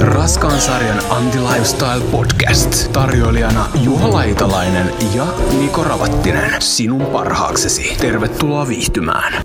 [0.00, 2.92] Raskaan sarjan Anti-Lifestyle Podcast.
[2.92, 5.26] Tarjoilijana Juha Laitalainen ja
[5.60, 6.62] Niko Ravattinen.
[6.62, 7.96] Sinun parhaaksesi.
[8.00, 9.42] Tervetuloa viihtymään.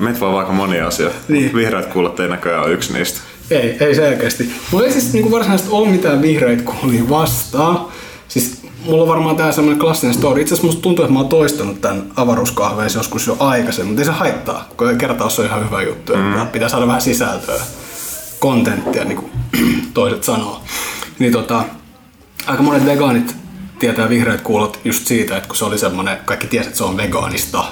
[0.00, 1.10] Meitä vaan vaikka moni asia.
[1.28, 1.54] Niin.
[1.54, 3.20] Vihreät kuulet ei näköjään ole yksi niistä.
[3.50, 4.50] Ei, ei selkeästi.
[4.72, 7.86] Mulla ei siis niinku varsinaisesti ole mitään vihreitä kuulia vastaan.
[8.28, 10.40] Siis mulla on varmaan tää semmonen klassinen story.
[10.40, 14.06] Itse asiassa musta tuntuu, että mä oon toistanut tämän avaruuskahveissa joskus jo aikaisemmin, mutta ei
[14.06, 16.12] se haittaa, kun kertaus on ihan hyvä juttu.
[16.16, 16.46] Mm.
[16.46, 17.60] Pitää saada vähän sisältöä,
[18.38, 19.30] kontenttia, niin kuin
[19.94, 20.62] toiset sanoo.
[21.18, 21.64] Niin tota,
[22.46, 23.36] aika monet vegaanit
[23.78, 26.96] tietää vihreät kuulot just siitä, että kun se oli semmonen, kaikki tiesivät, että se on
[26.96, 27.64] vegaanista.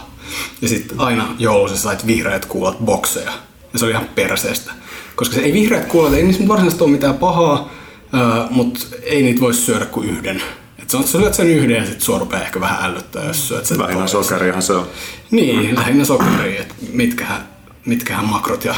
[0.63, 3.33] Ja sitten aina joulussa sait vihreät kuulot bokseja.
[3.73, 4.73] Ja se oli ihan perseestä.
[5.17, 7.71] Koska se ei vihreät kuulot, ei niissä varsinaisesti ole mitään pahaa,
[8.51, 10.43] mutta ei niitä voi syödä kuin yhden.
[10.85, 13.49] Et se on, sä syöt sen yhden ja sit sua rupeaa ehkä vähän ällöttää, jos
[13.49, 14.25] syöt sen Lähinnä toisen.
[14.25, 14.87] sokerihan se on.
[15.31, 17.49] Niin, lähinnä sokeria, että mitkähän,
[17.87, 18.75] mitkähän makrot ja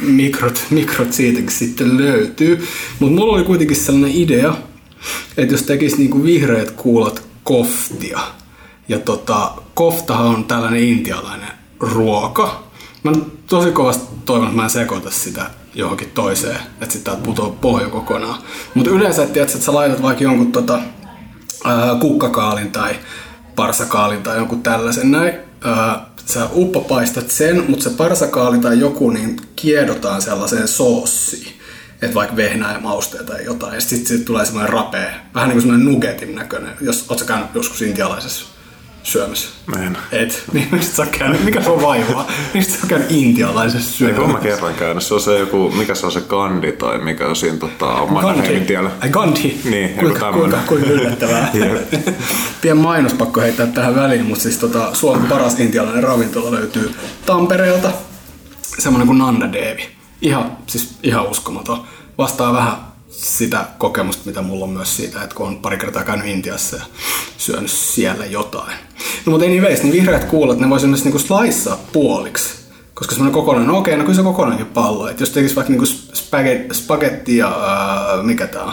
[0.00, 2.66] mikrot, mikrot siitäkin sitten löytyy.
[2.98, 4.54] Mutta mulla oli kuitenkin sellainen idea,
[5.36, 8.20] että jos tekisi niinku vihreät kuulat koftia,
[8.88, 11.48] ja tota, koftahan on tällainen intialainen
[11.80, 12.64] ruoka.
[13.02, 13.12] Mä
[13.46, 17.88] tosi kovasti toivon, että mä en sekoita sitä johonkin toiseen, että sitten täältä putoaa pohja
[17.88, 18.42] kokonaan.
[18.74, 20.80] Mutta yleensä, että, tiedät, että sä laitat vaikka jonkun tota,
[21.64, 22.96] ää, kukkakaalin tai
[23.56, 25.34] parsakaalin tai jonkun tällaisen näin.
[25.64, 31.52] Ää, sä uppopaistat sen, mutta se parsakaali tai joku niin kiedotaan sellaiseen soossiin.
[32.02, 33.74] Että vaikka vehnää ja mausteita tai jotain.
[33.74, 36.72] Ja sitten sit tulee semmoinen rapea, vähän niin kuin semmoinen nuggetin näköinen.
[36.80, 38.51] Jos oot sä käynyt joskus intialaisessa
[39.02, 39.48] syömässä?
[39.80, 39.98] En.
[40.12, 40.44] Et.
[40.52, 41.44] Niin mistä sä käynyt?
[41.44, 42.26] Mikä se on vaivaa?
[42.54, 44.32] Mistä sä käynyt intialaisessa Eikö syömässä?
[44.32, 45.02] mä kerran käynyt?
[45.02, 48.66] Se on se joku, mikä se on se kandi tai mikä on siinä tota, Mannerheimin
[48.66, 48.90] tiellä.
[49.00, 49.60] Ai Gandhi.
[49.64, 50.68] Niin, joku kuinka, kuinka, tämmönen.
[50.68, 51.50] kuinka yllättävää.
[51.54, 51.92] Jep.
[52.60, 56.94] Pien mainos pakko heittää tähän väliin, mutta siis tota, Suomen paras intialainen ravintola löytyy
[57.26, 57.90] Tampereelta.
[58.78, 59.88] Semmoinen kuin Nanda Devi.
[60.22, 61.84] Ihan, siis ihan uskomaton.
[62.18, 66.26] Vastaa vähän sitä kokemusta, mitä mulla on myös siitä, että kun on pari kertaa käynyt
[66.26, 66.82] Intiassa ja
[67.38, 68.76] syönyt siellä jotain.
[69.26, 72.54] No mutta anyways, niin vihreät kuulat, ne voisi myös niinku slicea puoliksi.
[72.94, 75.08] Koska semmoinen kokonainen, no okei, no kyllä se kokonainenkin pallo.
[75.08, 78.72] Että jos tekisi vaikka niinku spagetti, spagetti ja ää, mikä tää on?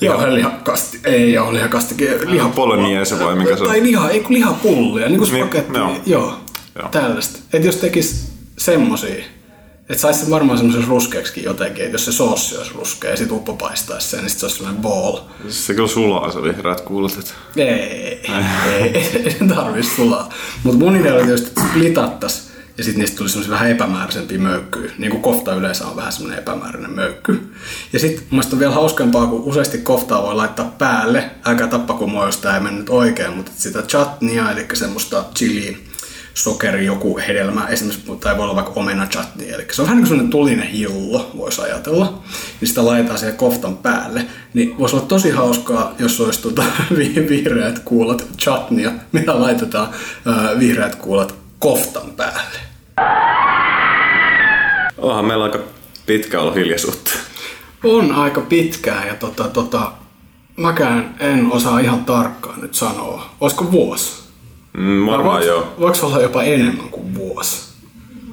[0.00, 1.94] Jauhelihakasti, ei jauhelihakasti,
[2.26, 3.68] liha Bolognese vai mikä se on?
[3.68, 5.88] Tai liha, ei kun lihapullia, niin kuin Niin, spagetti, joo.
[5.90, 6.38] joo, joo,
[6.78, 6.88] Joo.
[6.88, 7.38] tällaista.
[7.52, 9.24] Että jos tekis semmosia,
[9.88, 13.30] että saisi sen varmaan semmoisen ruskeaksikin jotenkin, että jos se soossi olisi ruskea ja sit
[13.32, 15.18] uppo paistaisi sen, niin sit se olisi sellainen ball.
[15.48, 17.12] Se kyllä sulaa se vihreät kuulet.
[17.18, 18.22] että- Ei, ei,
[18.96, 20.28] ei, ei tarvii sulaa.
[20.62, 22.48] Mutta mun idea oli tietysti, että splitattas
[22.78, 24.92] ja sitten niistä tuli semmoisia vähän epämääräisempiä möykkyjä.
[24.98, 27.52] Niin kuin kofta yleensä on vähän semmoinen epämääräinen möykky.
[27.92, 31.30] Ja sitten mun mielestä on vielä hauskempaa, kun useasti koftaa voi laittaa päälle.
[31.44, 35.76] Älkää tappako mua, jos tää ei mennyt oikein, mutta sitä chutneya, eli semmoista chili,
[36.42, 40.18] sokeri, joku hedelmä, esimerkiksi, tai voi olla vaikka omena chutney, eli se on vähän niin
[40.18, 42.22] kuin tulinen hillo, voisi ajatella,
[42.60, 46.62] niin sitä laitetaan siihen koftan päälle, niin voisi olla tosi hauskaa, jos olisi tuota,
[46.98, 49.88] vi- vihreät kuulat chutneya, mitä laitetaan
[50.26, 52.58] ää, vihreät kuulat koftan päälle.
[54.98, 55.58] Onhan meillä aika
[56.06, 57.10] pitkä ollut hiljaisuutta.
[57.84, 59.92] On aika pitkään ja tota, tota,
[60.56, 63.30] mäkään en osaa ihan tarkkaan nyt sanoa.
[63.40, 64.27] Olisiko vuosi?
[64.78, 65.66] Mm, varmaan joo.
[65.80, 67.68] Voiko olla jopa enemmän kuin vuosi?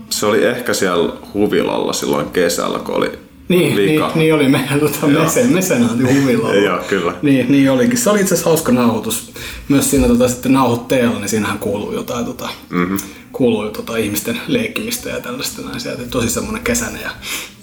[0.10, 3.12] Se oli ehkä siellä huvilalla silloin kesällä, kun oli
[3.50, 4.08] Niin, liikaa.
[4.08, 5.24] niin, niin oli meidän tota, Joo.
[5.24, 6.56] mesen, mesenaati huvilla.
[6.56, 7.14] Joo, kyllä.
[7.22, 7.98] Niin, niin olikin.
[7.98, 9.32] Se oli itse asiassa hauska nauhoitus.
[9.70, 12.98] Myös siinä tota, sitten nauhoitteella, niin siinähän kuuluu jotain tota, mm-hmm.
[13.32, 15.80] kuuluu tota, ihmisten leikkimistä ja tällaista näin.
[15.80, 17.12] Sieltä tosi semmoinen kesäinen ja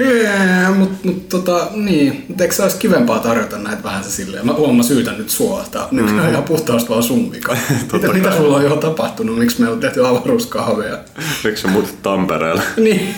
[0.00, 2.24] Yeah, mutta mut, tota, niin.
[2.28, 4.46] Mut eikö se olisi kivempaa tarjota näitä vähän se silleen?
[4.46, 5.64] Mä huomaan, syytän nyt sua.
[5.70, 7.56] Tää on nykyään ihan puhtaasti vaan sun vika.
[7.92, 9.38] mitä, mitä sulla on jo tapahtunut?
[9.38, 10.98] Miksi meillä on tehty avaruuskahveja?
[11.44, 12.62] Miksi sä muutit Tampereelle?
[12.76, 13.14] niin.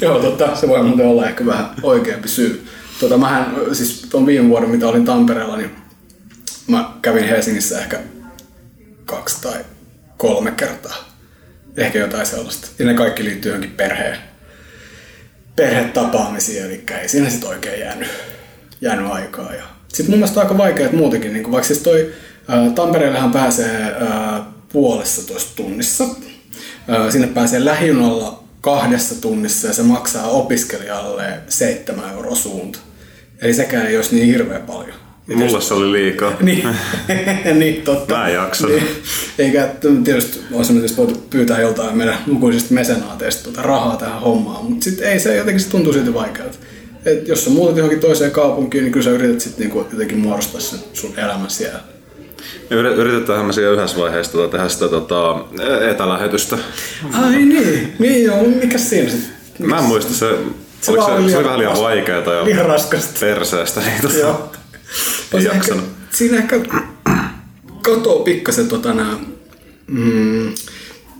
[0.00, 0.56] Joo, totta.
[0.56, 2.66] Se voi muuten olla ehkä vähän oikeampi syy.
[3.00, 5.70] Tota, mähän, siis tuon viime vuoden, mitä olin Tampereella, niin
[6.66, 8.00] mä kävin Helsingissä ehkä
[9.04, 9.64] kaksi tai
[10.16, 11.10] kolme kertaa.
[11.76, 12.68] Ehkä jotain sellaista.
[12.78, 14.18] Ja ne kaikki liittyy johonkin perheen,
[15.56, 18.08] perhetapaamisiin, eli ei siinä sitten oikein jäänyt,
[18.80, 19.54] jäänyt aikaa.
[19.54, 22.12] Ja sitten mun mielestä aika vaikeat muutenkin, niin vaikka siis toi
[22.48, 26.04] ää, Tampereellehan pääsee ää, puolessa toista tunnissa.
[27.10, 32.78] Sinne pääsee lähijunalla kahdessa tunnissa ja se maksaa opiskelijalle 7 euroa suunta.
[33.42, 34.99] Eli sekään ei olisi niin hirveän paljon.
[35.34, 36.32] Mulle se oli liikaa.
[36.42, 36.68] niin,
[37.58, 38.14] niin, totta.
[38.16, 38.66] Mä en jaksa.
[38.66, 38.82] Niin.
[39.38, 39.68] Eikä
[40.04, 45.08] tietysti olisi tietysti voitu pyytää joltain meidän lukuisista mesenaateista tuota rahaa tähän hommaan, mutta sitten
[45.08, 46.58] ei se jotenkin se tuntuu silti vaikealta.
[47.06, 50.60] Et jos sä muutat johonkin toiseen kaupunkiin, niin kyllä sä yrität sitten niinku jotenkin muodostaa
[50.60, 51.80] sen sun elämän siellä.
[52.70, 55.44] Yrit- Yritetään me siellä yhdessä vaiheessa tota, tehdä sitä tota,
[55.90, 56.58] etälähetystä.
[57.12, 59.30] Ai niin, niin joo, mikä siinä sitten?
[59.68, 60.26] Mä en muista se,
[60.80, 63.20] Se oliko se, oli se oli vähän liian vaikeaa ja Liian raskasta.
[63.20, 63.80] perseestä.
[63.80, 64.49] Niin, tota, Joo.
[65.30, 65.74] Siinä ehkä,
[66.10, 66.60] siinä ehkä
[67.82, 69.16] katoo pikkasen tota nää,
[69.86, 70.52] mm,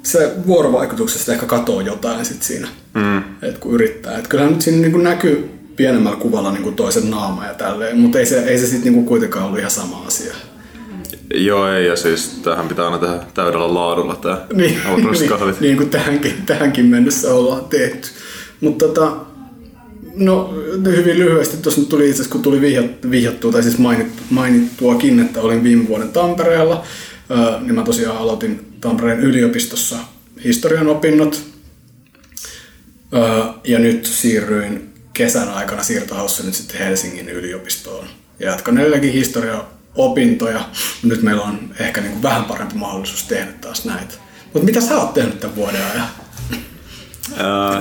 [0.02, 3.18] se vuorovaikutuksesta ehkä katoo jotain sit siinä, mm.
[3.42, 4.18] et kun yrittää.
[4.18, 8.26] Et kyllähän nyt siinä niinku näkyy pienemmällä kuvalla niinku toisen naama ja tälleen, mutta ei
[8.26, 10.34] se, ei se sitten niinku kuitenkaan ollut ihan sama asia.
[11.34, 15.90] Joo, ei, ja siis tähän pitää aina tehdä täydellä laadulla tää Niin, niin, niin kuin
[15.90, 18.08] tähänkin, tähänkin mennessä ollaan tehty.
[18.60, 19.16] Mutta tota,
[20.20, 25.20] no hyvin lyhyesti, tuossa nyt tuli itse kun tuli vihjat- vihjattua, tai siis mainittu, mainittuakin,
[25.20, 26.84] että olin viime vuoden Tampereella,
[27.60, 29.96] niin mä tosiaan aloitin Tampereen yliopistossa
[30.44, 31.42] historian opinnot,
[33.64, 38.06] ja nyt siirryin kesän aikana siirtohaussa nyt sitten Helsingin yliopistoon.
[38.38, 39.62] Ja jatkan edelleenkin historian
[39.94, 40.68] opintoja,
[41.02, 44.14] nyt meillä on ehkä niin kuin vähän parempi mahdollisuus tehdä taas näitä.
[44.44, 46.08] Mutta mitä sä oot tehnyt tämän vuoden ajan?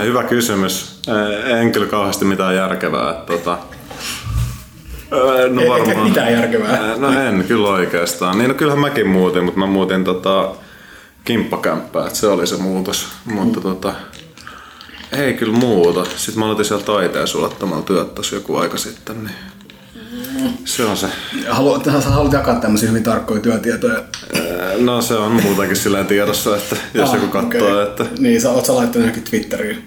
[0.06, 0.99] Hyvä kysymys.
[1.46, 3.10] En kyllä kauheasti mitään järkevää.
[3.12, 3.52] että Tota,
[5.12, 6.72] ää, no Ei- eikä mitään järkevää.
[6.72, 8.38] Ää, No en kyllä oikeastaan.
[8.38, 10.50] Niin no kyllähän mäkin muutin, mutta mä muutin tota,
[11.26, 13.08] kimppakämppää, että se oli se muutos.
[13.26, 13.94] Mutta tota,
[15.12, 16.06] ei kyllä muuta.
[16.16, 19.36] Sitten mä aloitin siellä taiteen sulattamalla työt tossa joku aika sitten, niin
[20.66, 21.08] se on se.
[21.50, 24.04] Haluat, haluat jakaa tämmöisiä hyvin tarkkoja työtietoja.
[24.78, 27.84] No se on muutenkin silleen tiedossa, että jos joku katsoo, okei.
[27.84, 29.84] että Niin, sä oot sä laittanut johonkin Twitteriin.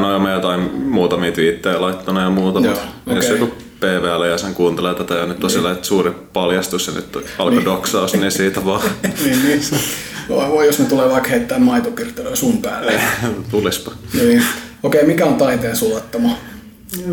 [0.00, 2.74] No joo, mä jotain muutamia twiittejä laittanut ja muuta, Joo,
[3.04, 3.38] mutta jos okei.
[3.38, 7.64] joku PVL ja sen kuuntelee tätä ja nyt on että suuri paljastus ja nyt alkoi
[7.64, 8.80] doksaus, niin siitä vaan
[9.24, 9.60] niin, niin.
[10.28, 12.92] Voi, voi, jos ne tulee vaikka heittää maitopirtelöä sun päälle.
[13.50, 13.92] tulispa.
[14.14, 14.42] niin.
[14.82, 16.38] Okei, mikä on taiteen sulattamo?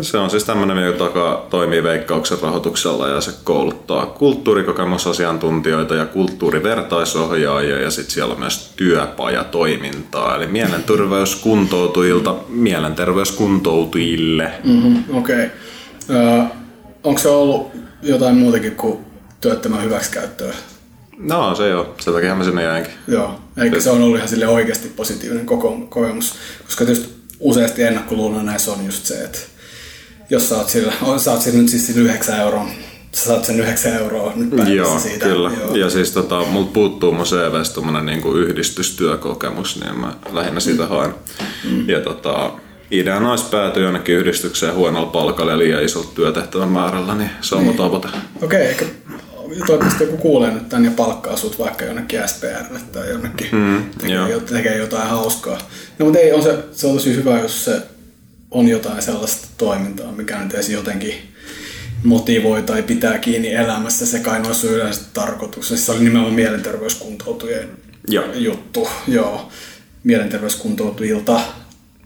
[0.02, 7.90] Se on siis tämmöinen, joka toimii veikkauksen rahoituksella ja se kouluttaa kulttuurikokemusasiantuntijoita ja kulttuurivertaisohjaajia ja
[7.90, 14.52] sitten siellä on myös työpajatoimintaa, eli mielenterveyskuntoutujilta mielenterveyskuntoutujille.
[14.64, 15.46] Mm-hmm, Okei.
[16.08, 16.44] Okay.
[17.04, 17.70] onko se ollut
[18.02, 18.98] jotain muutakin kuin
[19.40, 20.54] työttömän hyväksikäyttöä?
[21.18, 22.92] No se joo, sen takia mä sinne jäinkin.
[23.08, 25.46] Joo, eikä se on ollut ihan sille oikeasti positiivinen
[25.88, 26.34] kokemus,
[26.64, 29.38] koska tietysti useasti ennakkoluulona näissä on just se, että
[30.30, 32.66] jos sä oot sillä, sä oot sillä nyt siis sillä 9 euroa,
[33.12, 35.26] sä saat sen 9 euroa nyt päivässä Joo, siitä.
[35.26, 35.50] kyllä.
[35.60, 35.74] Joo.
[35.74, 41.14] Ja siis tota, multa puuttuu mun CVstä tommonen niinku yhdistystyökokemus, niin mä lähinnä sitä haen.
[41.70, 41.88] Mm.
[41.88, 42.52] Ja tota,
[42.90, 47.62] ideana olisi päätyä jonnekin yhdistykseen huonolla palkalla ja liian isolla työtehtävän määrällä, niin se on
[47.62, 48.08] mun tavoite.
[48.42, 48.84] Okei, ehkä
[49.66, 54.40] toivottavasti joku kuulee nyt tän ja palkkaa sut vaikka jonnekin SPRlle tai jonnekin mm, tekee,
[54.40, 55.58] tekee jotain hauskaa.
[55.98, 57.82] No mutta ei, on se, se on tosi hyvä, jos se
[58.50, 61.14] on jotain sellaista toimintaa, mikä nyt edes jotenkin
[62.04, 64.06] motivoi tai pitää kiinni elämässä.
[64.06, 65.68] Se kai noissa yleensä tarkoitus.
[65.68, 67.68] Siis se oli nimenomaan mielenterveyskuntoutujien
[68.08, 68.24] Joo.
[68.34, 68.88] juttu.
[69.08, 69.48] Joo.
[70.04, 71.40] Mielenterveyskuntoutujilta.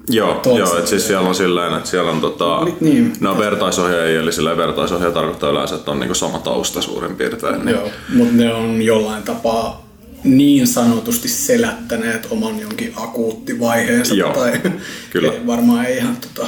[0.09, 3.12] Joo, joo että siis siellä on silleen, että siellä on tota, Niin, niin.
[3.21, 7.65] ne on vertaisohjaajia, eli silleen vertaisohjaaja tarkoittaa yleensä, että on niinku sama tausta suurin piirtein.
[7.65, 7.77] Niin.
[7.77, 9.92] Joo, mutta ne on jollain tapaa
[10.24, 14.14] niin sanotusti selättäneet oman jonkin akuuttivaiheensa.
[14.14, 14.60] Joo, tai
[15.10, 15.32] kyllä.
[15.32, 16.46] Ei, varmaan ei ihan tota...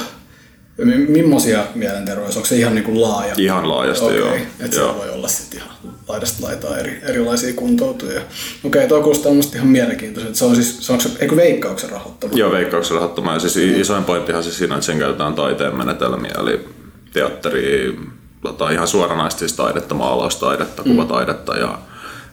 [0.77, 2.35] mi- Millaisia mielenterveys?
[2.35, 3.33] Onko se ihan niinku laaja?
[3.37, 4.35] Ihan laajasti, Okei, joo.
[4.35, 4.69] Että Joo.
[4.71, 5.75] siellä voi olla sitten ihan
[6.07, 8.21] laidasta laitaa eri, erilaisia kuntoutujia.
[8.63, 10.37] Okei, toi kuulostaa musta ihan mielenkiintoiselta.
[10.37, 12.33] Se on siis, se onko se, eikö veikkauksen rahoittama?
[12.35, 13.33] Joo, veikkauksen rahoittama.
[13.33, 16.67] Ja siis isoin pointtihan siis siinä, että sen käytetään taiteen menetelmiä, eli
[17.13, 17.95] teatteri,
[18.41, 20.91] tota, ihan suoranaisesti siis taidetta, maalaustaidetta, Mm.
[20.91, 21.79] kuvataidetta ja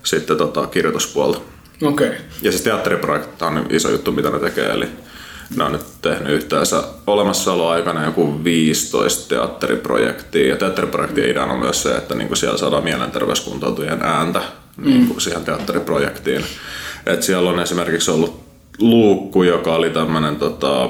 [0.03, 1.41] sitten tota, kirjoituspuolta.
[1.83, 2.11] Okei.
[2.43, 4.89] Ja siis teatteriprojekti on iso juttu, mitä ne tekee, eli
[5.57, 10.49] ne on nyt tehnyt yhteensä olemassaoloaikana joku 15 teatteriprojektia.
[10.49, 14.41] Ja teatteriprojektien idea on myös se, että niinku siellä saadaan mielenterveyskuntoutujien ääntä
[14.77, 14.85] mm.
[14.85, 16.45] niinku siihen teatteriprojektiin.
[17.07, 18.43] Et siellä on esimerkiksi ollut
[18.79, 20.89] luukku, joka oli tämmöinen tota,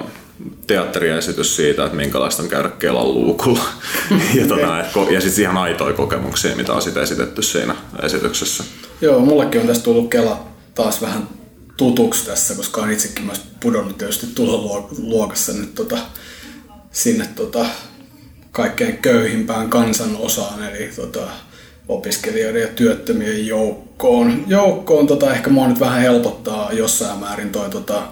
[0.66, 3.64] teatteriesitys siitä, että minkälaista on käydä Kelan luukulla.
[4.40, 8.64] ja, tota, ko- ja sitten ihan aitoja kokemuksia, mitä on sit esitetty siinä esityksessä.
[9.00, 11.28] Joo, mullekin on tästä tullut Kela taas vähän
[11.76, 15.98] tutuksi tässä, koska on itsekin myös pudonnut tietysti tuloluokassa nyt tota,
[16.92, 17.66] sinne tota,
[18.52, 21.20] kaikkein köyhimpään kansan osaan, eli tota,
[21.88, 24.44] opiskelijoiden ja työttömien joukkoon.
[24.46, 28.02] Joukkoon tota, ehkä mua nyt vähän helpottaa jossain määrin toi tota,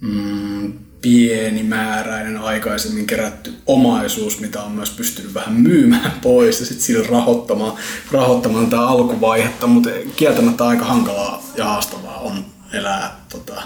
[0.00, 7.06] mm, pienimääräinen aikaisemmin kerätty omaisuus, mitä on myös pystynyt vähän myymään pois ja sitten sillä
[7.10, 7.72] rahoittamaan,
[8.12, 13.62] rahoittamaan tätä alkuvaihetta, mutta kieltämättä aika hankalaa ja haastavaa on elää tota,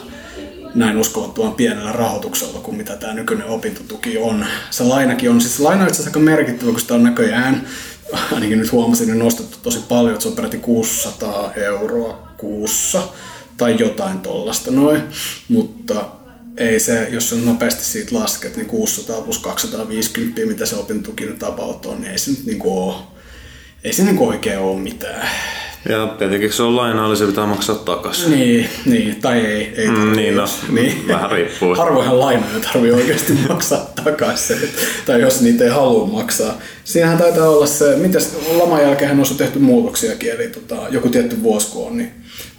[0.74, 4.46] näin uskomattoman pienellä rahoituksella kuin mitä tämä nykyinen opintotuki on.
[4.70, 7.66] Se lainakin on, siis laina on itse aika merkittävä, kun sitä on näköjään,
[8.32, 13.02] ainakin nyt huomasin, niin nostettu tosi paljon, että se on peräti 600 euroa kuussa
[13.56, 15.02] tai jotain tollasta noin,
[15.48, 16.04] mutta
[16.56, 21.42] ei se, jos se nopeasti siitä lasket, niin 600 plus 250, mitä se opintotuki nyt
[21.42, 22.94] about on, niin ei se nyt niinku ole,
[23.85, 25.28] ei se niinku oikein ole mitään.
[25.88, 28.30] Ja tietenkin se on lainaa, niin se pitää maksaa takaisin.
[28.30, 29.75] Niin, niin, tai ei.
[29.76, 31.09] ei Mm, niin, no, niin.
[31.09, 31.75] vähän riippuu.
[31.75, 34.56] Harvoinhan lainoja tarvii oikeasti maksaa takaisin,
[35.06, 36.59] tai jos niitä ei halua maksaa.
[36.85, 41.71] Siinähän taitaa olla se, mitäs laman jälkeen on tehty muutoksiakin, eli tota, joku tietty vuosi
[41.73, 42.11] kun on, niin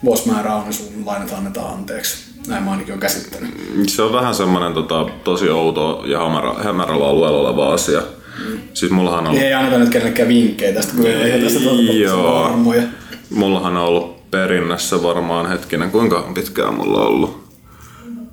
[0.03, 2.32] vuosimäärä on, niin sun lainat annetaan anteeksi.
[2.47, 3.49] Näin mä ainakin olen käsittänyt.
[3.87, 8.01] Se on vähän semmoinen tota, tosi outo ja hämärä, hämärällä alueella oleva asia.
[8.39, 8.59] Mm.
[8.73, 11.59] Siis mullahan on Niin ei anneta nyt kenellekään vinkkejä tästä, kun ei tästä
[11.93, 12.43] Joo.
[12.43, 12.83] varmoja.
[13.29, 17.43] Mullahan on ollut perinnässä varmaan hetkinen, kuinka pitkään mulla on ollut?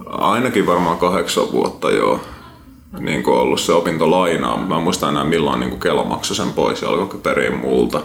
[0.06, 2.20] Ainakin varmaan kahdeksan vuotta joo.
[2.98, 6.36] Niin kuin ollut se opintolainaa, mutta mä en muista enää milloin niin kuin Kela maksoi
[6.36, 8.02] sen pois ja alkoi periä multa.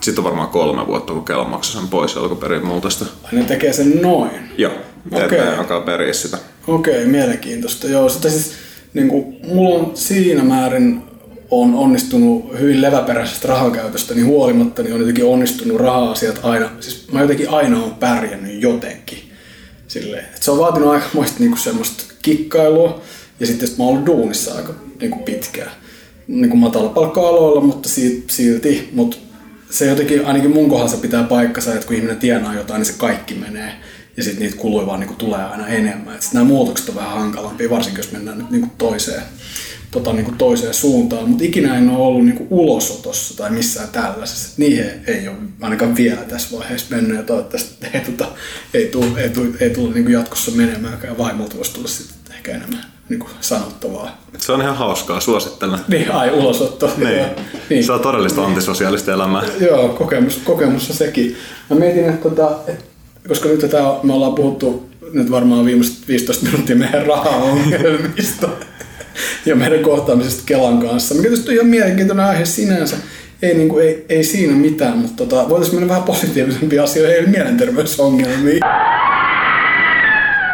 [0.00, 2.16] Sitten on varmaan kolme vuotta, kun Kela maksoi sen pois
[2.88, 3.04] sitä.
[3.24, 4.30] Ai ne tekee sen noin.
[4.58, 4.72] Joo,
[5.12, 5.26] Okei.
[5.26, 5.38] okay.
[5.38, 6.38] ne alkaa periä sitä.
[6.68, 7.86] Okei, mielenkiintoista.
[7.86, 8.52] Joo, sitä siis,
[8.94, 11.02] niin kuin, mulla on siinä määrin
[11.50, 16.70] on onnistunut hyvin leväperäisestä rahakäytöstä, niin huolimatta niin on jotenkin onnistunut raha-asiat aina.
[16.80, 19.18] Siis mä jotenkin aina on pärjännyt jotenkin.
[19.88, 23.00] Silleen, että se on vaatinut aikamoista niin semmoista kikkailua.
[23.40, 25.70] Ja sitten sit mä oon ollut duunissa aika niin kuin pitkään.
[26.28, 28.88] Niin kuin matalapalkka-aloilla, mutta si- silti.
[28.92, 29.16] Mutta
[29.70, 32.98] se jotenkin, ainakin mun kohdalla se pitää paikkansa, että kun ihminen tienaa jotain, niin se
[32.98, 33.72] kaikki menee.
[34.16, 36.14] Ja sitten niitä kuluja vaan niin kuin tulee aina enemmän.
[36.14, 39.22] Et sit nämä muutokset on vähän hankalampia, varsinkin jos mennään nyt niin kuin toiseen,
[39.90, 41.28] tota, niin kuin toiseen suuntaan.
[41.28, 44.48] Mutta ikinä en ole ollut niin kuin ulosotossa tai missään tällaisessa.
[44.48, 47.16] Et niihin ei ole ainakaan vielä tässä vaiheessa mennyt.
[47.16, 48.28] Ja toivottavasti ei, tota,
[48.74, 51.18] ei tule, ei tule, ei niin kuin jatkossa menemäänkään.
[51.18, 54.22] Vaimolta voisi tulla sitten ehkä enemmän niin kuin sanottavaa.
[54.38, 55.78] Se on ihan hauskaa, suosittelen.
[55.88, 56.90] Niin, ai ulosotto.
[56.96, 57.26] Niin.
[57.70, 57.84] Niin.
[57.84, 59.42] Se on todellista antisosiaalista elämää.
[59.60, 61.36] Joo, kokemus, kokemus on sekin.
[61.70, 62.84] Mä mietin, että tota, et,
[63.28, 68.48] koska nyt tätä, me ollaan puhuttu nyt varmaan viimeiset 15 minuuttia meidän rahaongelmista
[69.46, 72.96] ja meidän kohtaamisesta Kelan kanssa, mikä tietysti on ihan mielenkiintoinen aihe sinänsä.
[73.42, 77.26] Ei, niin kuin, ei, ei siinä mitään, mutta tota, voitaisiin mennä vähän positiivisempia asioihin, eli
[77.26, 78.60] mielenterveysongelmiin.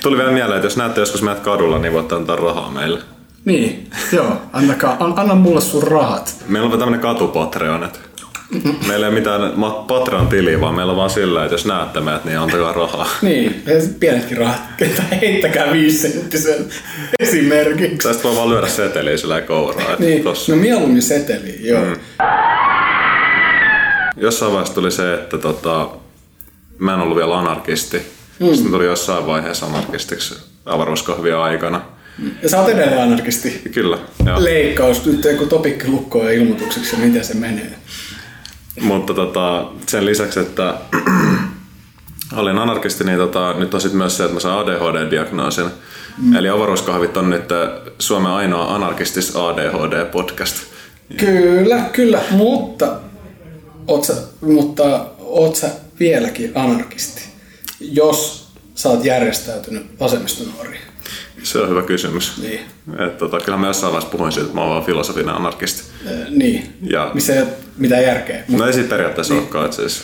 [0.02, 3.00] Tuli vielä mieleen, että jos näette joskus meidät kadulla, niin voitte antaa rahaa meille.
[3.44, 6.36] Niin, joo, antakaa, an, anna mulle sun rahat.
[6.48, 7.98] Meillä on tämmönen katupatreon, että
[8.88, 12.24] meillä ei ole mitään ma- Patreon-tiliä, vaan meillä on vaan sillä, että jos näette meidät,
[12.24, 13.08] niin antakaa rahaa.
[13.22, 13.62] Niin,
[14.00, 14.60] pienetkin rahat,
[15.20, 16.66] heittäkää viisisenttisen
[17.20, 18.08] esimerkiksi.
[18.08, 19.96] Tästä voi vaan lyödä seteliä sillä kouraa.
[19.98, 20.52] Niin, tossa.
[20.52, 21.84] no mieluummin seteli, joo.
[21.84, 21.96] Mm.
[24.16, 25.88] Jossain vaiheessa tuli se, että tota,
[26.78, 28.21] mä en ollut vielä anarkisti.
[28.42, 28.54] Mm.
[28.54, 30.34] Sitten tuli jossain vaiheessa anarkistiksi
[30.66, 31.80] avaruuskahvia aikana.
[32.42, 33.62] Ja sä oot edelleen anarkisti.
[33.74, 34.44] Kyllä, joo.
[34.44, 37.74] Leikkaus, nyt joku topikki lukkoon ja ilmoitukseksi, miten se menee.
[38.80, 40.74] Mutta tota, sen lisäksi, että
[42.36, 45.70] olin anarkisti, niin tota, nyt on sitten myös se, että mä saan ADHD-diagnoosin.
[46.18, 46.36] Mm.
[46.36, 47.48] Eli avaruuskahvit on nyt
[47.98, 50.72] Suomen ainoa anarkistis ADHD-podcast.
[51.16, 52.96] Kyllä, kyllä, mutta
[53.86, 55.68] oot sä, mutta oot sä
[56.00, 57.22] vieläkin anarkisti,
[57.82, 60.80] jos sä oot järjestäytynyt vasemmistonuori.
[61.42, 62.38] Se on hyvä kysymys.
[62.42, 62.60] Niin.
[63.06, 65.82] Et, tota, kyllä mä jossain vaiheessa puhuin siitä, että mä oon vaan filosofinen anarkisti.
[66.06, 68.44] Äh, niin, Ja- missä ei ole mitään järkeä.
[68.48, 69.42] No ei siitä periaatteessa niin.
[69.42, 69.72] olekaan.
[69.72, 70.02] Siis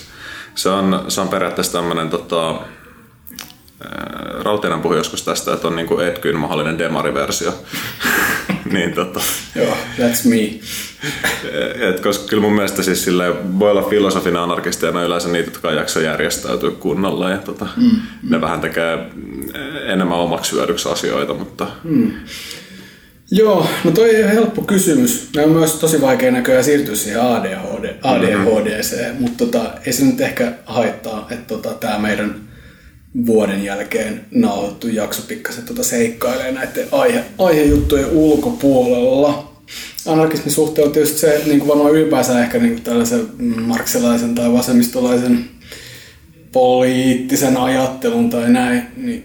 [0.55, 2.61] se, on, se on periaatteessa tämmöinen tota, ää,
[4.43, 7.55] Rautiainen puhui joskus tästä, että on niinku Etkyn mahdollinen demariversio.
[8.73, 9.21] niin tota,
[9.55, 10.61] Joo, that's me.
[11.89, 15.29] et, koska kyllä mun mielestä siis silleen, voi olla filosofinen anarkisti ja ne on yleensä
[15.29, 18.99] niitä, jotka ei jaksa järjestäytyä kunnolla ja tota, mm, ne vähän tekee
[19.87, 22.13] enemmän omaksi hyödyksi asioita, mutta mm.
[23.31, 25.29] Joo, no toi ei ole helppo kysymys.
[25.37, 29.23] Ne on myös tosi vaikea näköjään siirtyä siihen ADHD, ADHDC, mm-hmm.
[29.23, 32.48] mutta tota, ei se nyt ehkä haittaa, että tota, tämä meidän
[33.27, 39.53] vuoden jälkeen nauhoitettu jakso pikkasen tota seikkailee näiden aihe, aihejuttujen ulkopuolella.
[40.07, 43.27] Anarkismin suhteen on tietysti se, niin kuin varmaan ylipäänsä ehkä niin kuin tällaisen
[43.61, 45.45] marksilaisen tai vasemmistolaisen
[46.53, 49.25] poliittisen ajattelun tai näin, niin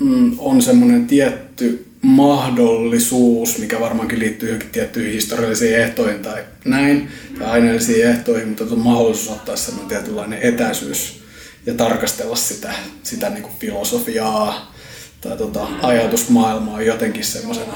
[0.00, 7.08] mm, on semmoinen tietty mahdollisuus, mikä varmaankin liittyy johonkin tiettyihin historiallisiin ehtoihin tai näin,
[7.38, 11.21] tai aineellisiin ehtoihin, mutta on mahdollisuus ottaa semmoinen tietynlainen etäisyys
[11.66, 14.74] ja tarkastella sitä, sitä niin kuin filosofiaa
[15.20, 17.72] tai tota, ajatusmaailmaa jotenkin semmoisena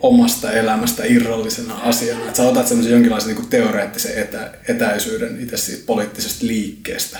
[0.00, 2.24] omasta elämästä irrallisena asiana.
[2.24, 7.18] Että sä otat semmoisen jonkinlaisen niin teoreettisen etä, etäisyyden itse siitä poliittisesta liikkeestä.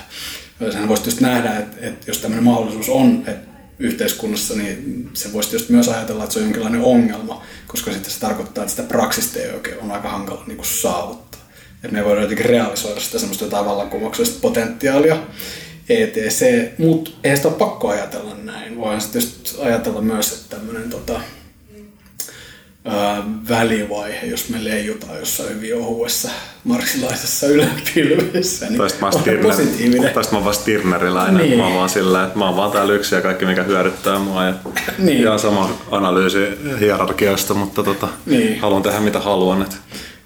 [0.71, 3.49] Sehän voisi just nähdä, että, että jos tämmöinen mahdollisuus on että
[3.79, 8.19] yhteiskunnassa, niin se voisi just myös ajatella, että se on jonkinlainen ongelma, koska sitten se
[8.19, 11.28] tarkoittaa, että sitä praksista ei oikein on aika hankala niin saavuttaa.
[11.83, 15.17] Että me voidaan jotenkin realisoida sitä semmoista jotain vallankumouksellista potentiaalia,
[15.89, 16.41] etc.
[16.77, 18.77] Mutta ei sitä ole pakko ajatella näin.
[18.77, 19.21] Voidaan sitten
[19.61, 21.21] ajatella myös, että tämmöinen tota,
[22.85, 26.29] ää, välivaihe, jos me leijutaan jossain hyvin ohuessa
[26.63, 30.13] marksilaisessa yläpilvessä, niin oon on Stirner- positiivinen.
[30.13, 31.37] tästä mä oon vaan Stirneriläinen.
[31.37, 31.57] Niin.
[31.57, 34.43] Mä oon vaan sillä, että mä oon vaan täällä yksi ja kaikki mikä hyödyttää mua.
[34.45, 34.53] Ja
[34.97, 35.21] Niin.
[35.21, 36.39] ihan sama analyysi
[36.79, 38.59] hierarkiasta, mutta tota, Niin.
[38.59, 39.61] haluan tehdä mitä haluan.
[39.61, 39.75] Että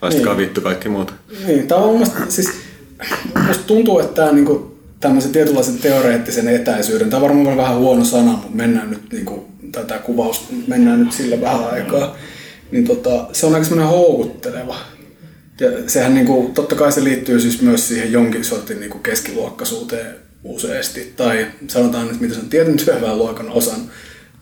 [0.04, 0.42] laistakaa Niin.
[0.48, 1.14] vittu kaikki muut.
[1.48, 2.50] Niin, tämä on mun mielestä, siis,
[3.48, 8.32] musta tuntuu, että tämä niinku, tämmöisen tietynlaisen teoreettisen etäisyyden, tämä on varmaan vähän huono sana,
[8.32, 12.16] mutta mennään nyt, niinku, tämä kuvaus, mennään nyt sillä vähän aikaa,
[12.72, 14.76] niin tota, se on aika semmoinen houkutteleva.
[15.60, 21.14] Ja sehän niinku, totta kai se liittyy siis myös siihen jonkin sortin niinku keskiluokkaisuuteen useasti,
[21.18, 23.80] tai sanotaan nyt, mitä se on tietyn työväenluokan osan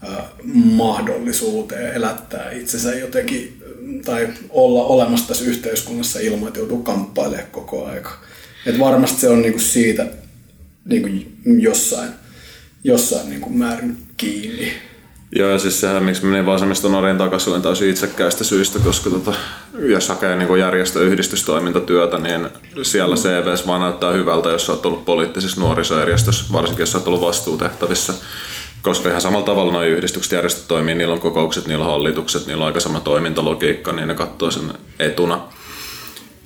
[0.02, 3.61] ää, mahdollisuuteen elättää itsensä jotenkin
[4.06, 8.12] tai olla olemassa tässä yhteiskunnassa ilman, että joutuu kamppailemaan koko aika.
[8.66, 10.08] Et varmasti se on niinku siitä
[10.86, 11.10] niinku
[11.60, 12.10] jossain,
[12.84, 14.74] jossain niinku määrin kiinni.
[15.36, 19.34] Joo, ja siis sehän, miksi menin vasemmiston Norjan takaisin, olen täysin itsekkäistä syistä, koska tota,
[19.74, 22.48] jos hakee niin järjestö- yhdistystoimintatyötä, niin
[22.82, 28.14] siellä CVs vaan näyttää hyvältä, jos oot ollut poliittisessa nuorisojärjestössä, varsinkin jos oot ollut vastuutehtävissä.
[28.82, 32.62] Koska ihan samalla tavalla nuo yhdistykset järjestöt toimii, niillä on kokoukset, niillä on hallitukset, niillä
[32.62, 35.42] on aika sama toimintalogiikka, niin ne katsoo sen etuna.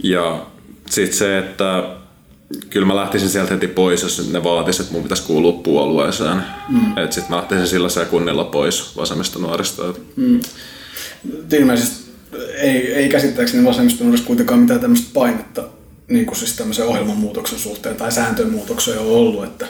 [0.04, 0.46] Ja
[0.90, 1.84] sitten se, että
[2.70, 6.44] kyllä mä lähtisin sieltä heti pois, jos ne vaatisi, että mun pitäisi kuulua puolueeseen.
[6.70, 6.98] Mm.
[6.98, 9.84] Että sitten mä lähtisin sillä sekunnilla pois vasemmista nuorista.
[10.16, 10.40] Mm.
[11.54, 12.06] Ilmeisesti
[12.58, 15.64] ei, ei käsittääkseni vasemmiston olisi kuitenkaan mitään tämmöistä painetta
[16.08, 19.68] niin kuin siis tämmöisen ohjelman muutoksen suhteen tai sääntöjen muutoksen on ollut, että,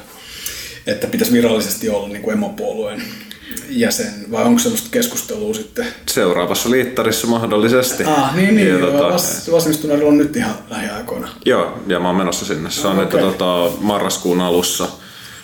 [0.88, 3.02] että pitäisi virallisesti olla niin kuin emopuolueen
[3.69, 5.86] jäsen, vai onko sellaista keskustelua sitten?
[6.06, 8.04] Seuraavassa liittarissa mahdollisesti.
[8.04, 8.67] Ah, niin, niin.
[8.67, 11.28] Ja, Ja, tota, vas, vasemmistonuorilla on nyt ihan lähiaikoina.
[11.45, 12.71] joo, ja mä oon menossa sinne.
[12.71, 14.84] Se on Ah, nyt tota, marraskuun alussa.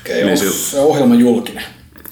[0.01, 1.63] Okei, Niin onko sil- se ohjelma julkinen?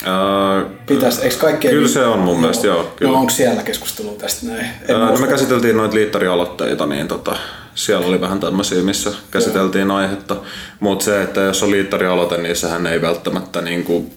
[0.06, 1.72] Ää, Pitäis, eikö kaikkea...
[1.72, 3.12] Kyllä se on mun mielestä, joo, kyllä.
[3.12, 4.66] No onko siellä keskustelua tästä näin?
[4.88, 5.26] En Ää, no usko.
[5.26, 7.36] me käsiteltiin noita liittarialoitteita, niin tota,
[7.76, 10.36] siellä oli vähän tämmöisiä, missä käsiteltiin aihetta.
[10.80, 14.12] Mutta se, että jos on liittarialoite, niin sehän ei välttämättä niinku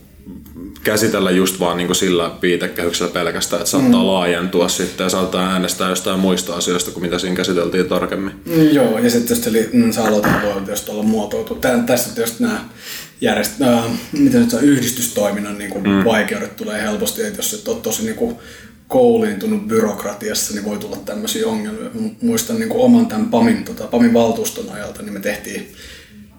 [0.85, 4.07] käsitellä just vaan niinku sillä viitekehyksellä pelkästään, että saattaa mm.
[4.07, 8.33] laajentua sitten ja saattaa äänestää jostain muista asioista kuin mitä siinä käsiteltiin tarkemmin.
[8.45, 11.55] Mm, joo, ja sitten tietysti mm, se aloite voi tietysti olla muotoiltu.
[11.55, 12.61] Tän, tässä tietysti nämä
[13.23, 16.05] järjest, äh, miten se on, yhdistystoiminnan niin kuin mm.
[16.05, 18.37] vaikeudet tulee helposti, että jos et ole tosi niin kuin,
[18.89, 21.91] kouliintunut byrokratiassa, niin voi tulla tämmöisiä ongelmia.
[22.23, 25.73] Muistan niin kuin oman tämän PAMin, tota, PAMin valtuuston ajalta, niin me tehtiin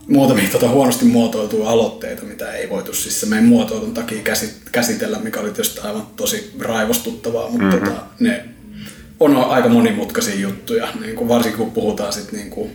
[0.08, 5.19] muutamia tota, huonosti muotoiltuja aloitteita, mitä ei voitu siis se meidän muotoilun takia käsit, käsitellä,
[5.19, 7.88] mikä oli tietysti aivan tosi raivostuttavaa, mutta mm-hmm.
[7.88, 8.46] tota, ne
[9.19, 12.72] on aika monimutkaisia juttuja, niin kuin varsinkin kun puhutaan sit niin kuin,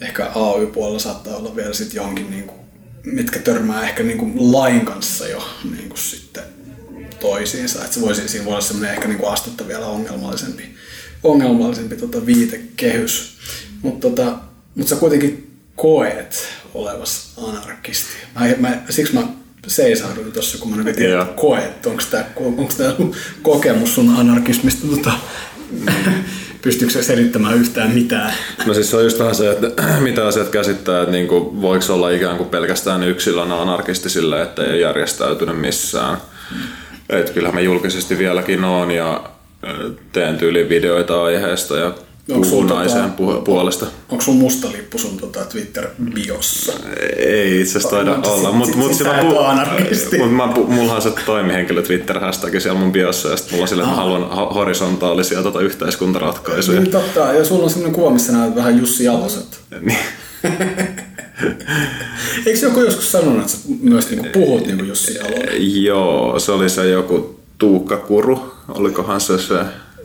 [0.00, 2.60] ehkä AY-puolella saattaa olla vielä sit johonkin, niin kuin,
[3.12, 6.42] mitkä törmää ehkä niin kuin lain kanssa jo niin kuin sitten
[7.20, 7.78] toisiinsa.
[7.82, 10.62] Että se voisi, siinä voi olla semmoinen ehkä niin kuin astetta vielä ongelmallisempi,
[11.22, 13.38] ongelmallisempi tota viitekehys.
[13.82, 14.38] Mutta tota,
[14.74, 18.10] mut sä kuitenkin koet olevas anarkisti.
[18.34, 19.28] Mä, mä, siksi mä
[19.66, 22.24] seisahduin tuossa, kun mä nyt tiedän, koet, onko tämä
[23.42, 25.12] kokemus sun anarkismista, tota,
[26.62, 28.32] pystyykö se selittämään yhtään mitään?
[28.66, 32.10] No siis se on just vähän se, että mitä asiat käsittää, että niinku, voiko olla
[32.10, 36.16] ikään kuin pelkästään yksilönä anarkisti sille, että ei ole järjestäytynyt missään.
[37.08, 39.30] Et kyllähän mä julkisesti vieläkin oon ja
[40.12, 41.94] teen tyyliin videoita aiheesta ja
[42.30, 43.86] Onko puhun sulla naisen tota- pu- puolesta.
[44.08, 46.72] Onko sun musta lippu sun tota Twitter-biossa?
[47.16, 50.18] Ei itse asiassa taida No, olla, mutta mut, sillä anarkisti.
[50.18, 53.68] mut mä, pu- mulla on se toimihenkilö Twitter-hashtag siellä mun biossa ja sit mulla on
[53.68, 56.80] sille, että mä haluan ho- horisontaalisia tota yhteiskuntaratkaisuja.
[56.80, 59.60] Niin totta, ja sulla on sellainen kuva, missä näet vähän Jussi Jaloset.
[59.80, 59.98] Niin.
[62.46, 65.82] Eikö joku joskus sanonut, että sä myös niinku puhut niinku Jussi Jalonen?
[65.82, 69.54] Joo, se oli se joku Tuukka Kuru, olikohan se se?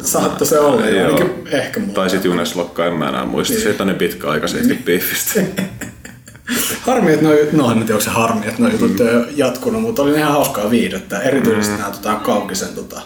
[0.01, 1.06] Saattoi se olla, Joo.
[1.06, 1.95] ainakin ehkä muuta.
[2.01, 3.60] Tai sitten Junes Lokka, en mä enää muista.
[3.60, 5.41] Siitä on niin pitkä aika siitä piifistä.
[6.82, 9.82] Harmi, että noi, no en tiedä, onko se harmi, että noi jutut ei ole jatkunut,
[9.82, 11.19] mutta oli ihan hauskaa viihdettä.
[11.19, 11.79] Erityisesti mm.
[11.79, 13.01] nämä tota, Kaukisen tota,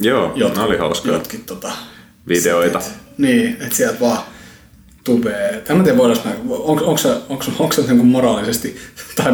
[0.00, 1.12] Joo, jotkin, ne oli hauskaa.
[1.12, 1.72] jotkin tota,
[2.28, 2.80] Videoita.
[2.80, 2.98] setit.
[3.18, 4.18] Niin, että sieltä vaan
[5.04, 5.60] tubea.
[5.66, 8.76] Tai en tiedä, voidaanko onko, onko, onko, onko se niin moraalisesti
[9.16, 9.32] tai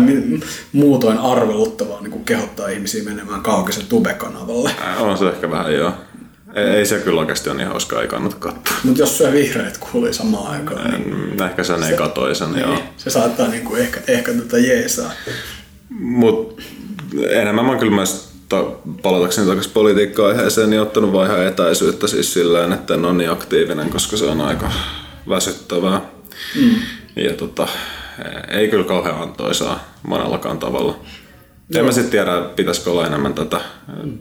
[0.73, 4.71] muutoin arveluttavaa niin kuin kehottaa ihmisiä menemään kaukaisen tube-kanavalle.
[4.81, 5.93] Ää, On se ehkä vähän joo.
[6.55, 8.77] Ei, ei se kyllä oikeasti ole niin hauskaa, ei kannata katsoa.
[8.85, 12.71] Mutta jos syö vihreät kuulii samaan aikaan, niin Ehkä sen ei katoi sen, joo.
[12.71, 15.11] niin, se saattaa niin kuin ehkä, ehkä tätä jeesaa.
[15.91, 16.61] Mut
[17.31, 22.73] enemmän mä kyllä myös ta- palatakseni takaisin politiikka-aiheeseen, niin ottanut vaan ihan etäisyyttä siis silleen,
[22.73, 24.71] että en ole niin aktiivinen, koska se on aika
[25.29, 26.01] väsyttävää.
[26.61, 26.75] Mm.
[27.17, 27.69] Ja tota,
[28.49, 30.99] ei kyllä kauhean antoisaa monellakaan tavalla.
[31.75, 33.61] En mä sitten tiedä, pitäisikö olla enemmän tätä,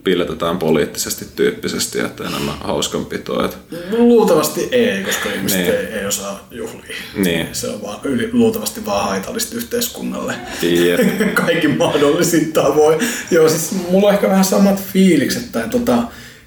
[0.04, 3.46] piiletetään poliittisesti tyyppisesti, että enemmän hauskanpitoa.
[3.46, 3.58] Että,
[3.98, 5.72] Luultavasti ei, koska ihmiset Niin.
[5.74, 6.96] ei, ei osaa juhlia.
[7.16, 10.36] niin, Se on vaan, yli, luultavasti vaan haitallista yhteiskunnalle.
[10.62, 11.00] Jep.
[11.46, 13.00] Kaikki mahdollisin tavoin.
[13.32, 16.04] Joo, siis mulla on ehkä vähän samat fiilikset, tai tota,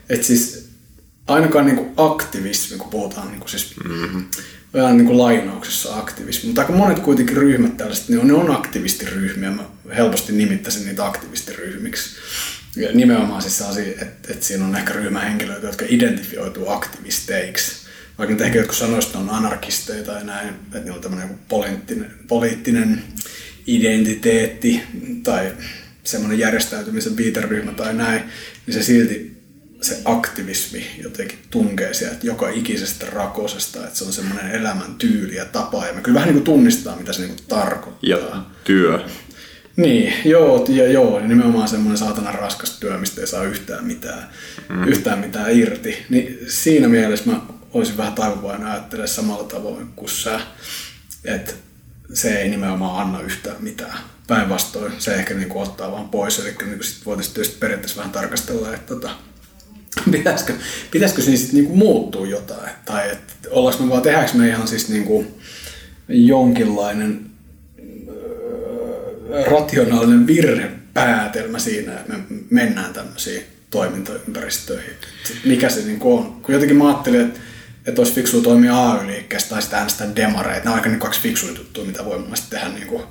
[0.09, 0.69] että siis
[1.27, 4.25] ainakaan niinku aktivismi, kun puhutaan niinku siis, mm-hmm.
[4.75, 9.51] Vähän niinku lainauksessa aktivismi, mutta aika monet kuitenkin ryhmät tällaiset, niin on, ne on aktivistiryhmiä,
[9.51, 9.65] mä
[9.97, 12.11] helposti nimittäisin niitä aktivistiryhmiksi.
[12.77, 17.73] Ja nimenomaan siis sellaisia, että, että siinä on ehkä ryhmähenkilöitä, jotka identifioituu aktivisteiksi.
[18.19, 21.39] Vaikka nyt ehkä jotkut sanoisivat, että ne on anarkisteja tai näin, että niillä on tämmöinen
[21.49, 23.03] poliittinen, poliittinen
[23.67, 24.83] identiteetti
[25.23, 25.53] tai
[26.05, 28.23] semmoinen järjestäytymisen viiteryhmä tai näin,
[28.67, 29.40] niin se silti
[29.81, 35.45] se aktivismi jotenkin tunkee sieltä joka ikisestä rakosesta, että se on semmoinen elämän tyyli ja
[35.45, 37.99] tapa, ja me kyllä vähän niin kuin tunnistaa, mitä se niin kuin tarkoittaa.
[38.03, 39.05] ja työ.
[39.77, 44.29] Niin, joo, ja joo, niin nimenomaan semmoinen saatana raskas työ, mistä ei saa yhtään mitään,
[44.69, 44.89] mm.
[44.89, 46.07] yhtään mitään irti.
[46.09, 47.41] Niin siinä mielessä mä
[47.75, 50.41] olisin vähän taipuvainen ajattelemaan samalla tavoin kuin sä,
[51.25, 51.53] että
[52.15, 53.99] se ei nimenomaan anna yhtään mitään.
[54.27, 58.13] Päinvastoin se ehkä niin kuin ottaa vaan pois, eli niin sit voitaisiin tietysti periaatteessa vähän
[58.13, 59.11] tarkastella, että tota,
[60.13, 60.55] pitäisikö,
[60.91, 64.89] pitäisikö siinä sitten niinku muuttua jotain, tai että ollaanko me vaan, tehdäänkö me ihan siis
[64.89, 65.27] niinku
[66.09, 67.31] jonkinlainen
[68.09, 72.19] öö, rationaalinen virhepäätelmä siinä, että me
[72.51, 74.95] mennään tämmöisiin toimintaympäristöihin.
[75.45, 76.33] Mikä se niinku on?
[76.43, 77.41] Kun jotenkin mä ajattelin, että,
[77.87, 80.65] että olisi fiksua toimia AY-liikkeestä tai sitten äänestää demareita.
[80.65, 83.03] Nämä on aika niin kaksi fiksuja juttuja, mitä voi mun tehdä niinku,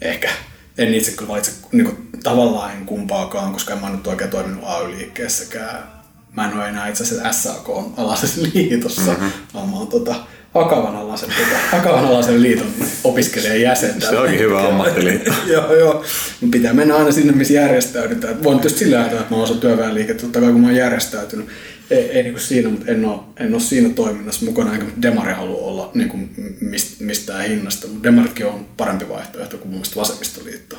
[0.00, 0.30] ehkä.
[0.78, 5.97] En itse kyllä valitse niinku, tavallaan en kumpaakaan, koska en mä nyt oikein toiminut AY-liikkeessäkään.
[6.36, 9.30] Mä en ole enää itse asiassa SAK alaisessa liitossa, mm-hmm.
[9.54, 10.14] vaan mä oon tota,
[10.54, 12.66] Akavan alaisen, tota, Akavan alaisen liiton
[13.04, 14.02] opiskelijan jäsen.
[14.02, 15.32] Se onkin hyvä ammattiliitto.
[15.52, 16.04] joo, joo.
[16.40, 18.42] Mun pitää mennä aina sinne, missä järjestäydytään.
[18.44, 21.48] Voin tietysti sillä ajatella, että mä oon osa työväenliikettä, totta kai kun mä oon järjestäytynyt.
[21.90, 25.32] Ei, ei niin kuin siinä, mutta en ole, en ole siinä toiminnassa mukana, eikä demari
[25.32, 27.86] halua olla niin kuin mist, mistään hinnasta.
[27.86, 30.76] Mutta demaritkin on parempi vaihtoehto kuin mun mielestä vasemmistoliitto.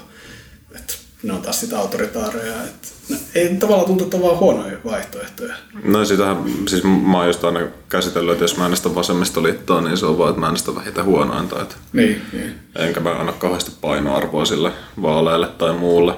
[0.76, 2.64] Et ne on taas sitä autoritaareja.
[2.64, 5.56] Et, ne, ei tavallaan tuntu, että on vaan huonoja vaihtoehtoja.
[5.84, 10.06] No sitähän, siis mä oon just aina käsitellyt, että jos mä äänestän vasemmistoliittoa, niin se
[10.06, 11.62] on vaan, että mä äänestän vähiten huonointa.
[11.62, 12.56] Että Niin, niin.
[12.76, 16.14] enkä mä anna kauheasti painoarvoa sille vaaleille tai muulle.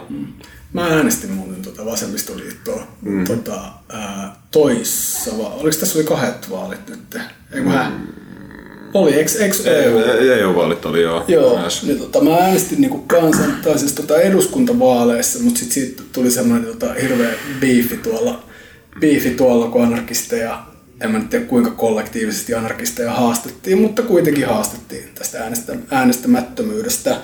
[0.73, 3.25] Mä äänestin muuten tuota vasemmistoliittoa mm.
[3.25, 7.17] tota, ää, toissa, oliko tässä oli kahdet vaalit nyt?
[7.51, 7.91] Eikö mä?
[8.93, 9.97] Oli, eikö, eikö EU?
[9.97, 11.25] Ei, ei ole vaalit oli joo.
[11.27, 11.83] Joo, Myös.
[11.83, 16.67] niin tota, mä äänestin niinku kansan, tai siis tota eduskuntavaaleissa, mutta sitten siitä tuli semmoinen
[16.67, 18.43] tota, hirveä biifi tuolla,
[18.99, 20.63] biifi tuolla, kun anarkisteja,
[21.01, 27.17] en mä nyt tiedä kuinka kollektiivisesti anarkisteja haastettiin, mutta kuitenkin haastettiin tästä äänestä, äänestämättömyydestä.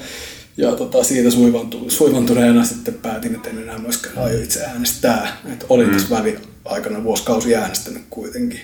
[0.57, 5.37] Ja tota, siitä suivantu, suivantuneena sitten päätin, että en enää myöskään aio itse äänestää.
[5.53, 5.93] Et olin mm.
[5.93, 8.59] tässä väliaikana vuosikausi äänestänyt kuitenkin.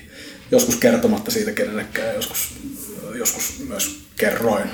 [0.52, 2.50] Joskus kertomatta siitä kenellekään joskus,
[3.18, 4.70] joskus myös kerroin.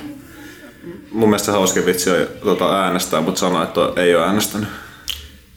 [1.12, 4.70] Mun mielestä hauskin vitsi on tota, äänestää, mutta sanoa, että ei ole äänestänyt.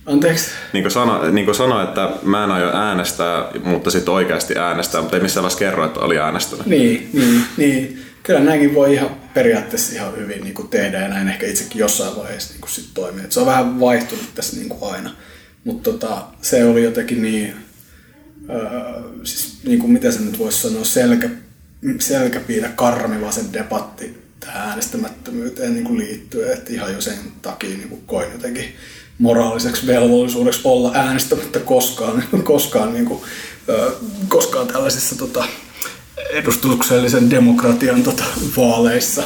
[0.06, 0.50] Anteeksi?
[0.72, 5.00] Niin kuin, sano, niin kuin sanoi, että mä en aio äänestää, mutta sitten oikeasti äänestää,
[5.00, 6.66] mutta ei missään vaiheessa kerro, että oli äänestänyt.
[6.66, 8.04] Niin, niin, niin.
[8.22, 12.16] Kyllä näinkin voi ihan periaatteessa ihan hyvin niin kuin tehdä ja näin ehkä itsekin jossain
[12.16, 13.24] vaiheessa niin kuin sit toimia.
[13.24, 15.10] Et se on vähän vaihtunut tässä niin kuin aina.
[15.64, 17.54] Mutta tota, se oli jotenkin niin,
[18.50, 18.60] öö,
[19.22, 21.28] siis niin kuin mitä se nyt voisi sanoa, selkä,
[21.98, 26.52] selkäpiitä karmiva sen debatti tähän äänestämättömyyteen niin liittyen.
[26.52, 28.64] Että ihan jo sen takia niin kuin koin jotenkin
[29.18, 33.20] moraaliseksi velvollisuudeksi olla äänestämättä koskaan, koskaan, niin kuin,
[34.28, 35.44] koskaan tällaisissa tota,
[36.30, 38.24] edustuksellisen demokratian tota,
[38.56, 39.22] vaaleissa.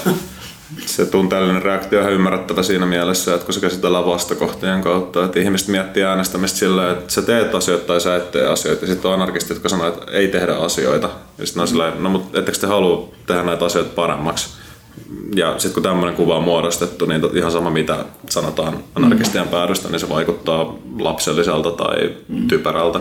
[0.87, 5.69] Se tunteellinen reaktio on ymmärrettävä siinä mielessä, että kun se käsitellään vastakohtien kautta, että ihmiset
[5.69, 9.15] miettii äänestämistä silleen, että sä teet asioita tai sä et tee asioita, ja sitten on
[9.15, 11.11] anarkistit, jotka sanoo, että ei tehdä asioita.
[11.39, 14.49] Ja sitten on silleen, no mutta ettekö te halua tehdä näitä asioita paremmaksi?
[15.35, 20.01] Ja sitten kun tämmöinen kuva on muodostettu, niin ihan sama mitä sanotaan anarkistien päädystä, niin
[20.01, 22.11] se vaikuttaa lapselliselta tai
[22.49, 23.01] typerältä.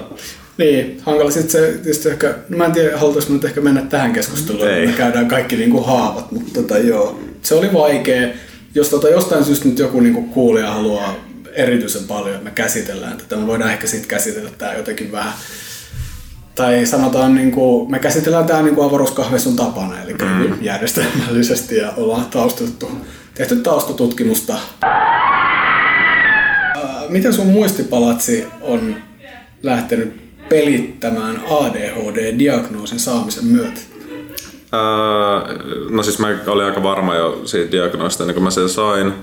[0.58, 4.14] Niin, hankala sitten se tietysti ehkä, no mä en tiedä, halutaanko nyt ehkä mennä tähän
[4.14, 4.88] keskusteluun, Ei.
[4.88, 8.30] me käydään kaikki niinku haavat, mutta tota, joo, se oli vaikea.
[8.76, 11.16] Jos tota, jostain syystä nyt joku niinku kuulija haluaa
[11.54, 15.34] erityisen paljon, että me käsitellään tätä, me voidaan ehkä sitten käsitellä tämä jotenkin vähän
[16.56, 20.58] tai sanotaan, niin kuin, me käsitellään tämä niin avaruuskahvessun tapana, eli mm.
[20.62, 22.92] järjestelmällisesti ja ollaan taustettu,
[23.34, 24.58] tehty taustatutkimusta.
[24.82, 25.26] Ää,
[27.10, 28.96] Miten sun muistipalatsi on
[29.64, 33.80] lähtenyt pelittämään ADHD-diagnoosin saamisen myötä?
[34.72, 34.82] Ää,
[35.90, 39.14] no siis mä olin aika varma jo siitä diagnoosista ennen kuin mä sen sain.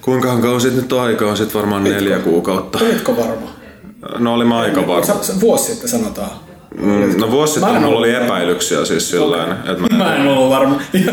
[0.00, 1.30] Kuinkahan kauan siitä nyt on aikaa?
[1.30, 2.78] On sitten varmaan neljä kuukautta.
[2.78, 3.50] Olitko varma?
[4.18, 5.06] No oli mä aika varma.
[5.06, 6.30] Sa- sa- vuosi sitten sanotaan.
[6.78, 9.56] Mm, No vuosi en sitten mulla ollut oli epäilyksiä siis sillä okay.
[9.72, 10.80] että mä, Mä en ollut varma.
[10.92, 11.06] Niin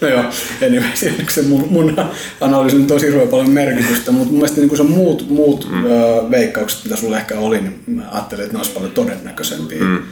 [0.00, 0.24] no joo,
[0.66, 0.88] anyway,
[1.28, 1.96] se mun, mun
[2.40, 5.84] analyysi nyt on hirveän paljon merkitystä, mutta mun mielestä niin se muut, muut mm.
[5.84, 5.88] ö,
[6.30, 9.80] veikkaukset, mitä sulla ehkä oli, niin mä ajattelin, että ne olisi paljon todennäköisempiä.
[9.80, 10.02] Mm.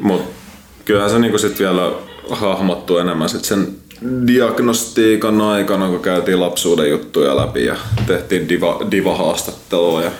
[0.00, 0.22] Mut
[0.84, 1.92] kyllähän se niinku sit vielä
[2.30, 3.66] hahmottuu enemmän sit sen
[4.26, 10.02] diagnostiikan aikana, kun käytiin lapsuuden juttuja läpi ja tehtiin diva, diva-haastattelua.
[10.02, 10.10] Ja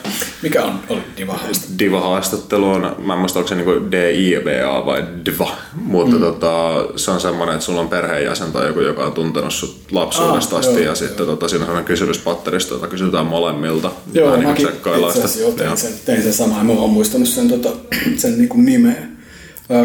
[0.43, 1.67] Mikä on, oli diva-haaste?
[1.79, 6.21] diva-haastattelu on, mä en muista onko se niinku D-I-V-A vai diva, mutta mm.
[6.21, 10.57] tota, se on semmoinen, että sulla on perheenjäsen tai joku, joka on tuntenut sut lapsuudesta
[10.57, 13.91] Ah, asti joo, ja sitten tota, siinä on sellainen kysymyspatteristo, jota kysytään molemmilta.
[14.13, 15.77] Joo, niinku mäkin tsekkaillaan itse asiassa tein Joo.
[15.77, 17.69] sen, tein sen samaa, mä oon muistanut sen, tota,
[18.17, 19.16] sen niin kuin nimeä.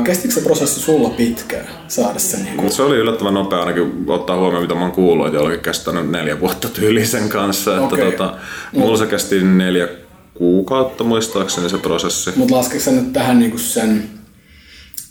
[0.03, 4.37] Kestikö se prosessi sulla pitkään saada se niin kuin, Se oli yllättävän nopea ainakin ottaa
[4.37, 7.73] huomioon, mitä mä oon kuullut, että jollakin kestänyt neljä vuotta tyyliin sen kanssa.
[7.73, 8.11] Että Okei.
[8.11, 8.37] tota,
[8.71, 9.87] mulla se kesti neljä
[10.33, 12.31] kuukautta muistaakseni se prosessi.
[12.35, 14.09] Mutta laskeeko sä nyt tähän niin kuin sen,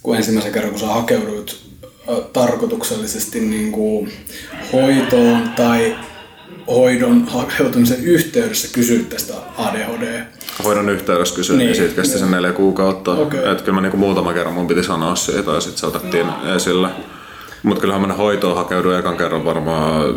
[0.03, 1.55] kun ensimmäisen kerran kun sä hakeuduit
[2.09, 4.11] ö, tarkoituksellisesti niin kuin
[4.73, 5.95] hoitoon tai
[6.67, 10.25] hoidon hakeutumisen yhteydessä kysyä tästä ADHD.
[10.63, 13.11] Hoidon yhteydessä kysyin, niin, Niin, niin siitä kesti sen neljä kuukautta.
[13.11, 13.39] Okei.
[13.51, 16.89] Että kyllä mä niinku muutama kerran mun piti sanoa siitä ja sitten se otettiin esille.
[17.63, 20.15] Mutta kyllähän mä hoitoon hakeuduin ekan kerran varmaan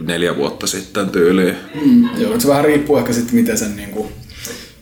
[0.00, 1.54] neljä vuotta sitten tyyliin.
[1.84, 4.08] Mm, joo, se vähän riippuu ehkä sitten, miten sen, niin kuin,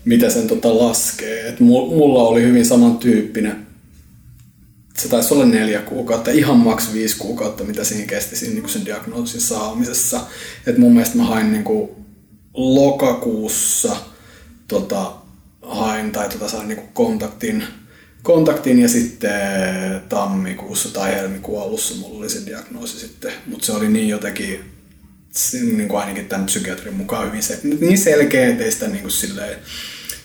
[0.04, 1.48] miten sen tota laskee.
[1.48, 3.66] Et mu- mulla oli hyvin samantyyppinen.
[4.96, 8.86] Se taisi olla neljä kuukautta, ihan maks viisi kuukautta, mitä siinä kesti siinä niin sen
[8.86, 10.20] diagnoosin saamisessa.
[10.66, 11.90] Et mun mielestä mä hain niin kuin
[12.54, 13.96] lokakuussa
[14.68, 15.12] tota,
[15.62, 17.64] hain tai tota, sain niin kuin kontaktin,
[18.22, 19.30] kontaktin ja sitten
[20.08, 23.32] tammikuussa tai helmikuun alussa mulla oli se diagnoosi sitten.
[23.46, 24.64] Mutta se oli niin jotenkin
[25.52, 29.58] niin kuin ainakin tämän psykiatrin mukaan hyvin se, niin selkeä, ettei sitä niin kuin silleen,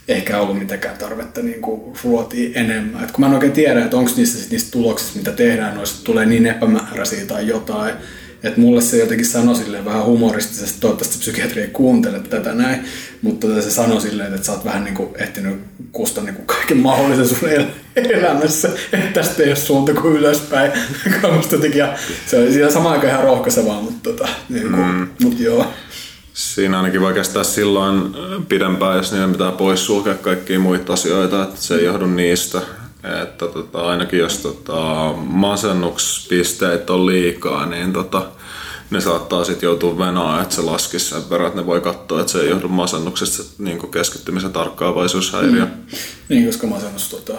[0.07, 3.03] ehkä ollut mitenkään tarvetta niin kuin ruotia enemmän.
[3.03, 6.25] Et kun mä en oikein tiedä, että onko niistä, niistä tuloksista, mitä tehdään, noista tulee
[6.25, 7.95] niin epämääräisiä tai jotain.
[8.43, 12.85] Että mulle se jotenkin sanoi silleen vähän humoristisesti, toivottavasti psykiatri ei kuuntele tätä näin,
[13.21, 15.59] mutta tota se sanoi silleen, että sä oot vähän niin kuin ehtinyt
[15.91, 20.71] kustaa niin kuin kaiken mahdollisen sun el- elämässä, että tästä ei ole suunta kuin ylöspäin.
[21.51, 21.95] Jotenkin, ja
[22.25, 25.07] se oli siinä samaan aikaan ihan rohkaisevaa, mutta, tota, niin kuin, mm.
[25.23, 25.65] mutta joo.
[26.33, 28.15] Siinä ainakin voi kestää silloin
[28.49, 32.61] pidempään, jos niiden pitää poissulkea kaikkia muita asioita, että se ei johdu niistä.
[33.23, 38.25] Että tota, ainakin jos tota, masennuspisteet on liikaa, niin tota,
[38.89, 42.31] ne saattaa sitten joutua venaan, että se laskisi sen verran, että ne voi katsoa, että
[42.31, 45.65] se ei johdu masennuksesta se niin keskittymisen tarkkaavaisuushäiriö.
[45.65, 45.71] Mm.
[46.29, 47.33] Niin, koska masennus tota,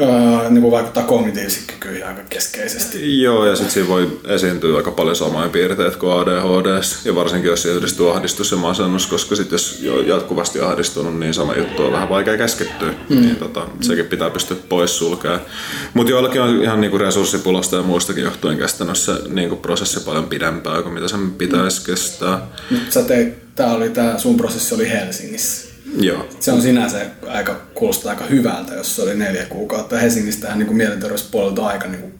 [0.00, 3.22] öö, niin kuin vaikuttaa kognitiivisiin kykyihin aika keskeisesti.
[3.22, 7.62] Joo, ja sitten siinä voi esiintyä aika paljon samoja piirteitä kuin ADHD, ja varsinkin jos
[7.62, 11.92] siihen yhdistyy ahdistus ja masennus, koska sitten jos jo jatkuvasti ahdistunut, niin sama juttu on
[11.92, 13.20] vähän vaikea keskittyä, mm.
[13.20, 15.40] niin tota, sekin pitää pystyä pois sulkemaan.
[15.94, 20.82] Mutta joillakin on ihan niinku resurssipulasta ja muustakin johtuen kestänyt se niinku prosessi paljon pidempään
[20.82, 22.46] kuin mitä sen pitäisi kestää.
[22.70, 25.67] Nyt sä teit, tää oli tää, sun prosessi oli Helsingissä.
[25.96, 26.28] Joo.
[26.40, 29.98] Se on sinänsä aika, kuulostaa aika hyvältä, jos se oli neljä kuukautta.
[29.98, 32.14] Helsingistähän niin kuin mielenterveyspuolelta aika niin kuin,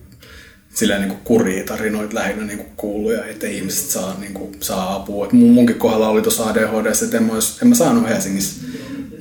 [0.75, 4.57] silleen niin kuin kuria tarinoita lähinnä niin kuin kuuluu ja että ihmiset saa, niin kuin,
[4.61, 5.27] saa apua.
[5.27, 8.61] Et mun, munkin kohdalla oli tuossa ADHD, että en mä, ois, en mä saanut Helsingissä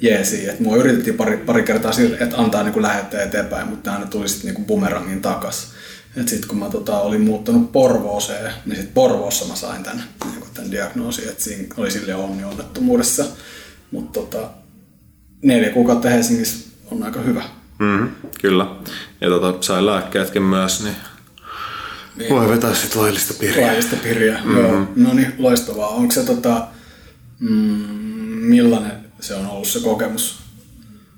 [0.01, 0.51] jeesiä.
[0.51, 4.05] Et mua yritettiin pari, pari kertaa sille, että antaa niin kuin lähettää eteenpäin, mutta aina
[4.05, 5.67] tuli sitten niin bumerangin takas.
[6.15, 10.39] Et sit kun mä tota, olin muuttanut Porvooseen, niin sit Porvoossa mä sain tämän, niin
[10.39, 13.25] kuin tämän diagnoosin, että siinä oli sille onni onnettomuudessa.
[13.91, 14.49] Mutta tota,
[15.41, 17.43] neljä kuukautta Helsingissä on aika hyvä.
[17.79, 18.09] Mm,
[18.41, 18.67] kyllä.
[19.21, 20.95] Ja tota, sai lääkkeetkin myös, niin,
[22.15, 22.29] niin.
[22.29, 23.67] voi vetää sitten laillista piriä.
[23.67, 24.57] Laillista piriä, mm-hmm.
[24.57, 24.87] joo.
[24.95, 25.87] No niin, loistavaa.
[25.87, 26.67] Onko se tota,
[27.39, 27.49] mm,
[28.39, 30.39] millainen se on ollut se kokemus?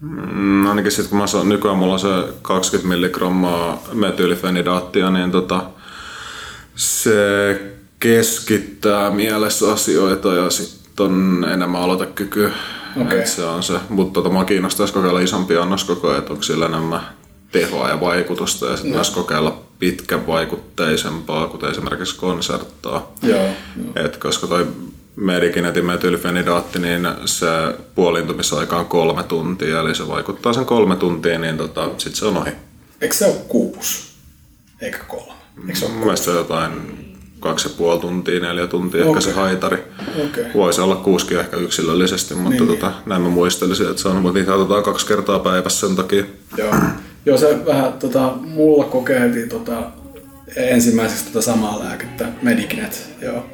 [0.01, 2.07] Mm, ainakin sitten kun mä saan, nykyään mulla on se
[2.41, 5.63] 20 milligrammaa metylifenidaattia, niin tota,
[6.75, 7.61] se
[7.99, 12.51] keskittää mielessä asioita ja sitten on enemmän aloitekyky.
[13.11, 13.73] Et se on se.
[13.89, 17.01] Mutta tota, mua kiinnostaisi kokeilla isompia annoskokoja, että onko sillä enemmän
[17.51, 18.95] tehoa ja vaikutusta ja sitten no.
[18.95, 23.11] myös kokeilla pitkävaikutteisempaa, kuten esimerkiksi konserttaa.
[23.23, 23.49] Joo.
[23.95, 24.67] Et koska toi
[25.15, 27.47] Medikinetin metylfenidaatti, niin se
[27.95, 32.37] puoliintumisaika on kolme tuntia, eli se vaikuttaa sen kolme tuntia, niin tota, sit se on
[32.37, 32.51] ohi.
[33.01, 34.09] Eikö se ole kuusi?
[34.81, 35.33] Eikä kolme?
[35.67, 36.71] Eikö se ole Mun mielestä se on jotain
[37.39, 39.83] kaksi ja puoli tuntia, neljä tuntia ehkä se haitari.
[40.25, 40.45] Okei.
[40.53, 42.67] Voisi olla kuusikin ehkä yksilöllisesti, mutta Niin.
[42.67, 46.23] tota, näin mä muistelisin, että se on, mutta niitä otetaan kaksi kertaa päivässä sen takia.
[46.57, 46.73] Joo.
[47.25, 49.83] Joo, se vähän tota, mulla kokeiltiin tota,
[50.55, 53.09] ensimmäiseksi tota samaa lääkettä, Medikinet.
[53.21, 53.45] Joo.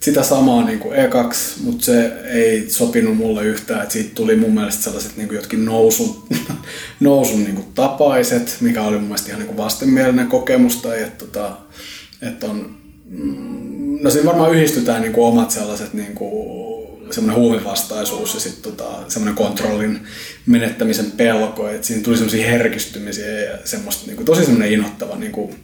[0.00, 3.82] Sitä samaa niin kuin E2, mutta se ei sopinut mulle yhtään.
[3.82, 6.22] Et siitä tuli mun mielestä sellaiset niin kuin jotkin nousun,
[7.00, 10.76] nousun niin kuin tapaiset, mikä oli mun mielestä ihan niin kuin vastenmielinen kokemus.
[10.76, 11.56] Tai että, tota,
[12.22, 12.76] että on,
[14.00, 16.68] no siinä varmaan yhdistytään niin kuin omat sellaiset niin kuin
[17.10, 20.00] semmoinen huumevastaisuus ja sitten tota, semmoinen kontrollin
[20.46, 25.32] menettämisen pelko, että siinä tuli semmoisia herkistymisiä ja semmoista niin kuin, tosi semmoinen inhottava, niin
[25.32, 25.56] kuin,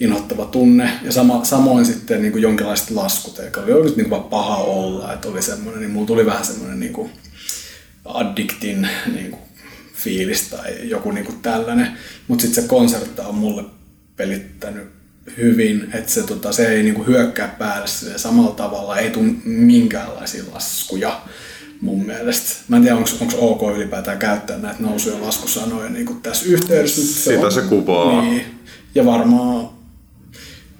[0.00, 0.90] inhottava tunne.
[1.02, 5.12] Ja sama, samoin sitten niin kuin jonkinlaiset laskut, eikä oli oikeasti niin kuin paha olla,
[5.12, 7.10] että oli semmoinen, niin mulla tuli vähän semmoinen niin kuin
[8.04, 9.42] addiktin niin kuin,
[9.94, 11.88] fiilis tai joku niin kuin tällainen.
[12.28, 13.64] Mutta sitten se konsertta on mulle
[14.16, 14.98] pelittänyt
[15.36, 20.42] hyvin, että se, tota, se ei niinku hyökkää päälle silleen samalla tavalla, ei tule minkäänlaisia
[20.54, 21.20] laskuja
[21.80, 22.56] mun mielestä.
[22.68, 27.02] Mä en tiedä, onko ok ylipäätään käyttää näitä nousu- ja laskusanoja niinku tässä yhteydessä.
[27.24, 28.22] Sitä on- se kuvaa.
[28.22, 28.44] Niin.
[28.94, 29.68] Ja varmaan,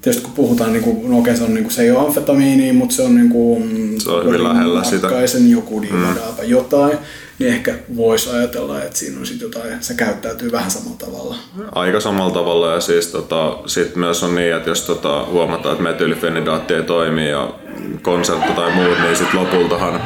[0.02, 3.02] tietysti kun puhutaan, niinku, no okei, se, on, niinku, se ei ole amfetamiini, mutta se
[3.02, 3.62] on, niinku,
[3.98, 5.08] Se on hyvin lähellä sitä.
[5.48, 6.98] Joku diivadaapa jotain,
[7.38, 11.36] niin ehkä voisi ajatella, että siinä on sit jotain, se käyttäytyy vähän samalla tavalla.
[11.72, 15.82] Aika samalla tavalla ja siis tota, sit myös on niin, että jos tota, huomataan, että
[15.82, 17.54] metylfenidaatti ei toimi ja
[18.02, 20.00] konsertti tai muut, niin sit lopultahan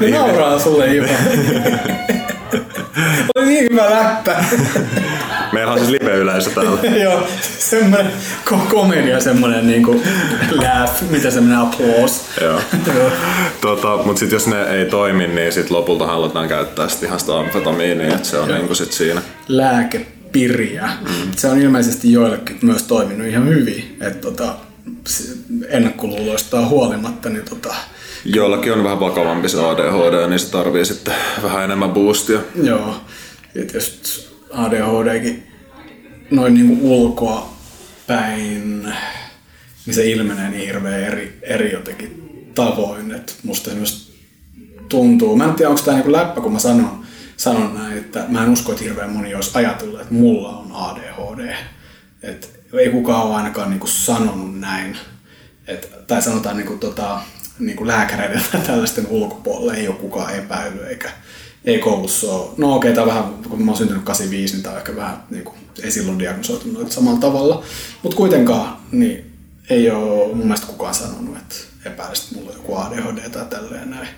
[0.00, 1.06] Ne nauraa sulle Ivo.
[3.36, 4.44] Oli niin hyvä läppä.
[5.52, 6.80] Meillä on siis live-yleisö täällä.
[7.04, 7.28] Joo,
[7.58, 8.12] semmoinen
[8.50, 10.02] ko- komedia, semmoinen niinku
[10.50, 12.20] laugh, mitä semmoinen applause.
[12.44, 12.60] Joo.
[13.60, 17.38] Tota, mutta sitten jos ne ei toimi, niin sit lopulta halutaan käyttää sit ihan sitä
[17.38, 19.22] amfetamiinia, että se on niinku sit siinä.
[19.48, 20.88] Lääkepiriä.
[21.00, 21.30] Mm.
[21.36, 23.96] Se on ilmeisesti joillekin myös toiminut ihan hyvin.
[24.00, 24.54] Että tota,
[25.68, 27.74] ennakkoluuloistaan huolimatta, niin tota,
[28.24, 32.40] Joillakin on vähän vakavampi se ADHD, niin se tarvii sitten vähän enemmän boostia.
[32.62, 32.94] Joo,
[33.54, 35.46] ja tietysti ADHDkin
[36.30, 37.56] noin niinku ulkoa
[38.06, 38.82] päin,
[39.86, 44.16] niin se ilmenee niin hirveän eri, eri jotenkin tavoin, että musta esimerkiksi
[44.88, 47.04] tuntuu, mä en tiedä onko tämä niinku läppä, kun mä sanon,
[47.36, 51.54] sanon näin, että mä en usko, että hirveän moni olisi ajatellut, että mulla on ADHD.
[52.22, 54.96] Et ei kukaan ole ainakaan niinku sanonut näin.
[55.66, 57.20] Et, tai sanotaan niinku tota,
[57.58, 61.10] niinku lääkäreiden tällaisten ulkopuolella ei ole kukaan epäily eikä
[61.66, 62.50] ei koulussa ole.
[62.56, 65.22] No okei, okay, tämä vähän, kun mä oon syntynyt 85, niin tämä on ehkä vähän,
[65.30, 67.62] niin kuin, ei silloin diagnosoitu noita samalla tavalla.
[68.02, 69.32] Mutta kuitenkaan, niin
[69.70, 73.90] ei ole mun mielestä kukaan sanonut, että epäilisit, että mulla on joku ADHD tai tälleen
[73.90, 74.08] näin.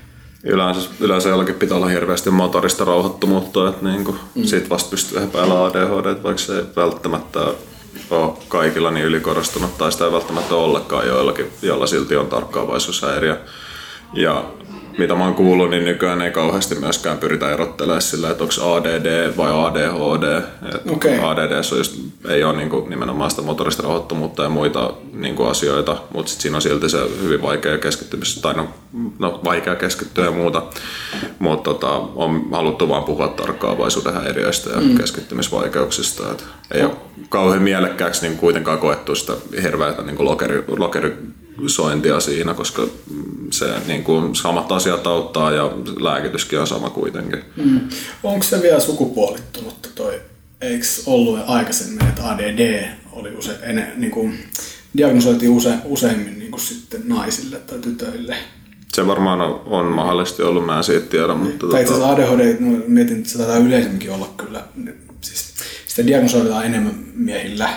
[0.44, 4.44] Yleensä, yleensä jollakin pitää olla hirveästi motorista rauhoittomuutta, että niinku, mm.
[4.44, 7.40] siitä vasta pystyy epäilemään ADHD, vaikka se ei välttämättä
[8.10, 13.40] ole kaikilla niin ylikorostunut tai sitä ei välttämättä ole ollenkaan joillakin, joilla silti on tarkkaavaisuushäiriö.
[14.12, 14.44] Ja
[14.98, 19.36] mitä mä oon kuullut, niin nykyään ei kauheasti myöskään pyritä erottelemaan sillä, että onko ADD
[19.36, 20.42] vai ADHD.
[20.74, 21.18] Et Okei.
[21.18, 21.96] ADD on just,
[22.28, 26.62] ei ole niinku nimenomaan sitä motorista rauhoittomuutta ja muita niinku asioita, mutta sit siinä on
[26.62, 28.68] silti se hyvin vaikea keskittymis, tai no,
[29.18, 30.62] no vaikea keskittyä ja muuta.
[31.38, 34.96] Mutta tota, on haluttu vaan puhua tarkkaavaisuuden häiriöistä ja mm.
[34.96, 36.30] keskittymisvaikeuksista.
[36.30, 36.92] Et ei ole
[37.28, 39.32] kauhean mielekkääksi niin kuitenkaan koettu sitä
[39.62, 40.64] hirveätä niin lokeri,
[41.58, 42.86] lokerisointia siinä, koska
[43.50, 47.44] se niin kuin, samat asiat auttaa ja lääkityskin on sama kuitenkin.
[47.56, 47.80] Mm.
[48.22, 50.20] Onko se vielä sukupuolittunutta toi?
[50.60, 54.38] Eikö ollut aikaisemmin, että ADD oli use, ene, niin kuin,
[54.96, 58.36] diagnosoitiin use, useimmin niin kuin sitten naisille tai tytöille?
[58.92, 62.32] Se varmaan on, on mahdollisesti ollut, mä en siitä tiedä, mutta Tai itse tota, asiassa
[62.32, 64.62] ADHD, no, mietin, että se taitaa yleisemminkin olla kyllä.
[65.20, 65.54] Siis
[65.86, 67.68] sitä diagnosoidaan enemmän miehillä.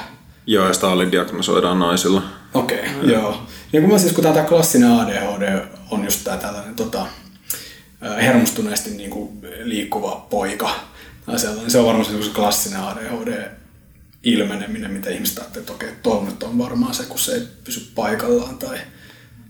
[0.46, 2.24] joo, ja sitä oli diagnosoidaan naisilla.
[2.54, 3.38] Okei, okay, joo.
[3.74, 7.08] Ja kun mä siis, kun tämä klassinen ADHD on just tää tällainen tota,
[8.22, 10.76] hermostuneesti niin kuin liikkuva poika,
[11.38, 16.26] sellainen, se on varmaan se, niin se klassinen ADHD-ilmeneminen, mitä ihmiset ajattelee, että okei, tuo
[16.26, 18.78] nyt on varmaan se, kun se ei pysy paikallaan tai,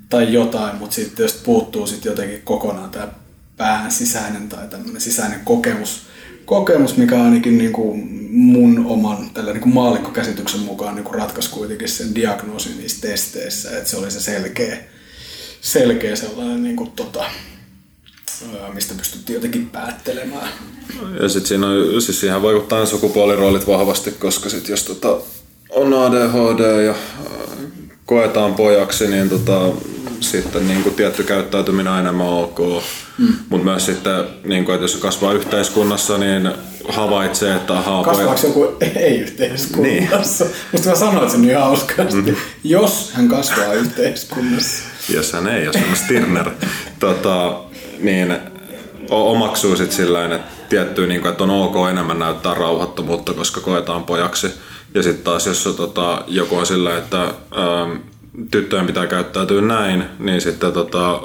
[0.09, 3.07] tai jotain, mutta sitten jos puuttuu sitten jotenkin kokonaan tämä
[3.57, 6.01] pään sisäinen tai tämmöinen sisäinen kokemus,
[6.46, 11.50] kokemus, mikä ainakin niin kuin mun oman tällä niin kuin maallikkokäsityksen mukaan niin kuin ratkaisi
[11.50, 14.78] kuitenkin sen diagnoosin niissä testeissä, että se oli se selkeä,
[15.62, 17.24] selkeä sellainen niin kuin, tota,
[18.74, 20.50] mistä pystyttiin jotenkin päättelemään.
[21.22, 25.18] Ja sitten siinä on, siis siihen vaikuttaa sukupuoliroolit vahvasti, koska sit jos tota,
[25.70, 26.96] on ADHD ja
[28.06, 29.62] koetaan pojaksi, niin tota,
[30.22, 32.59] sitten niin kuin tietty käyttäytyminen on enemmän ok.
[33.17, 33.34] Mm.
[33.49, 36.51] Mutta myös sitten, niin kuin, että jos kasvaa yhteiskunnassa, niin
[36.89, 40.43] havaitsee, että ahaa, Kasvaako joku ei-yhteiskunnassa?
[40.45, 40.55] Niin.
[40.72, 42.32] Musta mä sanoin sen niin hauskasti.
[42.32, 42.36] Mm.
[42.63, 44.84] Jos hän kasvaa yhteiskunnassa.
[45.13, 46.49] Jos hän ei, jos hän on Stirner.
[46.99, 47.59] tota,
[47.99, 48.38] niin
[49.09, 54.03] omaksuu sitten sillä että tiettyä, niin kuin, että on ok enemmän näyttää rauhattomuutta, koska koetaan
[54.03, 54.47] pojaksi.
[54.95, 57.97] Ja sitten taas, jos tota, joku on sillä, että ähm,
[58.51, 61.21] tyttöjen pitää käyttäytyä näin, niin sitten tota,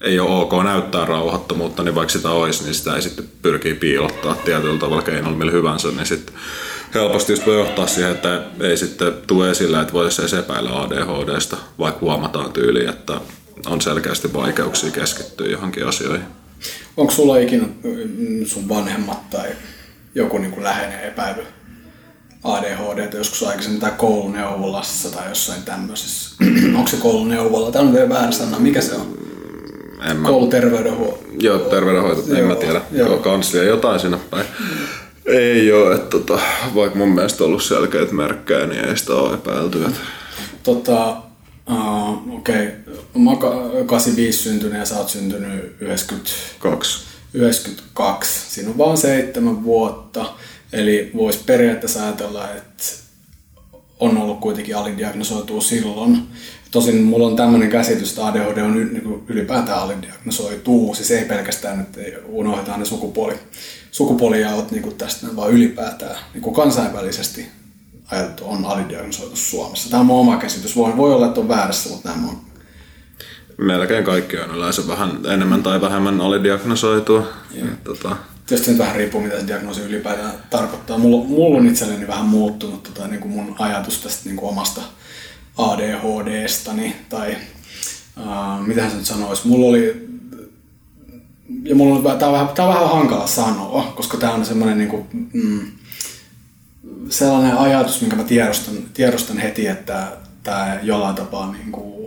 [0.00, 4.34] ei ole ok näyttää rauhattomuutta, niin vaikka sitä olisi, niin sitä ei sitten pyrkii piilottaa
[4.34, 6.34] tietyllä tavalla keinolla millä hyvänsä, niin sitten
[6.94, 11.56] helposti just voi johtaa siihen, että ei sitten tule esille, että voisi edes epäillä ADHDsta,
[11.78, 13.20] vaikka huomataan tyyliin, että
[13.66, 16.26] on selkeästi vaikeuksia keskittyä johonkin asioihin.
[16.96, 19.48] Onko sulla ikinä mm, sun vanhemmat tai
[20.14, 21.42] joku niin kuin läheinen epäily
[22.44, 26.36] ADHD joskus aikaisemmin tai kouluneuvolassa tai jossain tämmöisessä?
[26.76, 27.72] Onko se kouluneuvola?
[27.72, 28.58] Tämä on vielä väärä sana.
[28.58, 29.18] Mikä se on?
[30.10, 30.28] En mä...
[30.28, 31.24] Kouluterveydenhuolto.
[31.38, 32.80] Joo, terveydenhoito, en mä tiedä.
[32.92, 33.16] Joo.
[33.16, 34.46] Kanslia, jotain sinne päin.
[35.26, 36.40] Ei ole, että tota,
[36.74, 39.84] vaikka mun mielestä on ollut selkeät merkkejä, niin ei sitä ole epäilty.
[39.84, 40.00] Että...
[40.62, 41.16] Tota,
[41.70, 43.22] uh, okei, okay.
[43.22, 47.04] mä oon 85 syntynyt ja sä oot syntynyt 92.
[47.34, 48.54] 92.
[48.54, 50.24] Siinä on vaan seitsemän vuotta.
[50.72, 52.84] Eli voisi periaatteessa ajatella, että
[54.00, 56.22] on ollut kuitenkin alidiagnosoitua silloin.
[56.70, 60.94] Tosin mulla on tämmöinen käsitys, että ADHD on niin ylipäätään alidiagnosoituu.
[60.94, 63.34] Siis ei pelkästään, että unohdetaan ne sukupuoli,
[63.90, 67.46] sukupuolijaot niin tästä, vaan ylipäätään niin kuin kansainvälisesti
[68.10, 69.90] ajateltu on alidiagnosoitu Suomessa.
[69.90, 70.76] Tämä on mun oma käsitys.
[70.76, 72.38] Voi, voi olla, että on väärässä, mutta nämä on
[73.58, 77.26] melkein kaikki on yleensä vähän enemmän tai vähemmän alidiagnosoitua.
[77.84, 78.16] Tota,
[78.48, 80.98] Tietysti nyt vähän riippuu, mitä se diagnoosi ylipäätään tarkoittaa.
[80.98, 84.80] Mulla, mulla on itselleni vähän muuttunut tota, niin kuin mun ajatus tästä niin kuin omasta
[85.58, 86.96] ADHDstani.
[87.08, 87.36] Tai
[88.16, 89.48] uh, mitä se nyt sanoisi.
[89.48, 90.08] Mulla oli
[91.62, 94.78] ja mulla on, tää on, vähän, tää on vähän hankala sanoa, koska tämä on semmoinen
[94.78, 95.66] niin kuin, mm,
[97.08, 101.97] sellainen ajatus, minkä mä tiedostan, tiedostan heti, että tämä jollain tapaa niin kuin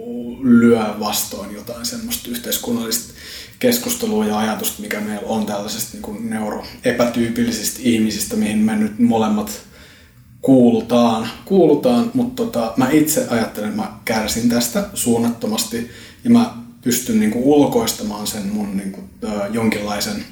[0.43, 3.13] lyö vastoin jotain semmoista yhteiskunnallista
[3.59, 9.61] keskustelua ja ajatusta, mikä meillä on tällaisista niin neuroepätyypillisistä ihmisistä, mihin me nyt molemmat
[10.41, 15.89] kuulutaan, kuulutaan mutta tota, mä itse ajattelen, että mä kärsin tästä suunnattomasti
[16.23, 20.25] ja mä pystyn niin kuin ulkoistamaan sen mun niin kuin, ö, jonkinlaisen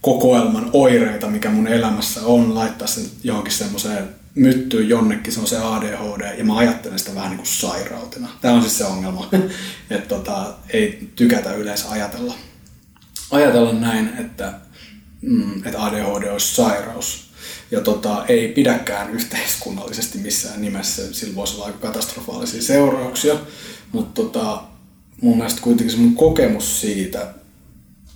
[0.00, 5.58] kokoelman oireita, mikä mun elämässä on, laittaa sen johonkin semmoiseen myttyy jonnekin, se on se
[5.58, 8.28] ADHD, ja mä ajattelen sitä vähän niin kuin sairautena.
[8.40, 9.28] Tämä on siis se ongelma,
[9.90, 12.34] että tota, ei tykätä yleensä ajatella,
[13.30, 14.52] ajatella näin, että,
[15.22, 17.30] mm, että ADHD olisi sairaus.
[17.70, 23.34] Ja tota, ei pidäkään yhteiskunnallisesti missään nimessä, sillä voisi olla aika katastrofaalisia seurauksia,
[23.92, 24.62] mutta tota,
[25.22, 27.34] mun mielestä kuitenkin se mun kokemus siitä,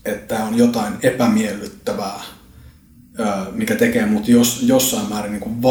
[0.04, 2.22] että on jotain epämiellyttävää,
[3.52, 5.62] mikä tekee mut jos, jossain määrin niin kuin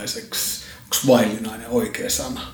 [0.00, 0.60] vaillinaiseksi.
[0.84, 2.52] Onko vaillinainen oikea sana?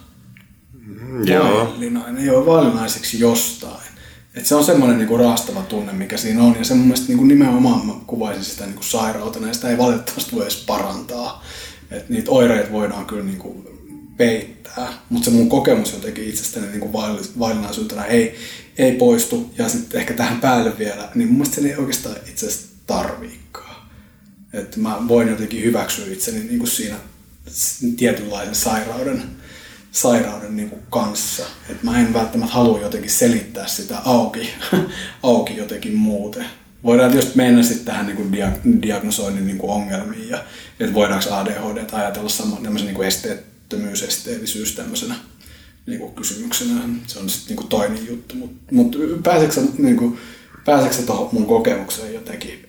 [0.73, 1.67] Mm, joo.
[1.67, 3.87] Vaillinainen, joo, vaillinaiseksi jostain.
[4.35, 6.57] Et se on semmoinen niinku raastava tunne, mikä siinä on.
[6.59, 10.33] Ja se mun mielestä niinku nimenomaan mä kuvaisin sitä niinku sairautena, ja sitä ei valitettavasti
[10.33, 11.45] voi edes parantaa.
[11.91, 13.65] Et niitä oireita voidaan kyllä niinku
[14.17, 16.93] peittää, mutta se mun kokemus jotenkin itsestäni niinku
[17.39, 18.37] vaillinaisuutena ei,
[18.79, 19.51] ei poistu.
[19.59, 23.77] Ja sitten ehkä tähän päälle vielä, niin mun mielestä se ei oikeastaan itse asiassa tarviikaan.
[24.53, 26.97] Että mä voin jotenkin hyväksyä itseni niin kuin siinä
[27.97, 29.23] tietynlaisen sairauden,
[29.93, 31.43] sairauden niin kuin kanssa.
[31.69, 34.51] Että mä en välttämättä halua jotenkin selittää sitä auki,
[35.23, 36.47] auki jotenkin muuten.
[36.85, 40.45] Voidaan tietysti mennä sitten tähän niin kuin dia- diagnosoinnin niin kuin ongelmiin ja
[40.81, 45.15] että voidaanko ADHD ajatella saman tämmöisen niin kuin esteettömyys, esteellisyys tämmöisenä
[45.87, 46.81] niin kuin kysymyksenä.
[47.07, 48.35] Se on sitten niin kuin toinen juttu.
[48.35, 50.19] Mutta mut pääseekö niin kuin,
[50.65, 52.66] pääseekö tuohon mun kokemukseen jotenkin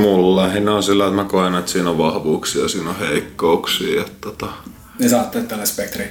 [0.00, 4.00] mulla lähinnä on sillä, että mä koen, että siinä on vahvuuksia ja siinä on heikkouksia.
[4.00, 4.46] Että tota...
[4.98, 6.10] Niin sä ajattelet tällä spektri.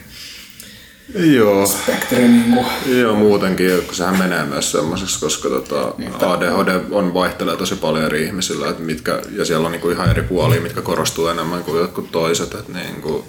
[1.16, 1.68] Joo.
[1.68, 2.98] Spektri niin kuin...
[3.00, 8.06] Joo, muutenkin, kun sehän menee myös semmoiseksi, koska tota, niin, ADHD on vaihtelee tosi paljon
[8.06, 11.64] eri ihmisillä, että mitkä, ja siellä on niin kuin ihan eri puolia, mitkä korostuu enemmän
[11.64, 12.54] kuin jotkut toiset.
[12.54, 13.24] Että niin kuin,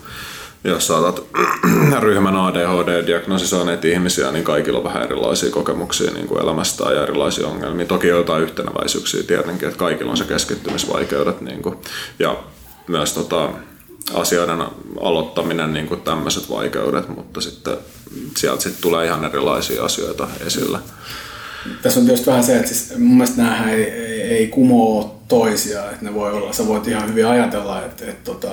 [0.64, 1.24] jos saatat
[2.00, 7.46] ryhmän ADHD-diagnoosi saaneet ihmisiä, niin kaikilla on vähän erilaisia kokemuksia niin kuin elämästään ja erilaisia
[7.46, 7.86] ongelmia.
[7.86, 11.76] Toki jotain yhtenäväisyyksiä tietenkin, että kaikilla on se keskittymisvaikeudet niin kuin,
[12.18, 12.36] ja
[12.88, 13.48] myös tota,
[14.14, 14.60] asioiden
[15.00, 17.76] aloittaminen, niin kuin tämmöiset vaikeudet, mutta sitten
[18.36, 20.78] sieltä sitten tulee ihan erilaisia asioita esille.
[21.82, 25.90] Tässä on tietysti vähän se, että siis mun mielestä näähän ei, ei, ei kumoo toisia,
[25.90, 28.48] että ne voi olla, sä voit ihan hyvin ajatella, että, että tota,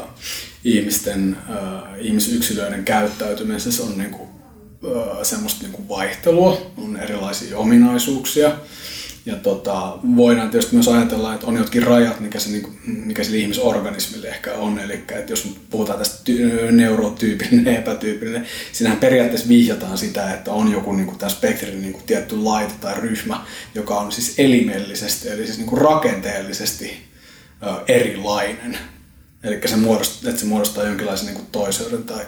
[0.64, 4.28] ihmisten, äh, ihmisyksilöiden käyttäytymisessä on niinku,
[4.86, 8.52] äh, semmoista niinku vaihtelua, on erilaisia ominaisuuksia,
[9.26, 13.38] ja tota, voidaan tietysti myös ajatella, että on jotkin rajat, mikä, se, niinku, mikä sille
[13.38, 14.80] ihmisorganismille ehkä on.
[14.80, 20.94] Eli että jos puhutaan tästä ty- neurotyypillinen epätyypillinen, siinähän periaatteessa vihjataan sitä, että on joku
[20.94, 23.46] niinku, tämä spektrin niinku, tietty laite tai ryhmä,
[23.76, 26.98] joka on siis elimellisesti, eli siis niinku, rakenteellisesti
[27.64, 28.78] ö, erilainen.
[29.44, 32.26] Eli se muodostaa, että se muodostaa jonkinlaisen niinku, toiseuden tai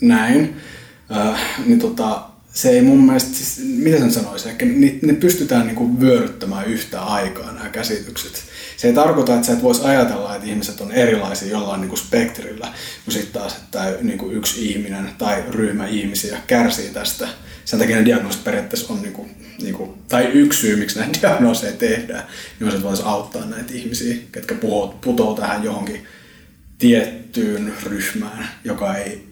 [0.00, 0.56] näin.
[1.10, 2.22] Ö, niin tota,
[2.52, 7.02] se ei mun mielestä, siis, mitä sen sanoisi, ehkä ne, ne pystytään niinku vyöryttämään yhtä
[7.02, 8.42] aikaa nämä käsitykset.
[8.76, 12.72] Se ei tarkoita, että sä et voisi ajatella, että ihmiset on erilaisia jollain niinku spektrillä,
[13.04, 17.28] kun sitten taas, että niinku yksi ihminen tai ryhmä ihmisiä kärsii tästä.
[17.64, 19.28] Sen takia ne diagnoosit periaatteessa on, niinku,
[19.62, 22.24] niinku, tai yksi syy, miksi näitä diagnooseja tehdään,
[22.60, 24.54] niin on se, että voisi auttaa näitä ihmisiä, ketkä
[25.00, 26.06] putoo tähän johonkin
[26.82, 29.28] tiettyyn ryhmään, joka ei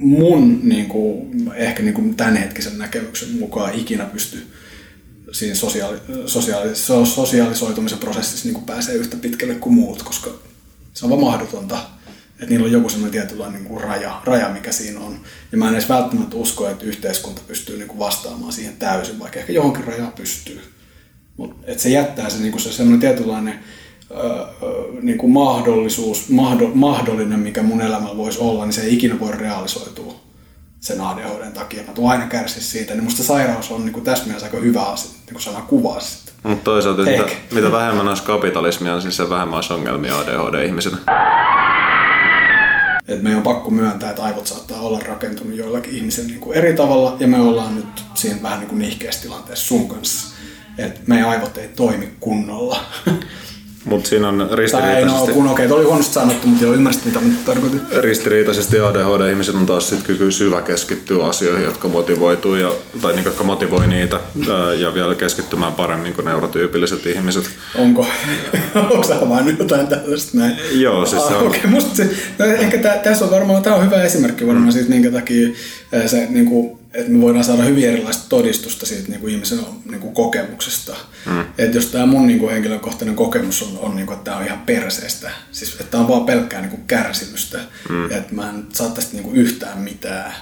[0.00, 4.46] mun niin kuin, ehkä niin kuin tämänhetkisen näkemyksen mukaan ikinä pysty
[5.32, 10.30] siinä sosiaali, sosiaali, sosiaalisoitumisen prosessissa niin kuin pääsee yhtä pitkälle kuin muut, koska
[10.94, 11.78] se on vaan mahdotonta,
[12.32, 15.20] että niillä on joku sellainen tietynlainen niin kuin raja, raja, mikä siinä on.
[15.52, 19.38] Ja mä en edes välttämättä usko, että yhteiskunta pystyy niin kuin vastaamaan siihen täysin, vaikka
[19.38, 20.60] ehkä johonkin rajaan pystyy.
[21.36, 23.60] Mutta se jättää se, niin kuin se sellainen tietynlainen
[25.02, 29.32] niin kuin mahdollisuus, mahdo, mahdollinen, mikä mun elämällä voisi olla, niin se ei ikinä voi
[29.32, 30.14] realisoitua
[30.80, 31.82] sen ADHDn takia.
[31.86, 34.82] Mä tuun aina kärsiä siitä, niin musta sairaus on niin kuin tässä mielessä aika hyvä
[34.82, 36.32] asia, niin kuin sana kuvaa sitä.
[36.42, 40.96] Mutta toisaalta, mitä, mitä vähemmän olisi kapitalismia, niin se vähemmän olisi ongelmia ADHD-ihmisillä.
[43.08, 46.74] Et meidän on pakko myöntää, että aivot saattaa olla rakentunut joillakin ihmisillä niin kuin eri
[46.74, 50.36] tavalla, ja me ollaan nyt siinä vähän niin kuin nihkeässä tilanteessa sun kanssa.
[50.78, 52.80] Että meidän aivot ei toimi kunnolla.
[53.84, 55.18] Mutta siinä on ristiriitaisesti...
[55.18, 57.80] Tai no, kun okei, okay, oli huonosti sanottu, mutta jo ymmärsit, mitä mä tarkoitin.
[58.00, 62.72] Ristiriitaisesti ADHD-ihmiset on taas sit kyky syvä keskittyä asioihin, jotka motivoituu, ja,
[63.02, 64.20] tai niin, jotka motivoi niitä,
[64.78, 67.50] ja vielä keskittymään paremmin kuin neurotyypilliset ihmiset.
[67.74, 68.06] Onko?
[68.74, 70.56] Onko sä havainnut jotain tällaista näin?
[70.72, 71.46] Joo, siis se on.
[71.46, 74.72] Okei, okay, musta se, no, ehkä tässä on varmaan, tämä on hyvä esimerkki varmaan mm.
[74.72, 75.48] siitä, minkä takia
[76.06, 80.00] se niin kuin, että me voidaan saada hyvin erilaista todistusta siitä niin kuin ihmisen niin
[80.00, 80.96] kuin kokemuksesta.
[81.26, 81.40] Mm.
[81.58, 84.46] Että jos tämä mun niin kuin henkilökohtainen kokemus on, on niin kuin, että tämä on
[84.46, 88.04] ihan perseestä, siis että tämä on vaan pelkkää niin kuin kärsimystä, mm.
[88.04, 90.34] että mä en saa tästä niin kuin yhtään mitään,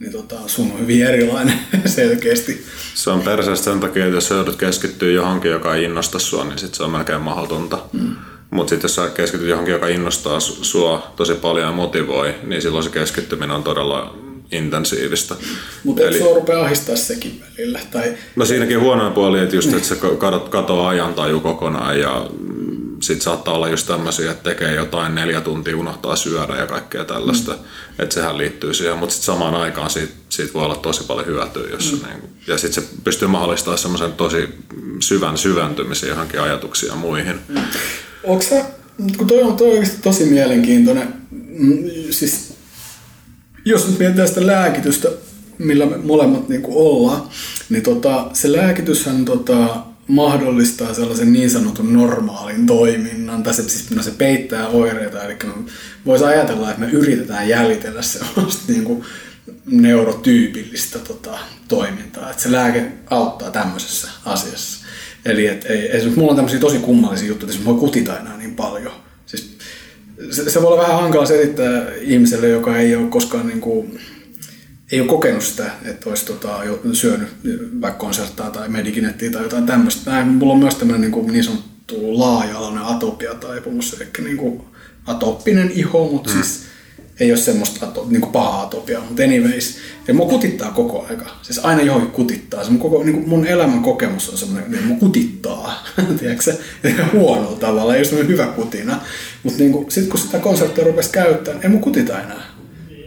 [0.00, 2.66] niin tota, sun on hyvin erilainen selkeästi.
[2.94, 6.44] Se on perseestä sen takia, että jos sä joudut keskittyä johonkin, joka ei innosta sua,
[6.44, 7.78] niin sit se on melkein mahdotonta.
[7.92, 8.16] Mm.
[8.50, 12.84] Mutta sitten jos sä keskityt johonkin, joka innostaa sua tosi paljon ja motivoi, niin silloin
[12.84, 15.34] se keskittyminen on todella intensiivistä.
[15.84, 16.18] Mutta Eli...
[16.18, 17.80] se rupeaa ahistaa sekin välillä?
[17.90, 18.14] Tai...
[18.36, 19.96] No siinäkin huonoin puoli, että just, että se
[20.50, 22.30] katoaa ajantaju kokonaan ja
[23.04, 27.52] sitten saattaa olla just tämmöisiä, että tekee jotain neljä tuntia, unohtaa syödä ja kaikkea tällaista.
[27.52, 27.58] Mm.
[27.98, 31.70] Että sehän liittyy siihen, mutta sitten samaan aikaan siitä, siitä voi olla tosi paljon hyötyä.
[31.70, 32.08] Jos mm.
[32.08, 34.48] niin, ja sitten se pystyy mahdollistamaan semmoisen tosi
[35.00, 37.40] syvän syventymisen johonkin ajatuksiin ja muihin.
[37.48, 37.60] Mm.
[38.24, 38.64] Onko sä,
[39.16, 42.53] kun toi on, toi oikeasti tosi mielenkiintoinen, mm, siis
[43.64, 45.08] jos nyt mietitään sitä lääkitystä,
[45.58, 47.22] millä me molemmat niin kuin ollaan,
[47.68, 49.76] niin tota, se lääkityshän tota,
[50.08, 55.36] mahdollistaa sellaisen niin sanotun normaalin toiminnan, tai se, siis, no se peittää oireita, eli
[56.06, 59.04] voisi ajatella, että me yritetään jäljitellä sellaista niin kuin
[59.66, 61.38] neurotyypillistä tota,
[61.68, 64.84] toimintaa, että se lääke auttaa tämmöisessä asiassa.
[65.24, 68.54] Eli et, ei, esimerkiksi mulla on tämmöisiä tosi kummallisia juttuja, että voi kutita enää niin
[68.54, 68.92] paljon.
[70.30, 74.00] Se, se voi olla vähän hankala selittää ihmiselle, joka ei ole koskaan niin kuin,
[74.92, 76.60] ei ole kokenut sitä, että olisi tota,
[76.92, 77.28] syönyt
[77.80, 80.10] vaikka konserttaa tai medikinettiä tai jotain tämmöistä.
[80.10, 84.62] Näin, mulla on myös tämmöinen niin, kuin, niin sanottu laaja-alainen atopia taipumus, eli niin kuin
[85.06, 86.36] atoppinen iho, mutta mm.
[86.36, 86.62] siis
[87.20, 89.76] ei ole semmoista ato, niin kuin pahaa atopiaa, mutta anyways.
[90.08, 91.26] Ja mua kutittaa koko aika.
[91.42, 92.64] Siis aina johonkin kutittaa.
[92.64, 95.84] Se mun, koko, niin kuin mun elämän kokemus on semmoinen, että mua kutittaa.
[96.20, 96.54] Tiedätkö
[97.12, 99.00] Huonolla tavalla, ei ole hyvä kutina.
[99.42, 102.42] Mutta niin sitten kun sitä konserttia rupesi käyttämään, ei mun kutita enää.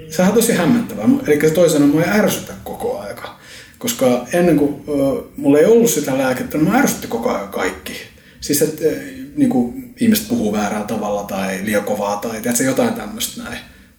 [0.09, 1.09] Sehän on tosi hämmentävää.
[1.27, 3.37] Eli se toisena mua ei ärsytä koko aika.
[3.77, 7.93] Koska ennen kuin äh, mulla ei ollut sitä lääkettä, niin mä ärsytti koko ajan kaikki.
[8.39, 8.93] Siis että äh,
[9.35, 13.57] niin kuin ihmiset puhuu väärällä tavalla tai liian kovaa tai tiedätkö, jotain tämmöistä näin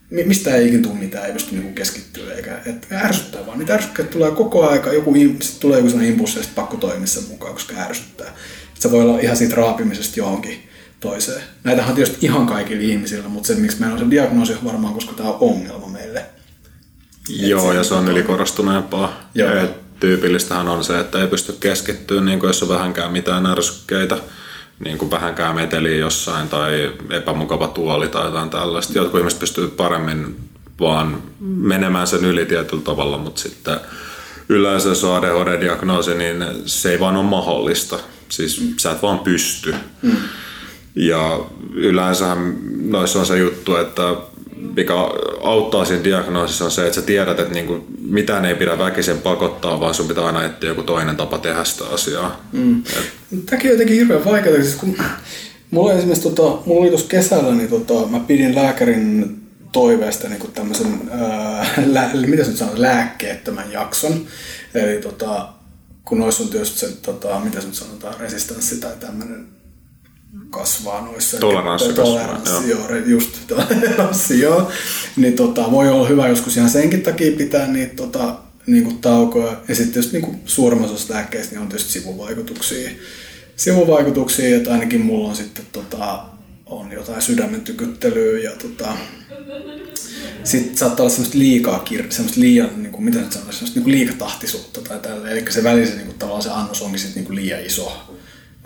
[0.09, 3.59] mistä ei ikin tule mitään, ei pysty niinku keskittyä eikä et ärsyttää vaan.
[3.59, 7.23] Niitä ärsykkeitä tulee koko aika, joku, sit tulee joku sellainen impulssi ja pakko toimia sen
[7.29, 8.27] mukaan, koska ärsyttää.
[8.75, 11.41] Et se voi olla ihan siitä raapimisesta johonkin toiseen.
[11.63, 14.93] Näitähän on tietysti ihan kaikilla ihmisillä, mutta se miksi meillä on se diagnoosi on varmaan,
[14.93, 16.25] koska tämä on ongelma meille.
[17.29, 19.29] Joo, ja se on ylikorostuneempaa.
[19.35, 19.49] Joo.
[19.99, 24.17] Tyypillistähän on se, että ei pysty keskittyä, niin jos on vähänkään mitään ärsykkeitä,
[24.79, 28.97] niin kuin vähänkään meteliä jossain tai epämukava tuoli tai jotain tällaista.
[28.97, 30.35] Jotkut ihmiset pystyy paremmin
[30.79, 33.79] vaan menemään sen yli tietyllä tavalla, mutta sitten
[34.49, 37.99] yleensä jos on ADHD-diagnoosi, niin se ei vaan ole mahdollista.
[38.29, 38.73] Siis mm.
[38.77, 39.75] sä et vaan pysty.
[40.01, 40.15] Mm.
[40.95, 41.39] Ja
[41.73, 42.37] yleensä
[42.81, 44.15] noissa on se juttu, että
[44.75, 44.93] mikä
[45.43, 49.79] auttaa siinä diagnoosissa on se, että sä tiedät, että niinku mitään ei pidä väkisen pakottaa,
[49.79, 52.41] vaan sun pitää aina etsiä joku toinen tapa tehdä sitä asiaa.
[52.51, 52.83] Mm.
[53.45, 54.97] Tämäkin on jotenkin hirveän vaikeaa, siis kun
[55.71, 59.35] mulla esimerkiksi tota, mulla oli tuossa kesällä, niin tota, mä pidin lääkärin
[59.71, 64.25] toiveesta niin kuin tämmöisen, ää, lä, mitä se nyt sanoo, lääkkeettömän jakson.
[64.73, 65.49] Eli tota,
[66.05, 69.58] kun noissa on tietysti se, tota, mitä se nyt sanotaan, resistanssi tai tämmöinen
[70.49, 71.37] kasvaa noissa.
[71.37, 72.95] Toleranssi toleranssi, kasvaa, joo.
[72.95, 73.05] joo.
[73.05, 74.71] just toleranssi, joo.
[75.15, 78.35] Niin tota, voi olla hyvä joskus ihan senkin takia pitää niitä tota,
[78.67, 79.61] niin kuin taukoja.
[79.67, 82.89] Ja sitten tietysti niin kuin suurimmassa lääkkeistä niin on tietysti sivuvaikutuksia.
[83.55, 86.23] Sivuvaikutuksia, että ainakin mulla on sitten tota,
[86.65, 88.87] on jotain sydämen tykyttelyä ja tota,
[90.43, 93.93] sitten saattaa olla semmoista liikaa, semmoista liian, niin kuin, mitä nyt sanoisi, semmoista niin kuin
[93.93, 95.29] liikatahtisuutta tai tällä.
[95.29, 98.08] Eli se välissä niin kuin, tavallaan se annos onkin sitten niin kuin liian iso.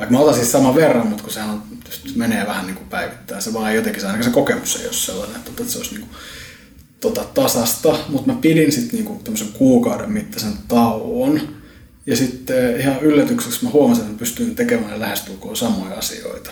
[0.04, 1.64] Vaikka mä otan siis saman verran, mutta kun sehän on,
[2.16, 5.52] menee vähän niin kuin päivittäin, se vaan jotenkin se, se kokemus ei ole sellainen, että,
[5.52, 6.18] että se olisi niin kuin,
[7.00, 11.42] tota, tasasta, mutta mä pidin sitten niinku tämmöisen kuukauden mittaisen tauon.
[12.06, 16.52] Ja sitten ihan yllätykseksi mä huomasin, että mä pystyin tekemään lähestulkoon samoja asioita.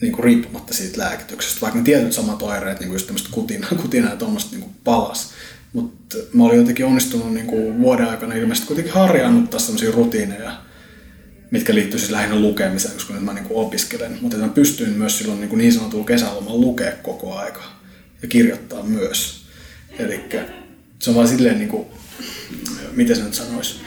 [0.00, 3.66] Niin kuin riippumatta siitä lääkityksestä, vaikka ne tietyt samat oireet, niin kuin just tämmöistä kutina,
[3.82, 5.30] kutina ja tuommoista niin palas.
[5.72, 10.69] Mutta mä olin jotenkin onnistunut niin kuin vuoden aikana ilmeisesti kuitenkin harjaannuttaa sellaisia rutiineja,
[11.50, 14.18] mitkä liittyy siis lähinnä lukemiseen, koska nyt mä niin kuin opiskelen.
[14.20, 17.62] Mutta mä pystyin myös silloin niin, kuin niin sanotulla kesälomalla lukea koko aika
[18.22, 19.44] ja kirjoittaa myös.
[19.98, 20.20] Eli
[20.98, 21.86] se on vaan silleen, niin kuin,
[22.92, 23.80] miten se nyt sanoisi,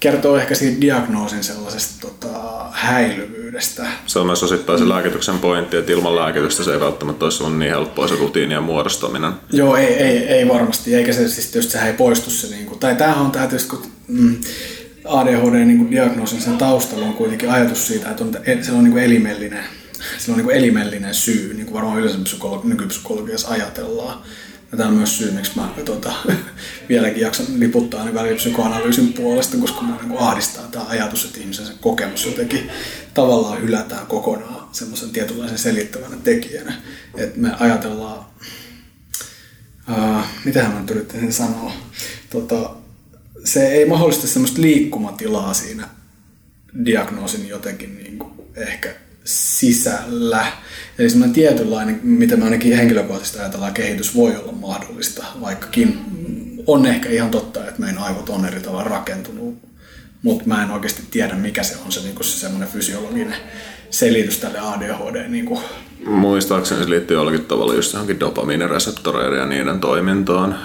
[0.00, 3.86] kertoo ehkä siitä diagnoosin sellaisesta tota, häilyvyydestä.
[4.06, 7.58] Se on myös osittain se lääkityksen pointti, että ilman lääkitystä se ei välttämättä olisi ollut
[7.58, 9.32] niin helppoa se rutiinien muodostaminen.
[9.52, 12.78] Joo, ei, ei, ei varmasti, eikä se siis tietysti sehän ei poistu se, niin kuin,
[12.78, 14.40] tai tämähän on tämä tietysti, kun mm,
[15.08, 18.32] ADHD-diagnoosin niin sen taustalla on kuitenkin ajatus siitä, että on,
[18.62, 19.64] se on niin elimellinen,
[20.18, 24.22] se on niin elimellinen syy, niin kuin varmaan yleensä psykologi, nykypsykologiassa ajatellaan.
[24.72, 26.12] Ja tämä on myös syy, miksi mä tuota,
[26.88, 31.66] vieläkin jaksan liputtaa niin välillä psykoanalyysin puolesta, koska mä niin ahdistaa tämä ajatus, että ihmisen
[31.66, 32.70] se kokemus jotenkin
[33.14, 36.74] tavallaan hylätään kokonaan semmoisen tietynlaisen selittävänä tekijänä.
[37.16, 38.26] Että me ajatellaan,
[39.90, 41.72] uh, mitähän mä nyt yrittäisin sanoa,
[42.30, 42.85] tota,
[43.46, 45.88] se ei mahdollista semmoista liikkumatilaa siinä
[46.84, 48.94] diagnoosin jotenkin niin kuin ehkä
[49.24, 50.46] sisällä.
[50.98, 55.98] Eli semmoinen tietynlainen, mitä me ainakin henkilökohtaisesti ajatellaan, kehitys voi olla mahdollista, vaikkakin
[56.66, 59.58] on ehkä ihan totta, että meidän aivot on eri tavalla rakentunut,
[60.22, 63.36] mutta mä en oikeasti tiedä, mikä se on se, niin se semmoinen fysiologinen
[63.90, 65.28] selitys tälle ADHD.
[65.28, 65.60] Niin kuin.
[66.06, 70.58] Muistaakseni se liittyy jollakin tavalla just johonkin dopamiinireseptoreiden ja niiden toimintaan.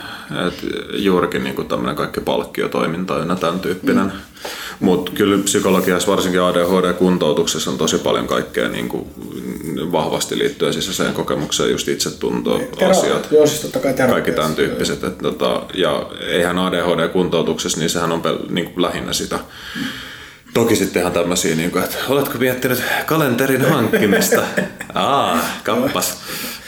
[0.47, 0.53] Et
[0.93, 4.05] juurikin niin tämmöinen kaikki palkkiotoiminta ja tämän tyyppinen.
[4.05, 4.11] Mm
[4.81, 9.07] mutta kyllä psykologiassa, varsinkin ADHD-kuntoutuksessa on tosi paljon kaikkea niin kuin
[9.91, 15.03] vahvasti liittyen sisäiseen kokemukseen, just itsetunto, Tera- asiat, joo, siis totta kai kaikki tämän tyyppiset.
[15.03, 19.35] Että, tota, ja eihän ADHD-kuntoutuksessa, niin sehän on pel- niin kuin lähinnä sitä.
[19.35, 19.81] Mm.
[20.53, 24.43] Toki sitten ihan tämmöisiä, niin kuin, että oletko miettinyt kalenterin hankkimista?
[24.93, 26.17] Aa, kappas.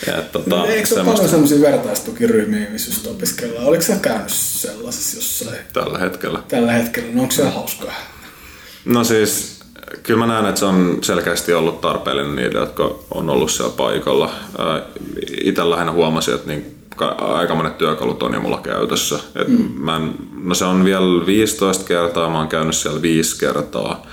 [0.08, 3.66] Ja, tota, Eikö se ole paljon sellaisia vertaistukiryhmiä, missä just opiskellaan?
[3.66, 5.58] Oliko sä käynyt sellaisessa jossain?
[5.74, 6.40] Tällä hetkellä.
[6.48, 7.10] Tällä hetkellä.
[7.14, 7.94] No onko se hauskaa?
[8.86, 9.60] No siis,
[10.04, 14.34] kyllä mä näen, että se on selkeästi ollut tarpeellinen niille, jotka on ollut siellä paikalla.
[15.44, 16.76] Itse lähinnä huomasin, että niin
[17.18, 19.20] aika monet työkalut on jo mulla käytössä.
[19.36, 19.72] Et mm.
[19.76, 20.14] mä en,
[20.44, 24.06] no se on vielä 15 kertaa, mä oon käynyt siellä viisi kertaa.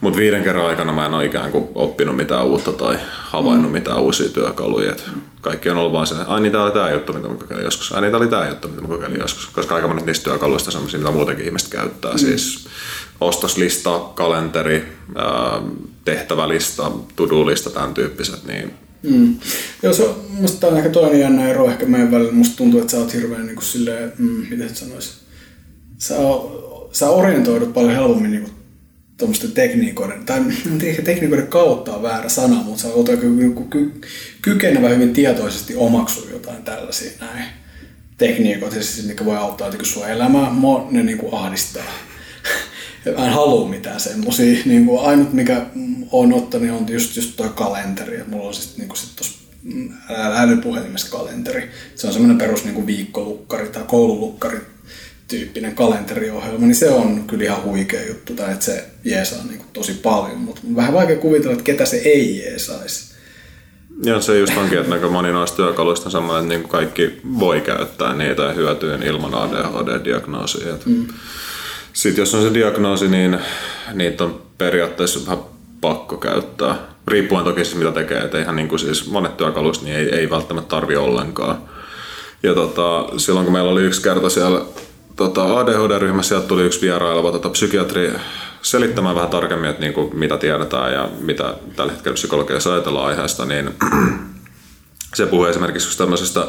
[0.00, 3.72] Mutta viiden kerran aikana mä en ole ikään kuin oppinut mitään uutta tai havainnut mm.
[3.72, 4.92] mitään uusia työkaluja.
[4.92, 5.10] Et
[5.40, 7.92] kaikki on ollut vaan se, että niitä oli tämä juttu, mitä mä kokeilin joskus.
[7.92, 9.46] Ai niitä oli tämä juttu, mitä mä kokeilin joskus.
[9.46, 12.12] Koska aika monet niistä työkaluista on mitä muutenkin ihmiset käyttää.
[12.12, 12.18] Mm.
[12.18, 12.68] Siis
[13.20, 14.98] ostoslista, kalenteri,
[16.04, 18.44] tehtävälista, to-do-lista, tämän tyyppiset.
[18.44, 19.36] Niin Mm.
[19.82, 22.32] Joo, se musta on ehkä toinen jännä ero ehkä meidän välillä.
[22.32, 25.18] Musta tuntuu, että sä oot hirveän niin kuin silleen, mm, miten sanois,
[25.98, 26.14] sä,
[26.92, 28.52] sä orientoidut paljon helpommin niin kuin
[29.16, 30.40] tuommoisten tekniikoiden, tai
[30.82, 33.26] ehkä tekniikoiden kautta on väärä sana, mutta sä oot aika
[33.70, 33.92] ky,
[34.42, 37.44] kykenevä hyvin tietoisesti omaksua jotain tällaisia näin
[38.18, 40.52] tekniikoita, siis, mitkä voi auttaa sua elämää,
[40.90, 41.84] ne niin kuin ahdistaa.
[43.18, 44.62] Mä en halua mitään semmosia.
[44.64, 45.66] Niin kuin ainut mikä
[46.12, 48.24] on ottanut on just, just toi kalenteri.
[48.26, 49.40] Mulla on siis niin sit tossa
[50.36, 51.70] älypuhelimessa kalenteri.
[51.94, 54.60] Se on semmoinen perus niin kuin viikkolukkari tai koululukkari
[55.28, 59.68] tyyppinen kalenteriohjelma, niin se on kyllä ihan huikea juttu, tai että se jeesaa niin kuin
[59.72, 63.14] tosi paljon, mutta vähän vaikea kuvitella, että ketä se ei jeesaisi.
[64.04, 68.14] Ja se just onkin, että moni noista työkaluista on sellainen, että niin kaikki voi käyttää
[68.14, 70.74] niitä ja hyötyä ilman ADHD-diagnoosia.
[70.86, 71.06] Mm.
[71.92, 73.38] Sitten jos on se diagnoosi, niin
[73.92, 75.44] niitä on periaatteessa vähän
[75.80, 76.76] pakko käyttää.
[77.08, 80.30] Riippuen toki siis mitä tekee, että eihän niin kuin siis monet työkaluista niin ei, ei
[80.30, 81.58] välttämättä tarvi ollenkaan.
[82.42, 84.60] Ja tota, silloin kun meillä oli yksi kerta siellä
[85.16, 88.12] tota ADHD-ryhmässä, sieltä tuli yksi vieraileva tota, psykiatri
[88.62, 93.44] selittämään vähän tarkemmin, että niin kuin, mitä tiedetään ja mitä tällä hetkellä psykologiassa ajatellaan aiheesta,
[93.44, 93.70] niin
[95.14, 96.46] se puhui esimerkiksi tämmöisestä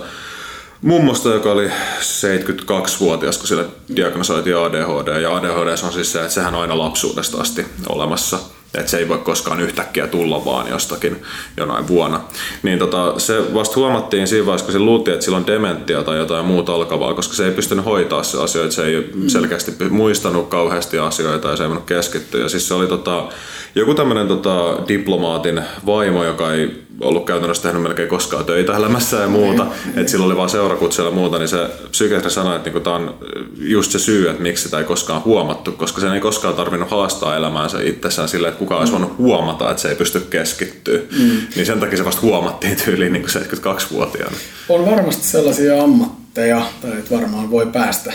[0.81, 3.65] mummosta, joka oli 72-vuotias, kun sille
[3.95, 5.21] diagnosoitiin ADHD.
[5.21, 8.39] Ja ADHD on siis se, että sehän on aina lapsuudesta asti olemassa–
[8.73, 11.21] että se ei voi koskaan yhtäkkiä tulla vaan jostakin
[11.57, 12.21] jonain vuonna.
[12.63, 16.17] Niin tota, se vasta huomattiin siinä vaiheessa, kun se luultiin, että sillä on dementia tai
[16.17, 19.27] jotain muuta alkavaa, koska se ei pystynyt hoitaa se asioita, se ei mm.
[19.27, 22.41] selkeästi muistanut kauheasti asioita ja se ei voinut keskittyä.
[22.41, 23.29] Ja siis se oli tota,
[23.75, 29.27] joku tämmöinen tota, diplomaatin vaimo, joka ei ollut käytännössä tehnyt melkein koskaan töitä elämässä ja
[29.27, 32.95] muuta, että sillä oli vaan seurakutsuja ja muuta, niin se psykiatri sanoi, että niinku tämä
[32.95, 33.17] on
[33.57, 37.35] just se syy, että miksi sitä ei koskaan huomattu, koska sen ei koskaan tarvinnut haastaa
[37.35, 40.99] elämäänsä itsessään sillä, että kukaan olisi voinut huomata, että se ei pysty keskittyä.
[41.19, 41.31] Mm.
[41.55, 44.37] Niin sen takia se vasta huomattiin tyyliin niin 72-vuotiaana.
[44.69, 48.13] On varmasti sellaisia ammatteja, tai että varmaan voi päästä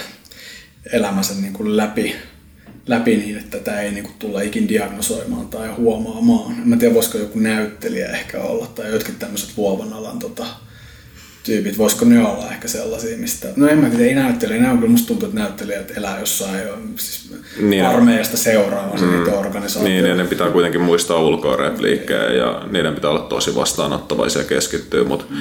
[0.92, 2.16] elämänsä niin kuin läpi
[2.86, 6.72] läpi niin, että tätä ei niinku tulla ikin diagnosoimaan tai huomaamaan.
[6.72, 10.46] En tiedä, voisiko joku näyttelijä ehkä olla tai jotkin tämmöiset luovan alan tota,
[11.46, 13.48] tyypit, voisiko ne olla ehkä sellaisia, mistä...
[13.56, 16.60] No en mä tiedä, ei näyttelijä, ne on kyllä musta tuntuu, että näyttelijät elää jossain
[16.96, 17.30] siis
[17.60, 20.02] niin, armeijasta seuraamassa mm, niitä organisaatioita.
[20.02, 24.48] Niin, ja ne pitää kuitenkin muistaa ulkoa repliikkejä ja niiden pitää olla tosi vastaanottavaisia ja
[24.48, 25.36] keskittyä, mutta mm.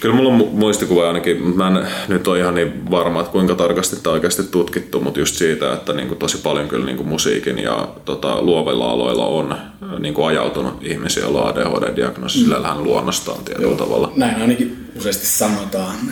[0.00, 3.96] kyllä mulla on muistikuva ainakin, mä en nyt ole ihan niin varma, että kuinka tarkasti
[4.02, 7.58] tämä oikeasti tutkittu, mutta just siitä, että niin kuin tosi paljon kyllä niin kuin musiikin
[7.58, 9.56] ja tota, luovilla aloilla on
[9.98, 12.44] niin kuin ajautunut ihmisiä, joilla on ADHD-diagnoosi mm.
[12.44, 14.12] sillä luonnostaan tietyllä Joo, tavalla.
[14.16, 15.49] Näin ainakin useasti sanotaan.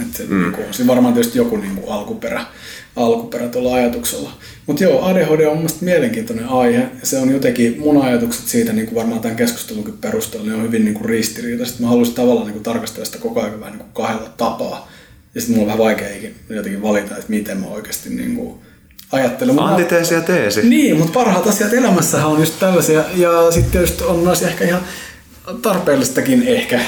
[0.02, 0.42] Että mm.
[0.42, 2.44] niin on siinä varmaan tietysti joku niin kuin alkuperä,
[2.96, 4.32] alkuperä tuolla ajatuksella.
[4.66, 6.78] Mutta joo, ADHD on mielestäni mielenkiintoinen aihe.
[6.80, 10.62] Ja se on jotenkin, mun ajatukset siitä niin kuin varmaan tämän keskustelunkin perusteella, ne on
[10.62, 11.80] hyvin niin kuin ristiriitaiset.
[11.80, 14.88] Mä haluaisin tavallaan niin kuin tarkastella sitä koko ajan vähän niin kuin kahdella tapaa.
[15.34, 18.58] Ja sitten mulla on vähän vaikea jotenkin valita, että miten mä oikeasti niin kuin
[19.12, 19.58] ajattelen.
[19.58, 20.68] Antiteesi ja teesi.
[20.68, 23.04] Niin, mutta parhaat asiat elämässä on just tällaisia.
[23.14, 24.80] Ja sitten tietysti on myös ehkä ihan
[25.62, 26.80] tarpeellistakin ehkä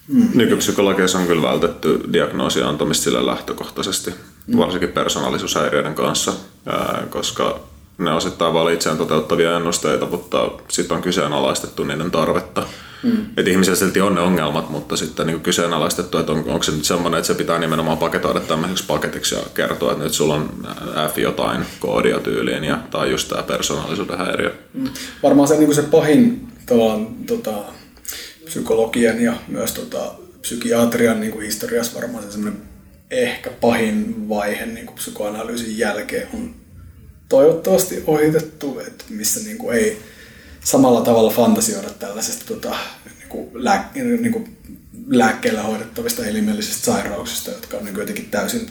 [0.09, 0.29] Mm.
[0.35, 4.15] Nykypsykologiassa on kyllä vältetty diagnoosia antamista sille lähtökohtaisesti,
[4.47, 4.59] mm.
[4.59, 6.33] varsinkin persoonallisuushäiriöiden kanssa,
[7.11, 7.61] koska
[7.99, 12.67] ne osittain vain itseään toteuttavia ennusteita, mutta sitten on kyseenalaistettu niiden tarvetta.
[13.03, 13.27] Mm.
[13.37, 16.85] Että ihmisillä silti on ne ongelmat, mutta sitten niin kyseenalaistettu, että on, onko se nyt
[16.85, 20.51] semmoinen, että se pitää nimenomaan paketoida tämmöiseksi paketiksi ja kertoa, että nyt sulla on
[21.15, 24.55] F jotain koodia tyyliin ja, tai just tämä persoonallisuuden häiriö.
[24.75, 24.89] Mm.
[25.23, 26.49] Varmaan se, niin se pahin
[27.27, 27.53] tota,
[28.45, 32.63] psykologian ja myös tota, psykiatrian niin historiassa varmaan se semmoinen
[33.11, 36.55] ehkä pahin vaihe niin psykoanalyysin jälkeen on
[37.29, 40.03] toivottavasti ohitettu, että missä niin kuin ei
[40.65, 44.57] samalla tavalla fantasioida tällaisesta tota, niin kuin lää, niin kuin
[45.07, 48.71] lääkkeellä hoidettavista elimellisistä sairauksista, jotka on niin kuin jotenkin täysin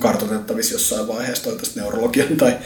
[0.00, 2.56] kartoitettavissa jossain vaiheessa toivottavasti neurologian tai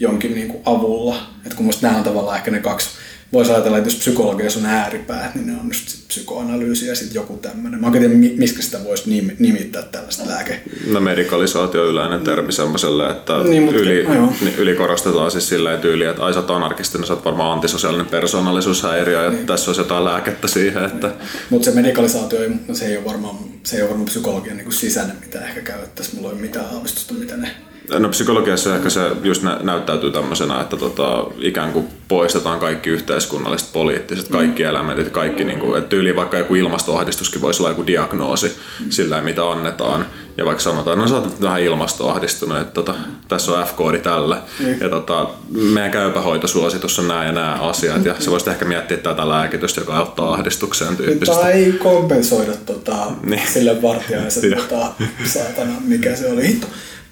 [0.00, 1.30] jonkin niin kuin avulla.
[1.46, 2.88] Et kun nämä on tavallaan ehkä ne kaksi
[3.32, 7.14] voisi ajatella, että jos psykologiassa on ääripäät, niin ne on just sit psykoanalyysi ja sitten
[7.14, 7.80] joku tämmöinen.
[7.80, 10.60] Mä tiedä, miksi sitä voisi nimittää tällaista lääke.
[10.86, 16.10] No medikalisaatio yleinen termi semmoiselle, että niin, mutta, yli, no niin, ylikorostetaan siis sillä tyyliä,
[16.10, 19.46] että ai sä oot anarkistinen, sä oot varmaan antisosiaalinen persoonallisuushäiriö, ja niin.
[19.46, 20.84] tässä olisi jotain lääkettä siihen.
[20.84, 21.06] Että...
[21.06, 21.18] Niin.
[21.50, 25.16] Mutta se medikalisaatio, ei, se ei ole varmaan, se ei ole varmaan psykologian niin sisäinen,
[25.20, 26.16] mitä ehkä käyttäisiin.
[26.16, 27.50] Mulla ei ole mitään aavistusta, mitä ne
[27.98, 33.72] No psykologiassa ehkä se just nä- näyttäytyy tämmöisenä, että tota, ikään kuin poistetaan kaikki yhteiskunnalliset,
[33.72, 34.68] poliittiset, kaikki mm.
[34.68, 38.46] elementit, kaikki, niin kuin, että tyyli vaikka joku ilmastoahdistuskin voisi olla joku diagnoosi
[38.80, 38.90] mm.
[38.90, 40.06] sillä, mitä annetaan.
[40.36, 42.94] Ja vaikka sanotaan, no sä oot vähän ilmastoahdistunut, että tota,
[43.28, 44.36] tässä on F-koodi tälle.
[44.58, 44.80] Niin.
[44.80, 48.04] Ja tota, meidän käypähoitosuositus on nämä ja nämä asiat.
[48.04, 51.42] Ja sä voisit ehkä miettiä tätä lääkitystä, joka auttaa ahdistukseen tyyppisesti.
[51.42, 53.42] Tai ei kompensoida tota, Niin.
[53.52, 54.92] sille vartijaisen tota,
[55.24, 56.48] saatana, mikä se oli.
[56.48, 56.66] Hitto.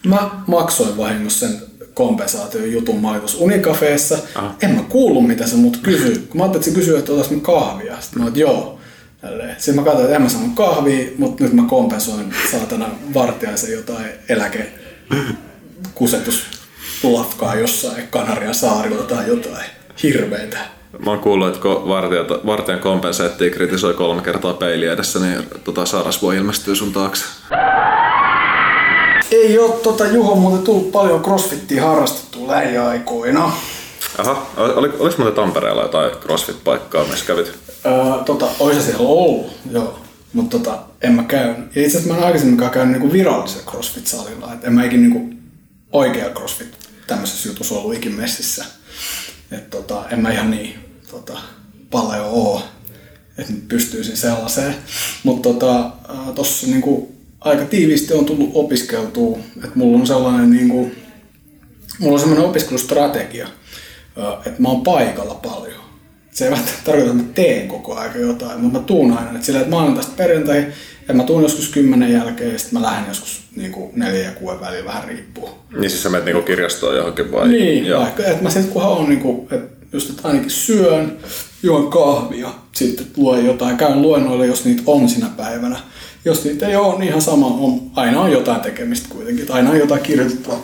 [0.06, 1.62] Mä maksoin vahingossa sen
[1.94, 3.00] kompensaation jutun.
[3.00, 4.18] Mä olin tuossa Unicafeessa.
[4.34, 4.54] Aha.
[4.62, 6.18] En mä kuullut, mitä se mut kysyi.
[6.28, 8.00] Kun mä ajattelin, että se kysyi, että otas mä kahvia.
[8.00, 8.78] Sitten mä että joo.
[9.20, 9.54] Tälleen.
[9.58, 14.06] Sitten mä katsoin, että en mä saanut kahvia, mutta nyt mä kompensoin saatana vartijaisen jotain
[14.28, 14.72] eläke
[15.94, 19.64] kusetuslafkaa jossain Kanarian saarilla tai jotain
[20.02, 20.58] hirveetä.
[21.04, 25.86] Mä oon kuullut, että kun vartijat, vartijan kompensaattia kritisoi kolme kertaa peili edessä, niin tota
[25.86, 27.24] Sarasvuo ilmestyy sun taakse.
[29.30, 33.52] Ei ole tota, Juho muuten tullut paljon crossfittia harrastettua lähiaikoina.
[34.18, 37.52] Aha, oli, oliko muuten Tampereella jotain CrossFit-paikkaa, missä kävit?
[37.86, 39.98] Öö, tota, ois se siellä ollut, joo.
[40.32, 41.76] Mutta tota, en mä käynyt.
[41.76, 44.54] Ja itse asiassa mä en aikaisemminkaan käynyt niinku virallisella CrossFit-salilla.
[44.54, 45.30] Et en mä ikin niinku
[45.92, 48.64] oikea CrossFit tämmöisessä jutussa ollut ikin messissä.
[49.52, 50.74] Et tota, en mä ihan niin
[51.10, 51.38] tota,
[51.90, 52.62] paljon oo,
[53.38, 54.74] että pystyisin sellaiseen.
[55.22, 55.76] Mutta tota,
[56.08, 59.38] ää, tossa niinku aika tiiviisti on tullut opiskeltua.
[59.56, 60.90] Että mulla on sellainen niinku,
[61.98, 63.48] mulla on semmoinen opiskelustrategia,
[64.46, 65.80] että mä oon paikalla paljon.
[66.30, 69.30] Se ei välttämättä tarkoita, että mä teen koko ajan jotain, mutta mä tuun aina.
[69.30, 73.08] Että sillä, että maanantaista perjantaihin, että mä tuun joskus kymmenen jälkeen ja sitten mä lähden
[73.08, 75.48] joskus niin kuin neljä ja kuuden välillä, vähän riippuu.
[75.78, 77.48] Niin siis sä menet niinku kirjastoon johonkin vai?
[77.48, 78.02] Niin, Joo.
[78.02, 81.18] vaikka, että mä sitten kunhan on niin kuin, että just että ainakin syön,
[81.62, 85.80] juon kahvia, sitten luen jotain, käyn luennoilla, jos niitä on sinä päivänä.
[86.24, 89.78] Jos niitä ei ole, niin ihan sama, on, aina on jotain tekemistä kuitenkin, aina on
[89.78, 90.62] jotain kirjoitettavaa,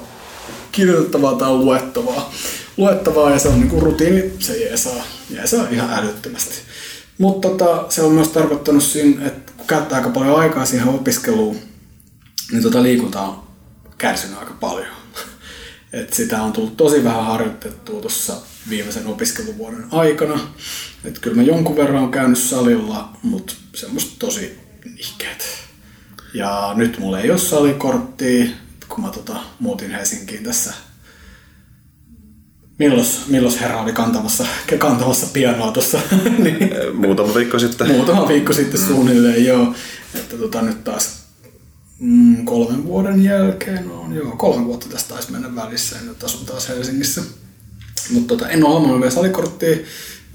[0.72, 2.32] kirjoitettavaa tai luettavaa.
[2.76, 6.54] Luettavaa ja se on niinku rutiini, se jeesaa, jeesaa ihan älyttömästi.
[7.18, 11.57] Mutta tota, se on myös tarkoittanut siinä, että kun käyttää aika paljon aikaa siihen opiskeluun,
[12.52, 13.42] niin tota liikunta on
[13.98, 14.96] kärsinyt aika paljon.
[15.92, 18.34] Et sitä on tullut tosi vähän harjoitettua tuossa
[18.68, 20.40] viimeisen opiskeluvuoden aikana.
[21.04, 25.45] Et kyllä mä jonkun verran on käynyt salilla, mutta semmoista tosi nihkeet.
[26.34, 28.47] Ja nyt mulla ei ole salikorttia,
[28.89, 30.74] kun mä tota, muutin Helsinkiin tässä.
[32.78, 34.47] Milloin, milloin herra oli kantamassa,
[34.78, 36.01] kantamassa pianoa tuossa?
[36.45, 37.89] niin, Muutama viikko sitten.
[37.89, 39.74] muutama viikko sitten suunnilleen, joo.
[40.14, 41.24] Että tota, nyt taas
[41.99, 46.47] mm, kolmen vuoden jälkeen on, joo, kolme vuotta tästä taisi mennä välissä ja nyt asun
[46.47, 47.22] taas Helsingissä.
[48.11, 49.76] Mutta tota, en ole hommannut vielä salikorttia.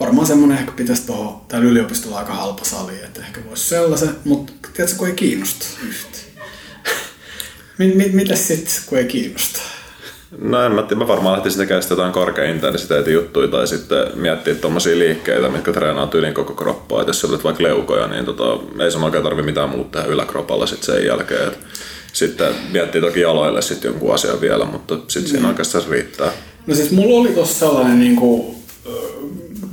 [0.02, 4.54] Varmaan semmonen ehkä pitäisi tuohon, täällä yliopistolla aika halpa sali, että ehkä voisi sellaisen, mutta
[4.74, 6.24] tiedätkö, kun ei kiinnosta yhtään.
[7.78, 9.60] mit, mit, mitäs sitten, kun ei kiinnosta?
[10.38, 14.56] No en mä mä varmaan lähtisin tekemään sitä jotain korkean intensiteetin juttuja tai sitten miettiä
[14.56, 17.02] tommosia liikkeitä, mitkä treenaa tyylin koko kroppaa.
[17.02, 18.44] Et jos sä olet vaikka leukoja, niin tota,
[18.84, 21.48] ei oikein tarvi mitään muuta tehdä yläkropalla sit sen jälkeen.
[21.48, 21.60] Et
[22.14, 26.32] sitten miettii toki jaloille sitten jonkun asian vielä, mutta sitten siinä oikeastaan riittää.
[26.68, 28.62] No siis mulla oli tossa sellainen, niin kuin,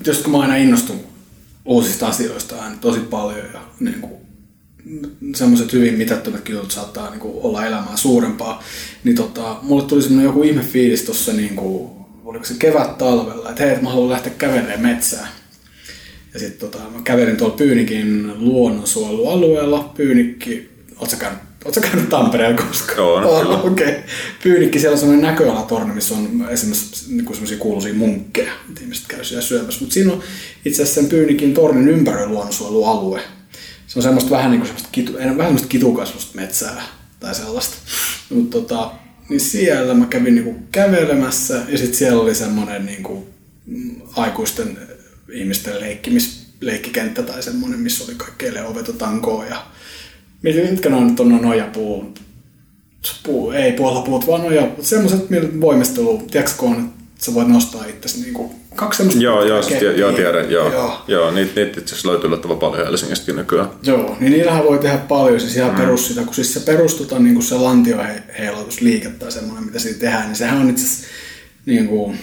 [0.09, 1.01] just kun mä aina innostun
[1.65, 4.13] uusista asioista aina tosi paljon ja niin kuin,
[5.35, 8.63] semmoiset hyvin mitättömätkin jutut saattaa niin kuin, olla elämää suurempaa,
[9.05, 11.91] niin tota, mulle tuli semmoinen joku ihme fiilis tossa, niin kuin,
[12.25, 15.29] oliko se kevät talvella, että hei, mä haluan lähteä kävelemään metsään.
[16.35, 19.93] Ja sitten tota, mä kävelin tuolla Pyynikin luonnonsuojelualueella.
[19.97, 21.43] Pyynikki, ootko sä käynyt,
[21.75, 22.99] sä käynyt Tampereella koskaan?
[23.01, 23.57] Oon, Oh, kyllä.
[23.57, 23.89] Okei.
[23.89, 24.01] Okay.
[24.43, 29.25] Pyynikki, siellä on semmoinen näköalatorni, missä on esimerkiksi niin semmoisia kuuluisia munkkeja, mitä ihmiset käy
[29.25, 29.81] siellä syömässä.
[29.81, 30.23] Mutta siinä on
[30.65, 33.21] itse asiassa sen Pyynikin tornin ympäröi luonnonsuojelualue.
[33.87, 36.83] Se on semmoista vähän niin kuin semmoista, kitu, vähän semmoista kitukasvusta metsää
[37.21, 37.77] tai sellaista.
[38.31, 38.91] Mutta tota,
[39.29, 43.29] niin siellä mä kävin niinku kävelemässä ja sitten siellä oli semmoinen niinku,
[43.67, 44.79] mm, aikuisten
[45.33, 49.67] ihmisten leikkimis, leikkikenttä tai semmoinen, missä oli kaikkea leovetotankoa ja
[50.43, 52.15] mitkä ne on nyt on nuo nojapuu,
[53.23, 57.85] puu, ei puolapuut, vaan nojapuut, semmoiset, millä voimistelu, tiedätkö kun on, että sä voit nostaa
[57.85, 59.93] itsesi niinku, kaksi semmoista Joo, joo, keppiä.
[59.93, 60.73] joo, tiedän, joo.
[60.73, 61.03] joo.
[61.09, 61.31] joo.
[61.31, 63.69] niitä, niitä itse asiassa löytyy yllättävän paljon Helsingistäkin nykyään.
[63.83, 65.77] Joo, niin niillähän voi tehdä paljon, siis ihan mm.
[65.77, 70.27] perus sitä, kun siis se perustutaan niin kuin se lantioheilautusliike tai semmoinen, mitä siitä tehdään,
[70.27, 71.07] niin sehän on itse asiassa
[71.67, 72.19] niin kuin,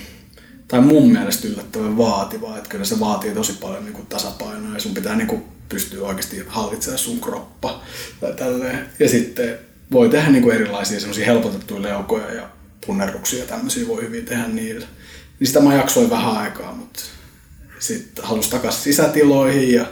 [0.75, 4.79] tai mun mielestä yllättävän vaativaa, että kyllä se vaatii tosi paljon niin kuin tasapainoa ja
[4.79, 7.81] sun pitää niin kuin pystyä oikeasti hallitsemaan sun kroppa
[8.21, 8.89] tai tälleen.
[8.99, 9.59] Ja sitten
[9.91, 12.49] voi tehdä niin kuin erilaisia semmoisia helpotettuja leukoja ja
[12.85, 14.85] punnerruksia ja tämmöisiä voi hyvin tehdä niillä.
[15.39, 16.99] Niin sitä mä jaksoin vähän aikaa, mutta
[17.79, 19.85] sitten halusin takaisin sisätiloihin ja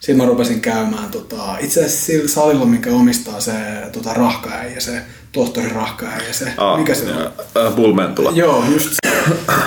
[0.00, 3.52] sitten mä rupesin käymään tota, itse asiassa sillä salilla, mikä omistaa se
[3.92, 5.02] tota, rahkaäijä, se
[5.36, 7.32] tohtori rahkaäijä, se, Ah, mikä se on?
[7.66, 8.32] Äh, Bullmentula.
[8.34, 9.12] Joo, just se.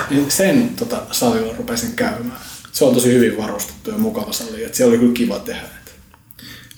[0.10, 2.40] Niin sen tota, salilla rupesin käymään.
[2.72, 5.62] Se on tosi hyvin varustettu ja mukava sali, että siellä oli kyllä kiva tehdä.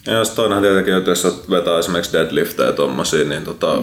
[0.08, 3.82] Ja sitten toinenhan tietenkin, että jos vetää esimerkiksi deadlifteja ja tommosia, niin tota,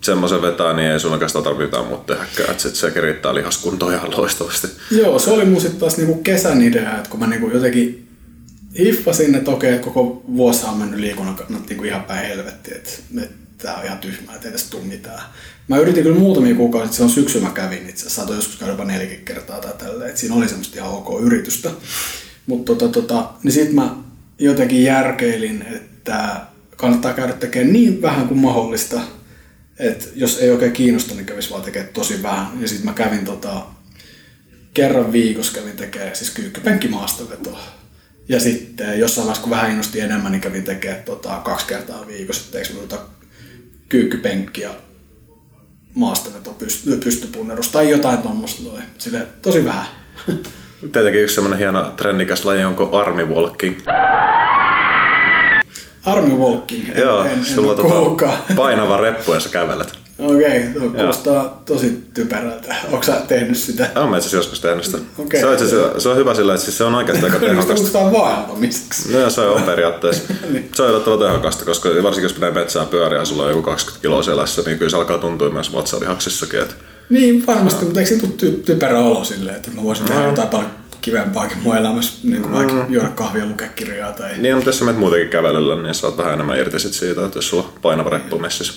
[0.00, 2.50] semmoisen vetää, niin ei sun oikeastaan tarvitse mitään muuta tehdäkään.
[2.50, 4.68] Että sit se kerittää lihaskuntoa ihan loistavasti.
[4.90, 8.08] Joo, se oli mun sitten taas niinku kesän idea, että kun mä niinku jotenkin
[8.78, 12.90] hiffasin, että okei, koko vuosi on mennyt liikunnan kannalta niinku ihan päin helvettiin, että,
[13.22, 13.34] että
[13.64, 15.22] tää on ihan tyhmää, että ei tässä tule mitään.
[15.68, 18.72] Mä yritin kyllä muutamia kuukausia, että se on syksy mä kävin itse asiassa, joskus käydä
[18.72, 21.70] jopa neljäkin kertaa tai tälleen, että siinä oli semmoista ihan ok yritystä.
[22.46, 23.96] Mutta tota, tota, niin sit mä
[24.38, 26.40] jotenkin järkeilin, että
[26.76, 29.00] kannattaa käydä tekemään niin vähän kuin mahdollista,
[29.78, 32.46] että jos ei oikein kiinnosta, niin kävisi vaan tekemään tosi vähän.
[32.60, 33.66] Ja sitten mä kävin tota,
[34.74, 37.60] kerran viikossa kävin tekemään siis kyykkypenkkimaastavetoa.
[38.28, 42.52] Ja sitten jossain vaiheessa, kun vähän innosti enemmän, niin kävin tekemään tota, kaksi kertaa viikossa.
[42.52, 42.98] Teekö tota,
[43.94, 44.70] kyykkypenkki ja
[45.94, 48.62] maastaveto pyst- pystypunnerus tai jotain tuommoista.
[48.98, 49.84] Sille tosi vähän.
[50.92, 53.80] Tietenkin yksi semmoinen hieno trendikäs laji on army walking.
[56.04, 56.88] Army walking.
[56.88, 58.30] En, Joo, en, sulla en on kuulkaa.
[58.32, 59.98] tota painava reppu ja sä kävelet.
[60.18, 62.74] Okei, okay, kuulostaa tosi typerältä.
[62.84, 63.90] Onko sä tehnyt sitä?
[63.94, 64.98] Olen mä itse joskus tehnyt sitä.
[65.18, 65.40] Okei.
[65.40, 65.66] Se, on itse
[65.98, 67.74] se on hyvä sillä, että siis se on oikeasti aika tehokasta.
[67.74, 69.12] kuulostaa vaeltamiseksi.
[69.12, 70.22] No se on periaatteessa.
[70.50, 70.70] Niin.
[70.74, 74.02] Se on yllättävän tehokasta, koska varsinkin jos pitää metsään pyöriä ja sulla on joku 20
[74.02, 76.60] kiloa selässä, niin kyllä se alkaa tuntua myös vatsalihaksissakin.
[76.60, 76.74] Että
[77.10, 80.48] Niin, varmasti, mutta eikö siinä tule ty- typerä olo silleen, että mä voisin tehdä jotain
[80.48, 84.30] paljon kivempaakin mun elämässä, niin kuin vaikka juoda kahvia lukea kirjaa tai...
[84.38, 87.38] niin, mutta jos sä menet muutenkin kävelyllä, niin saat vähän enemmän irti sit siitä, että
[87.38, 88.74] jos sulla on painava reppu messissä.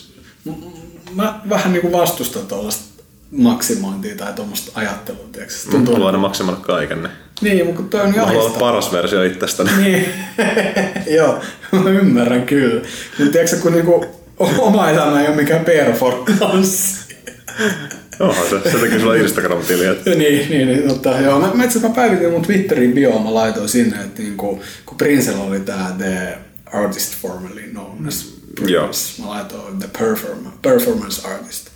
[1.18, 5.56] Mä vähän niin kuin vastustan tuollaista maksimointia tai tuommoista ajattelua, tiedätkö?
[5.56, 5.94] Se Tuntuu.
[5.94, 7.10] Haluan aina maksimoida kaiken.
[7.42, 7.66] Niin.
[7.66, 8.60] Mutta toi on Mä haluan olla jahista.
[8.60, 9.70] paras versio itsestäni.
[9.84, 10.06] Niin,
[11.18, 11.40] joo,
[11.72, 12.82] mä ymmärrän kyllä.
[13.20, 14.06] Mutta tiedätkö, kun niinku
[14.58, 16.98] oma elämä ei ole mikään performance.
[18.20, 19.86] Onhan se, se teki sulla Instagram-tili.
[19.86, 20.10] Että...
[20.10, 21.40] niin, niin, niin totta, joo.
[21.40, 25.44] Mä, mä, itse mä päivitin mun Twitterin bio, mä laitoin sinne, että niinku, kun Princella
[25.44, 26.38] oli tää The
[26.74, 28.38] Artist Formerly Known as.
[28.56, 31.68] Prince, mä laitoin The Perform- Performance Artist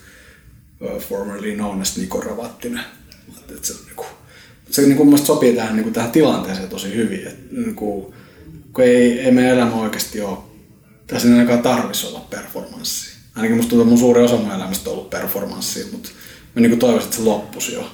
[0.82, 2.84] uh, Formerly Known as Niko Ravattinen.
[3.50, 4.06] Että se on niinku,
[4.70, 7.28] se niinku mielestä sopii tähän, niinku, tähän tilanteeseen tosi hyvin.
[7.28, 8.14] Et, niinku,
[8.74, 10.38] kun ei, ei meidän elämä oikeasti ole,
[11.08, 13.12] tässä ei ainakaan tarvitsisi olla performanssi.
[13.36, 16.10] Ainakin musta tuntuu, mun suuri osa mun elämästä on ollut performanssia, mutta
[16.56, 17.92] mä niinku toivoisin, että se loppuisi jo.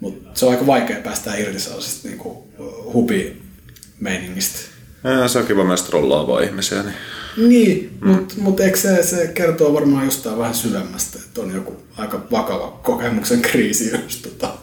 [0.00, 2.48] Mutta se on aika vaikea päästä irti sellaisesta niinku
[2.92, 4.71] hubi-meiningistä.
[5.04, 6.82] Ja, se on kiva myös trollaavaa ihmisiä.
[6.82, 6.94] Niin.
[7.36, 8.10] Niin, mm.
[8.10, 12.80] mutta mut eikö se, se kertoo varmaan jostain vähän syvemmästä, että on joku aika vakava
[12.82, 14.54] kokemuksen kriisi, jos tota,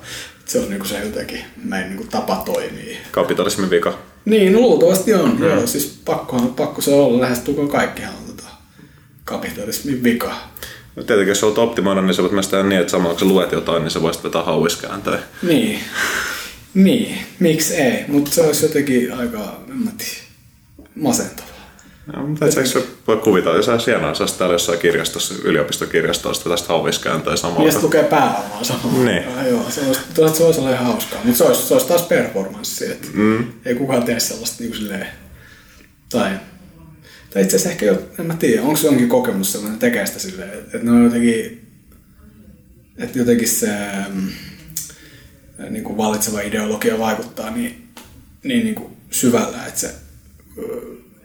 [0.46, 2.98] se on niinku se jotenkin meidän niinku tapa toimii.
[3.12, 3.98] Kapitalismin vika.
[4.26, 5.36] Niin, no luultavasti on.
[5.36, 5.44] Mm.
[5.44, 7.22] Joo, siis pakkohan, pakko se olla.
[7.22, 8.50] Lähestulkoon kaikkihan on tota
[9.26, 10.36] kapitalismin vika.
[10.96, 13.34] No Tietenkin jos haluat optimoida, niin sä voit myös tehdä niin, että samalla kun sä
[13.34, 15.20] luet jotain, niin sä voisit vetää hauiskääntöjä.
[15.44, 15.80] Niin.
[16.74, 18.06] Niin, miksi ei?
[18.08, 20.29] Mutta se olisi jotenkin aika, en mä tiedä,
[21.02, 21.50] masentavaa.
[22.14, 25.90] Ja, mutta et sä voi kuvitella, jos sä hienoa, olisit täällä jossain kirjastossa, yliopiston
[26.50, 27.66] tästä hauiskääntöä samalla.
[27.66, 29.04] Ja sitten lukee päällä vaan samalla.
[29.04, 29.28] Niin.
[29.28, 32.02] Ah, joo, se olisi, toisaalta se olisi ihan hauskaa, mutta se olisi, se olisi taas
[32.02, 33.48] performanssi, että mm.
[33.66, 35.08] ei kukaan tee sellaista niin kuin silleen,
[36.10, 36.32] tai,
[37.34, 40.20] tai itse asiassa ehkä, jo, en mä tiedä, onko se jonkin kokemus sellainen tekee sitä
[40.20, 41.68] silleen, että, ne on jotenkin,
[42.98, 43.70] että jotenkin se
[44.14, 44.30] mm,
[45.70, 47.90] niin kuin vallitseva ideologia vaikuttaa niin,
[48.44, 49.96] niin, niin kuin syvällä, että se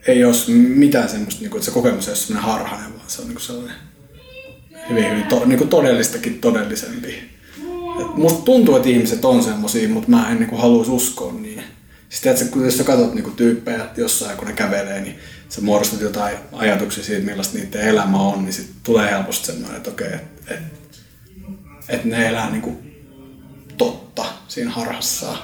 [0.07, 3.23] ei ole mitään semmoista, niin kuin, että se kokemus ei ole semmoinen harhainen, vaan se
[3.23, 3.77] on niin kuin sellainen
[4.91, 7.35] hyvin, hyvin to, niin kuin todellistakin todellisempi.
[8.01, 11.63] Et musta tuntuu, että ihmiset on semmosia, mutta mä en niin haluaisi uskoa niin.
[12.09, 15.19] Siis tiedätkö, kun jos sä katsot niin tyyppejä jossain, kun ne kävelee, niin
[15.49, 19.91] sä muodostat jotain ajatuksia siitä, millaista niiden elämä on, niin sit tulee helposti semmoinen, että
[19.91, 20.61] okei, että et,
[21.89, 23.05] et ne elää niin kuin
[23.79, 25.39] totta siinä harhassaan.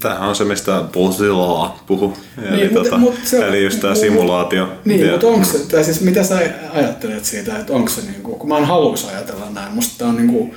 [0.00, 2.16] Tämähän on se, mistä Bozilla puhu.
[2.42, 4.68] Eli, Niin, mutta- tota, mutta se- eli just tämä mu- simulaatio.
[4.84, 6.38] Niin, Ja- mutta onko se, tai siis mitä sä
[6.72, 10.16] ajattelet siitä, että onko se niinku, kun mä en haluaisi ajatella näin, musta tää on
[10.16, 10.54] niinku,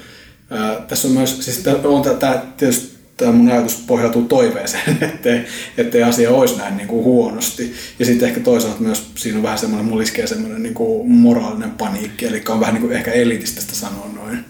[0.49, 4.97] ää, tässä on myös, siis tää on tää, tää tietysti tämä mun ajatus pohjautuu toiveeseen,
[5.01, 5.41] ettei,
[5.77, 7.73] ettei asia olisi näin niinku huonosti.
[7.99, 12.25] Ja sitten ehkä toisaalta myös siinä on vähän semmoinen, mulla iskee semmoinen niinku moraalinen paniikki,
[12.25, 14.45] eli on vähän niinku ehkä elitistä sitä sanoa noin.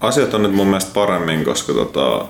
[0.00, 2.26] Asiat on nyt mun mielestä paremmin, koska tota,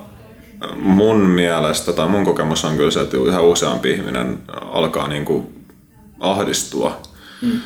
[0.76, 4.38] mun mielestä tai mun kokemus on kyllä se, että yhä useampi ihminen
[4.72, 5.52] alkaa niinku
[6.20, 7.00] ahdistua
[7.42, 7.60] mm.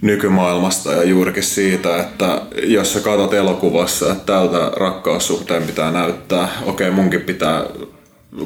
[0.00, 6.90] nykymaailmasta ja juurikin siitä, että jos sä katsot elokuvassa, että tältä rakkaussuhteen pitää näyttää, okei
[6.90, 7.64] munkin pitää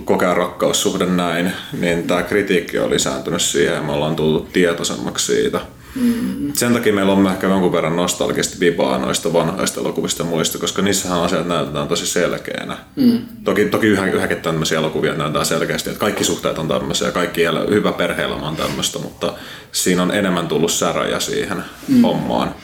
[0.05, 5.61] kokea rakkaussuhde näin, niin tämä kritiikki on lisääntynyt siihen ja me ollaan tullut tietoisemmaksi siitä.
[5.95, 6.53] Mm.
[6.55, 10.82] Sen takia meillä on ehkä jonkun verran nostalgista vibaa noista vanhoista elokuvista ja muista, koska
[10.82, 12.76] niissähän asiat näytetään tosi selkeänä.
[12.97, 13.18] Mm.
[13.45, 17.61] Toki, toki yhä, yhäkin tämmöisiä elokuvia näytetään selkeästi, että kaikki suhteet on tämmöisiä, kaikki elä,
[17.70, 19.34] hyvä perheelämä on tämmöistä, mutta
[19.72, 22.03] siinä on enemmän tullut säröjä siihen mm.
[22.03, 22.55] hommaan.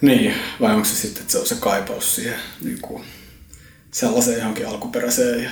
[0.00, 3.04] Niin, vai onko se sitten, että se on se kaipaus siihen niin kuin
[3.90, 5.50] sellaiseen johonkin alkuperäiseen ja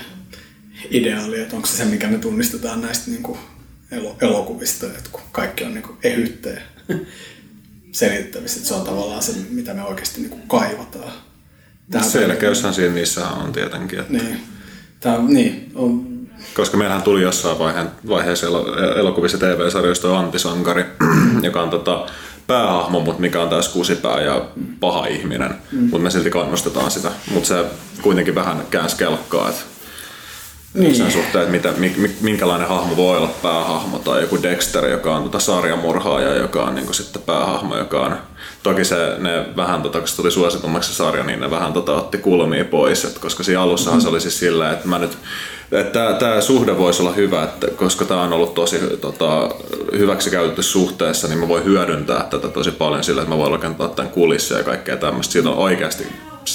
[0.90, 3.38] ideaaliin, että onko se se, mikä me tunnistetaan näistä niin kuin
[4.20, 6.60] elokuvista, että kun kaikki on niin kuin ehyttä ja
[7.92, 11.12] selitettävissä, että se on tavallaan se, mitä me oikeasti niin kuin kaivataan.
[11.90, 13.98] Tähän Selkeyshän siinä niissä on tietenkin.
[13.98, 14.12] Että...
[14.12, 14.40] Niin.
[15.00, 16.10] Tämä, niin, on...
[16.54, 17.58] Koska meillähän tuli jossain
[18.08, 18.46] vaiheessa
[18.96, 20.84] elokuvissa TV-sarjoista antisankari,
[21.42, 22.06] joka on tota,
[22.46, 24.48] päähahmo, mutta mikä on tässä kusipää ja
[24.80, 25.54] paha ihminen.
[25.72, 25.78] Mm.
[25.78, 27.10] Mutta me silti kannustetaan sitä.
[27.30, 27.64] Mutta se
[28.02, 29.60] kuitenkin vähän käänsi kelkkaa, että
[30.74, 30.96] niin.
[30.96, 35.38] sen suhteen, että mitä, minkälainen hahmo voi olla päähahmo, tai joku Dexter, joka on tota
[35.38, 38.16] sarjamurhaaja, joka on niin sitten päähahmo, joka on...
[38.62, 42.18] Toki se, ne vähän, tota, kun se tuli suositummaksi sarja, niin ne vähän tota, otti
[42.18, 44.02] kulmia pois, et koska siinä alussahan mm.
[44.02, 45.18] se oli siis sillä, että mä nyt
[45.72, 49.48] että tämä suhde voisi olla hyvä, että koska tämä on ollut tosi tota,
[49.98, 53.88] hyväksi käytetty suhteessa, niin mä voin hyödyntää tätä tosi paljon sillä, että mä voin rakentaa
[53.88, 55.32] tämän kulissa ja kaikkea tämmöistä.
[55.32, 56.06] Siitä on oikeasti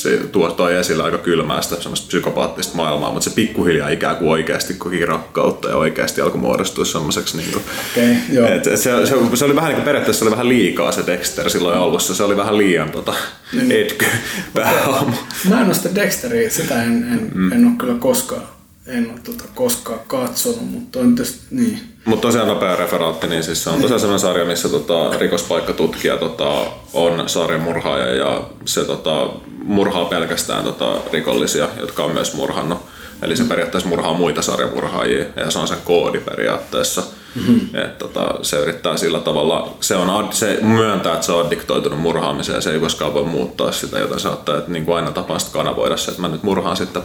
[0.02, 1.18] se tuo toi esille aika
[1.62, 6.41] sitä semmoista psykopaattista maailmaa, mutta se pikkuhiljaa ikään kuin oikeasti koki rakkautta ja oikeasti alkoi
[6.41, 8.48] muodostua semmoiseksi niin kuin, okay, joo.
[8.48, 8.91] Et se, se,
[9.36, 12.24] se, oli vähän niin kuin periaatteessa se oli vähän liikaa se Dexter silloin alussa, se
[12.24, 13.14] oli vähän liian tota,
[13.54, 13.72] niin.
[13.72, 14.06] etky
[14.54, 15.16] päähahmo.
[15.50, 17.52] Mä en ole sitä Dexteria, sitä en, en, mm.
[17.52, 18.55] en ole kyllä koskaan
[18.88, 21.79] en ole tota koskaan katsonut, mutta on tietysti niin.
[22.05, 26.65] Mutta tosiaan nopea referaatti, niin siis se on tosiaan sellainen sarja, missä tota, rikospaikkatutkija tota,
[26.93, 29.29] on sarjamurhaaja ja se tota,
[29.63, 32.79] murhaa pelkästään tota, rikollisia, jotka on myös murhannut.
[33.21, 37.03] Eli se periaatteessa murhaa muita sarjamurhaajia ja se on sen koodi periaatteessa.
[37.36, 37.79] Mm-hmm.
[37.79, 42.55] Et, tota, se yrittää sillä tavalla, se, on, se myöntää, että se on addiktoitunut murhaamiseen
[42.55, 45.38] ja se ei koskaan voi muuttaa sitä, joten se ottaa, että niin kuin aina tapaa
[45.53, 47.03] kanavoida se, että mä nyt murhaan sitten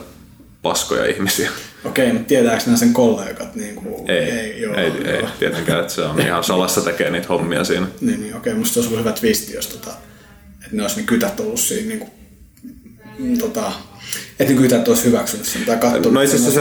[0.63, 1.51] paskoja ihmisiä.
[1.85, 3.55] Okei, mutta tietääkö nämä sen kollegat?
[3.55, 5.17] Niin kuin, ei, ei, joo, ei, joo.
[5.17, 7.87] ei, tietenkään, että se on ihan salassa tekee niitä hommia siinä.
[8.01, 9.91] niin, niin okei, musta se olisi ollut hyvä twisti, jos tota,
[10.65, 12.11] että ne olisi ne kytät ollut siinä niin kuin,
[13.19, 13.73] mm, tota,
[14.41, 16.13] että niin että olisi hyväksynyt sen tai katsonut.
[16.13, 16.61] No itse asiassa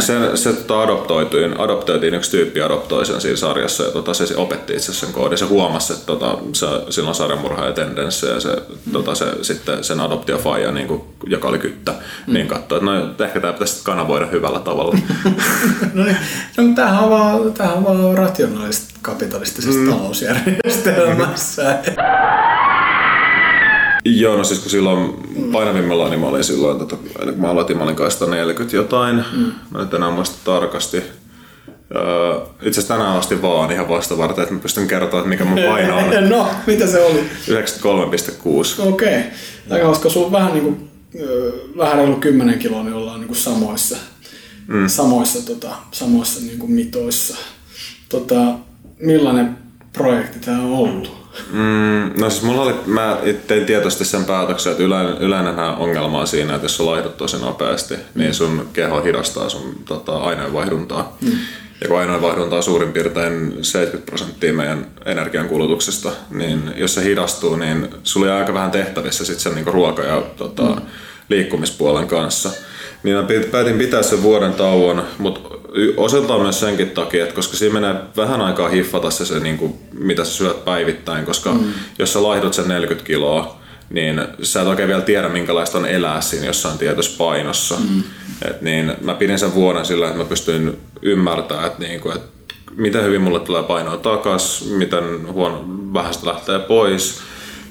[0.00, 4.72] se, se tota adoptoituin, adoptoitiin, yksi tyyppi adoptoi sen siinä sarjassa ja tota, se opetti
[4.72, 5.38] itse sen koodin.
[5.38, 8.48] Se huomasi, että tota, se, sillä on sarjamurha ja tendenssejä ja se,
[8.86, 8.92] mm.
[8.92, 11.92] tota, se, sitten sen adoptiofaija, niin kuin, joka oli kyttä,
[12.26, 12.34] mm.
[12.34, 14.98] niin katsoi, että no, ehkä tämä pitäisi kanavoida hyvällä tavalla.
[15.94, 16.16] no niin,
[16.56, 19.90] no, tämähän on vaan, tämähän on vaan rationaalista kapitalistisessa mm.
[19.90, 21.78] talousjärjestelmässä.
[24.04, 25.14] Joo, no siis kun silloin
[25.52, 27.96] painavimmillaan niin mä olin silloin, tota, kun mä aloitin, mä olin
[28.30, 29.24] 40 jotain.
[29.36, 29.52] Mm.
[29.70, 31.02] Mä nyt enää muista tarkasti.
[31.94, 35.44] Öö, itse asiassa tänään asti vaan ihan vasta varten, että mä pystyn kertoa, että mikä
[35.44, 36.28] mun paino on.
[36.28, 37.20] no, mitä se oli?
[37.20, 38.88] 93,6.
[38.88, 38.88] Okei.
[38.88, 39.22] Okay.
[39.70, 40.10] Aika hauska.
[40.10, 40.90] Sulla on vähän niin kuin,
[41.78, 43.96] vähän reilu 10 kiloa, niin ollaan niin kuin samoissa,
[44.66, 44.88] mm.
[44.88, 47.36] samoissa, tota, samoissa niin kuin mitoissa.
[48.08, 48.54] Tota,
[48.98, 49.58] millainen
[49.92, 51.21] projekti tämä on ollut?
[51.52, 56.26] Mm, no siis mulla oli, mä tein tietoisesti sen päätöksen, että yleinen, yleinen ongelma on
[56.26, 58.34] siinä, että jos sä laihdut tosi nopeasti, niin mm.
[58.34, 61.16] sun keho hidastaa sun tota, aineenvaihduntaa.
[61.20, 61.30] Mm.
[61.80, 67.88] Ja kun aineenvaihdunta on suurin piirtein 70 prosenttia meidän energiankulutuksesta, niin jos se hidastuu, niin
[68.02, 70.82] sulla on aika vähän tehtävissä sit sen niin ruoka- ja tota, mm.
[71.28, 72.50] liikkumispuolen kanssa.
[73.02, 75.40] Niin mä päätin pitää sen vuoden tauon, mutta
[75.96, 79.74] osaltaan myös senkin takia, että koska siinä menee vähän aikaa hiffata se, se niin kuin,
[79.92, 81.72] mitä sä syöt päivittäin, koska mm.
[81.98, 83.60] jos sä laihdut sen 40 kiloa,
[83.90, 87.74] niin sä et oikein vielä tiedä, minkälaista on elää siinä jossain tietyssä painossa.
[87.74, 88.02] Mm.
[88.48, 92.28] Et niin mä pidin sen vuoden sillä, että mä pystyin ymmärtämään, että, niin kuin, että
[92.76, 97.20] miten hyvin mulle tulee painoa takas, miten huono, vähän sitä lähtee pois.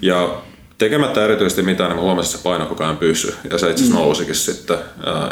[0.02, 0.42] Ja
[0.86, 3.36] tekemättä erityisesti mitään, niin mä huomasin, että se paino koko ajan pysy.
[3.52, 4.02] Ja se itse asiassa mm.
[4.02, 4.78] nousikin sitten.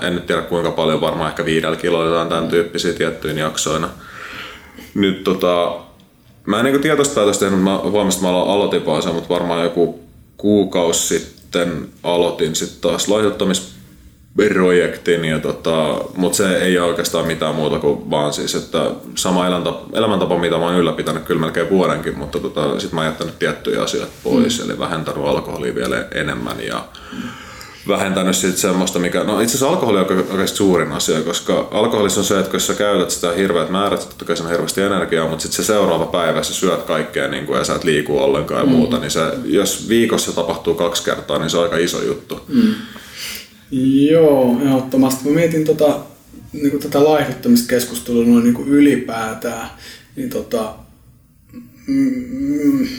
[0.02, 3.90] En nyt tiedä kuinka paljon, varmaan ehkä viidellä kiloilla tämän tyyppisiä tiettyinä jaksoina.
[4.94, 5.76] Nyt tota,
[6.46, 9.64] mä en niin tietoista päätöstä tehnyt, mä huomasin, että mä aloitin vaan sen, mutta varmaan
[9.64, 10.00] joku
[10.38, 13.79] kuukausi sitten aloitin sitten taas laihduttamis
[14.48, 19.48] projektin, ja tota, mutta se ei ole oikeastaan mitään muuta kuin vaan siis, että sama
[19.48, 23.40] elämäntapa, elämäntapa mitä mä oon ylläpitänyt kyllä melkein vuodenkin, mutta tota, sitten mä oon jättänyt
[23.40, 24.70] tiettyjä asioita pois, mm.
[24.70, 26.84] eli vähentänyt alkoholia vielä enemmän ja
[27.88, 32.26] vähentänyt sitten semmoista, mikä, no itse asiassa alkoholi on oikeasti suurin asia, koska alkoholissa on
[32.26, 35.66] se, että kun sä käytät sitä hirveät määrät, totta kai on hirveästi energiaa, mutta sitten
[35.66, 38.72] se seuraava päivä sä syöt kaikkea niin kuin, ja sä et liiku ollenkaan ja mm.
[38.72, 42.40] muuta, niin se, jos viikossa tapahtuu kaksi kertaa, niin se on aika iso juttu.
[42.48, 42.74] Mm.
[43.72, 45.30] Joo, ehdottomasti.
[45.30, 46.00] Mä mietin tota,
[46.54, 49.70] niin kuin tätä laihduttamiskeskustelua noin niin kuin ylipäätään,
[50.16, 50.76] niin tota,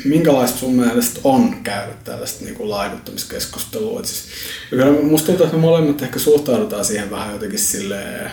[0.04, 2.70] minkälaista sun mielestä on käydä tällaista niin kuin?
[3.98, 4.24] Et siis,
[4.70, 8.30] kyllä musta tuntuu, että me molemmat ehkä suhtaudutaan siihen vähän jotenkin silleen,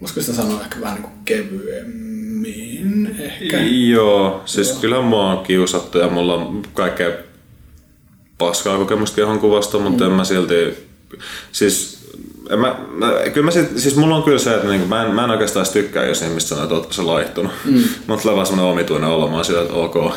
[0.00, 3.60] voisiko sitä sanoa ehkä vähän niin kuin kevyemmin ehkä?
[3.62, 4.78] Joo, siis Joo.
[4.80, 7.10] kyllä mua on kiusattu ja mulla on kaikkea
[8.38, 10.10] paskaa kokemusta kehon kuvasta, mutta mm.
[10.10, 10.89] en mä silti,
[11.52, 12.00] siis
[12.56, 15.24] mä, mä, kyllä mä sit, siis mulla on kyllä se, että niinku, mä, en, mä
[15.24, 17.52] en oikeastaan tykkää, jos ihmiset sanoo, että ootko se laihtunut.
[17.64, 17.84] Mm.
[18.06, 20.14] Mutta tulee vaan semmoinen omituinen olo, mä oon sillä, että ok,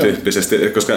[0.00, 0.58] tyyppisesti.
[0.74, 0.92] Koska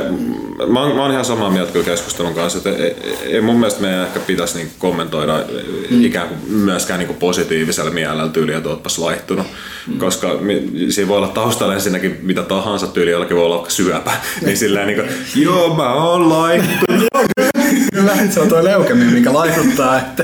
[0.68, 3.82] mä oon, mä oon ihan samaa mieltä kuin keskustelun kanssa, että ei, ei mun mielestä
[3.82, 5.44] meidän ehkä pitäisi niinku kommentoida
[5.90, 6.04] mm.
[6.04, 9.48] ikään kuin myöskään niinku positiivisella mielellä tyyliä, että ootpas laihtunut.
[9.88, 9.98] Mm.
[9.98, 10.40] Koska
[10.90, 14.12] siinä voi olla taustalla ensinnäkin mitä tahansa tyyli, jollakin voi olla syöpä.
[14.46, 17.08] niin silleen niinku, joo mä oon laihtunut.
[17.94, 19.98] Kyllä, se on tuo leukemia, mikä laituttaa.
[19.98, 20.24] Että,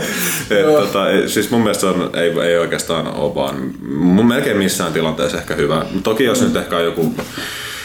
[0.50, 3.56] Et, tota, siis mun mielestä on, ei, ei oikeastaan ole vaan,
[3.90, 5.86] mun melkein missään tilanteessa ehkä hyvä.
[6.04, 7.16] Toki jos nyt ehkä on joku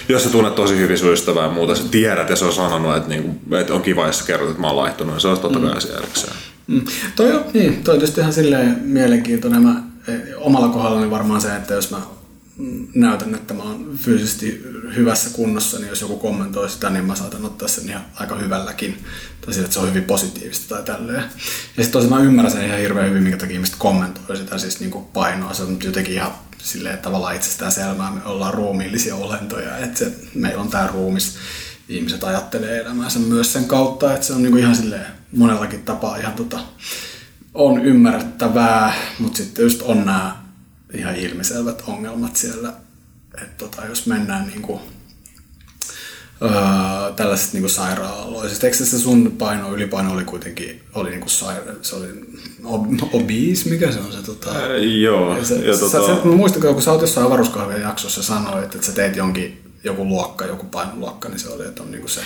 [0.09, 2.97] jos sä tunnet tosi hyvin sun ystävää ja muuta, sä tiedät ja se on sanonut,
[2.97, 5.39] että, niinku, että on kiva, jos sä kerrot, että mä oon laittunut, niin se on
[5.39, 5.77] totta kai mm.
[5.77, 6.33] asia erikseen.
[6.67, 6.83] Mm.
[7.17, 9.63] Toi, on, niin, toi tietysti ihan silleen mielenkiintoinen.
[9.63, 11.99] Mä, eh, omalla kohdallani varmaan se, että jos mä
[12.95, 14.63] näytän, että mä oon fyysisesti
[14.97, 19.05] hyvässä kunnossa, niin jos joku kommentoi sitä, niin mä saatan ottaa sen ihan aika hyvälläkin.
[19.41, 21.23] Tai sillä, että se on hyvin positiivista tai tälleen.
[21.77, 24.81] Ja sitten tosiaan mä ymmärrän sen ihan hirveän hyvin, minkä takia ihmiset kommentoi sitä siis
[24.81, 25.55] niin kuin painoa.
[25.55, 30.63] Se on jotenkin ihan silleen, tavallaan itsestään selvää, me ollaan ruumiillisia olentoja, että se, meillä
[30.63, 31.37] on tämä ruumis.
[31.89, 35.07] Ihmiset ajattelee elämäänsä myös sen kautta, että se on niin kuin ihan silleen
[35.37, 36.61] monellakin tapaa ihan tota,
[37.55, 40.48] on ymmärrettävää, mutta sitten just on nämä
[40.95, 42.73] ihan ilmiselvät ongelmat siellä.
[43.43, 44.81] Että tota, jos mennään niin kuin,
[46.43, 46.51] öö,
[47.17, 51.97] tällaisista niin sairaaloisista, eikö se sun paino, ylipaino oli kuitenkin oli niin kuin saira- se
[51.97, 52.07] oli
[52.65, 54.23] ob- obese, mikä se on se?
[54.23, 55.45] Tota, Ää, joo.
[55.45, 56.07] Se, ja tota...
[56.07, 60.47] sä, muistan, kun sä oot jossain avaruuskahvien jaksossa sanoit, että sä teit jonkin joku luokka,
[60.47, 62.21] joku painoluokka, niin se oli, että on niinku se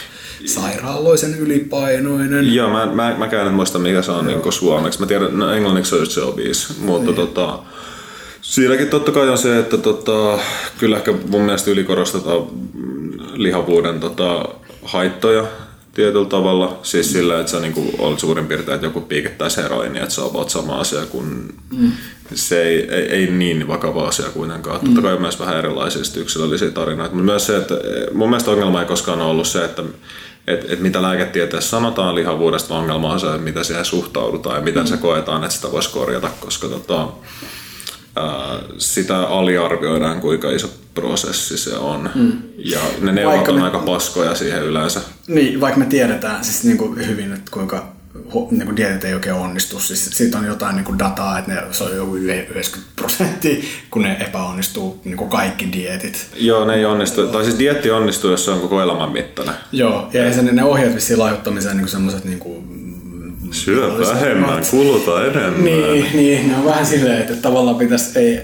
[0.47, 2.55] sairaaloisen ylipainoinen.
[2.55, 5.01] Joo, mä, mä, mä en muista mikä se on niinku suomeksi.
[5.01, 7.17] Mä tiedän, no, englanniksi se on just se obese, mutta niin.
[7.17, 7.59] tota,
[8.43, 10.39] Siinäkin totta kai on se, että tota,
[10.79, 12.47] kyllä ehkä mun mielestä ylikorostetaan
[13.35, 14.45] lihavuuden tota,
[14.83, 15.45] haittoja
[15.95, 16.79] tietyllä tavalla.
[16.83, 20.21] Siis sillä, että se on, niin on suurin piirtein, että joku piikettäisi heroini, että se
[20.21, 21.93] on sama asia kuin mm.
[22.35, 24.81] se ei, ei, ei, niin vakava asia kuitenkaan.
[24.81, 24.87] Mm.
[24.87, 27.15] Totta kai on myös vähän erilaisia yksilöllisiä tarinoita.
[27.15, 27.75] Mutta myös se, että
[28.15, 29.83] mun mielestä ongelma ei koskaan ole ollut se, että
[30.47, 34.83] et, et mitä lääketieteessä sanotaan lihavuudesta, ongelma on se, että mitä siihen suhtaudutaan ja miten
[34.83, 34.89] mm.
[34.89, 37.09] se koetaan, että sitä voisi korjata, koska tota,
[38.79, 42.11] sitä aliarvioidaan, kuinka iso prosessi se on.
[42.15, 42.33] Mm.
[42.57, 43.63] Ja ne neuvot on me...
[43.63, 45.01] aika paskoja siihen yleensä.
[45.27, 47.93] Niin, vaikka me tiedetään siis niin kuin hyvin, että kuinka
[48.51, 49.81] niin kuin dietit ei oikein onnistu.
[49.81, 54.03] Siis siitä on jotain niin kuin dataa, että ne, se on joku 90 prosenttia, kun
[54.03, 56.27] ne epäonnistuu niin kuin kaikki dietit.
[56.37, 57.27] Joo, ne ei onnistu.
[57.27, 59.55] Tai siis dietti onnistuu, jos se on koko elämän mittainen.
[59.73, 62.72] Joo, ja, ja ne ohjeet vissiin laihuttamiseen niin semmoiset niin kuin
[63.53, 65.65] Syö vähemmän, kuluta enemmän.
[65.65, 68.37] Niin, niin, ne on vähän silleen, että tavallaan pitäisi, ei,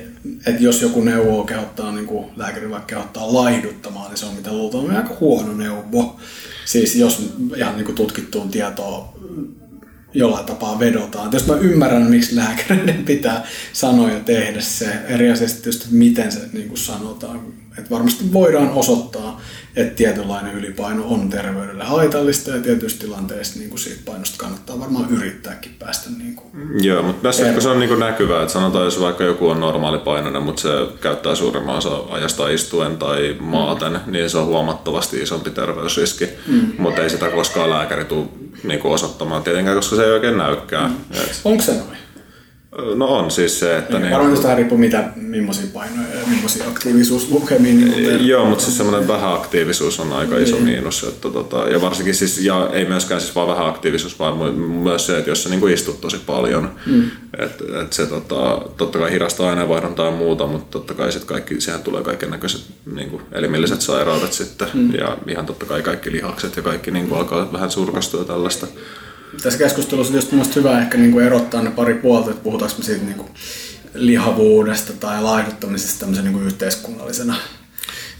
[0.47, 4.52] että jos joku neuvoo kehottaa, niin kuin lääkäri vaikka kehottaa laihduttamaan, niin se on mitä
[4.52, 6.16] luultavasti aika huono neuvo.
[6.64, 9.09] Siis jos ihan niin kuin tutkittuun tietoon
[10.14, 11.32] jollain tapaa vedotaan.
[11.32, 16.40] Jos mä ymmärrän, miksi lääkäreiden pitää sanoa ja tehdä se, eri asia tietysti, miten se
[16.52, 17.40] niin kuin sanotaan.
[17.79, 19.41] Et varmasti voidaan osoittaa,
[19.77, 25.11] että tietynlainen ylipaino on terveydelle haitallista ja tietyissä tilanteissa niin kuin siitä painosta kannattaa varmaan
[25.11, 26.49] yrittääkin päästä niin kuin
[26.83, 29.61] Joo, mutta tässä kun se on niin kuin näkyvää, että sanotaan, jos vaikka joku on
[29.61, 30.69] normaali painoinen, mutta se
[31.01, 34.13] käyttää suurimman osa ajasta istuen tai maaten, mm.
[34.13, 36.73] niin se on huomattavasti isompi terveysriski, mm.
[36.79, 38.27] mutta ei sitä koskaan lääkäri tule
[38.63, 40.91] niin kuin osoittamaan tietenkään, koska se ei oikein näykään.
[40.91, 40.97] Mm.
[41.45, 42.07] Onko se noin?
[42.95, 43.99] No on siis se, että...
[43.99, 47.74] Niin, varmaan tästä riippuu mitä, millaisia painoja ja millaisia aktiivisuuslukemia.
[47.74, 50.65] Niin Joo, mutta siis semmoinen vähän aktiivisuus on aika iso niin.
[50.65, 51.05] miinus.
[51.05, 55.19] Että tota, ja varsinkin siis, ja ei myöskään siis vaan vähän aktiivisuus, vaan myös se,
[55.19, 57.11] että jos sä niinku istut tosi paljon, mm.
[57.39, 61.61] että et se tota, totta kai hidastaa aineenvaihduntaa ja muuta, mutta totta kai sit kaikki,
[61.61, 62.61] siihen tulee kaiken näköiset
[62.95, 64.69] niinku elimilliset sairaudet sitten.
[64.74, 64.95] Mm.
[64.95, 68.66] Ja ihan totta kai kaikki lihakset ja kaikki niinku alkaa vähän surkastua tällaista
[69.43, 72.85] tässä keskustelussa on just hyvä ehkä niin kuin erottaa ne pari puolta, että puhutaanko me
[72.85, 73.29] siitä niin kuin
[73.95, 77.35] lihavuudesta tai laihduttamisesta tämmöisen niin kuin yhteiskunnallisena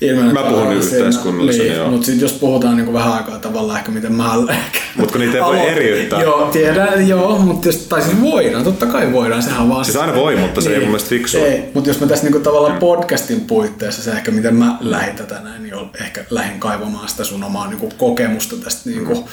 [0.01, 0.33] ilmenä.
[0.33, 1.91] Mä puhun yhteiskunnallisena, niin, joo.
[1.91, 4.79] Mutta sitten jos puhutaan niin kuin vähän aikaa tavallaan ehkä miten mä ehkä...
[4.97, 6.23] Mutta kun niitä ei voi eriyttää.
[6.23, 9.85] Joo, tiedän, joo, mutta jos, tai siis voidaan, totta kai voidaan, sehän vaan...
[9.85, 11.41] Siis aina voi, mutta se niin, ei mun mielestä fiksua.
[11.41, 12.79] Ei, mutta jos mä tässä niinku tavallaan mm.
[12.79, 17.45] podcastin puitteissa, se ehkä miten mä lähdin tätä näin, niin ehkä lähdin kaivamaan sitä sun
[17.45, 19.25] omaa niinku kokemusta tästä niinku mm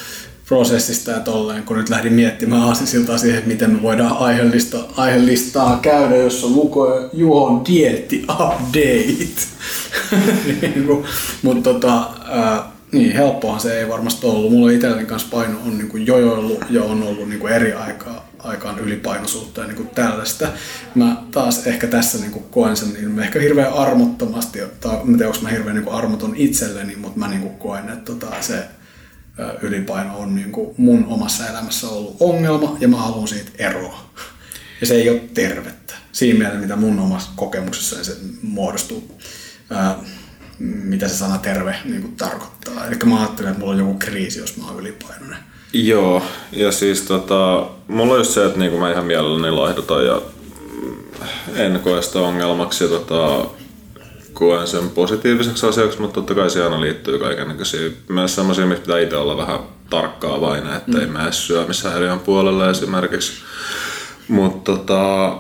[0.45, 5.79] prosessista ja tolleen, kun nyt lähdin miettimään aasisiltaa siihen, että miten me voidaan aiheellista, aiheellistaa
[5.81, 9.41] käydä, jos on luko Juhon dietti update.
[10.61, 11.05] Niinku,
[11.41, 14.51] Mutta tota, ää, niin, helppohan se ei varmasti ollut.
[14.51, 18.29] Mulla itselleni kanssa paino on niin kuin jojoillut ja on ollut niin kuin eri aikaa,
[18.39, 20.47] aikaan ylipainoisuutta ja niin kuin tällaista.
[20.95, 25.27] Mä taas ehkä tässä niin kuin koen sen niin ehkä hirveän armottomasti, tai en tiedä,
[25.27, 28.65] onko mä hirveän niin kuin armoton itselleni, mutta mä niin kuin koen, että tota, se
[29.61, 33.99] ylipaino on niin kuin mun omassa elämässä ollut ongelma ja mä haluan siitä eroa.
[34.81, 35.93] Ja se ei ole tervettä.
[36.11, 39.17] Siinä mielessä, mitä mun omassa kokemuksessa se muodostuu.
[39.69, 39.95] Ää,
[40.59, 42.87] mitä se sana terve niin kuin tarkoittaa.
[42.87, 45.37] Eli mä ajattelen, että mulla on joku kriisi, jos mä oon ylipainoinen.
[45.73, 50.21] Joo, ja siis tota, mulla on just se, että niinku mä ihan mielelläni laihdutan ja
[51.55, 53.45] en koe sitä ongelmaksi tota,
[54.35, 58.99] koen sen positiiviseksi asiaksi, mutta totta kai siihen aina liittyy kaikenlaisia myös sellaisia, missä pitää
[58.99, 59.59] itse olla vähän
[59.89, 60.99] tarkkaavainen, että mm.
[60.99, 63.33] ei mene syömishäiriön puolelle esimerkiksi.
[64.27, 65.37] Mutta tota,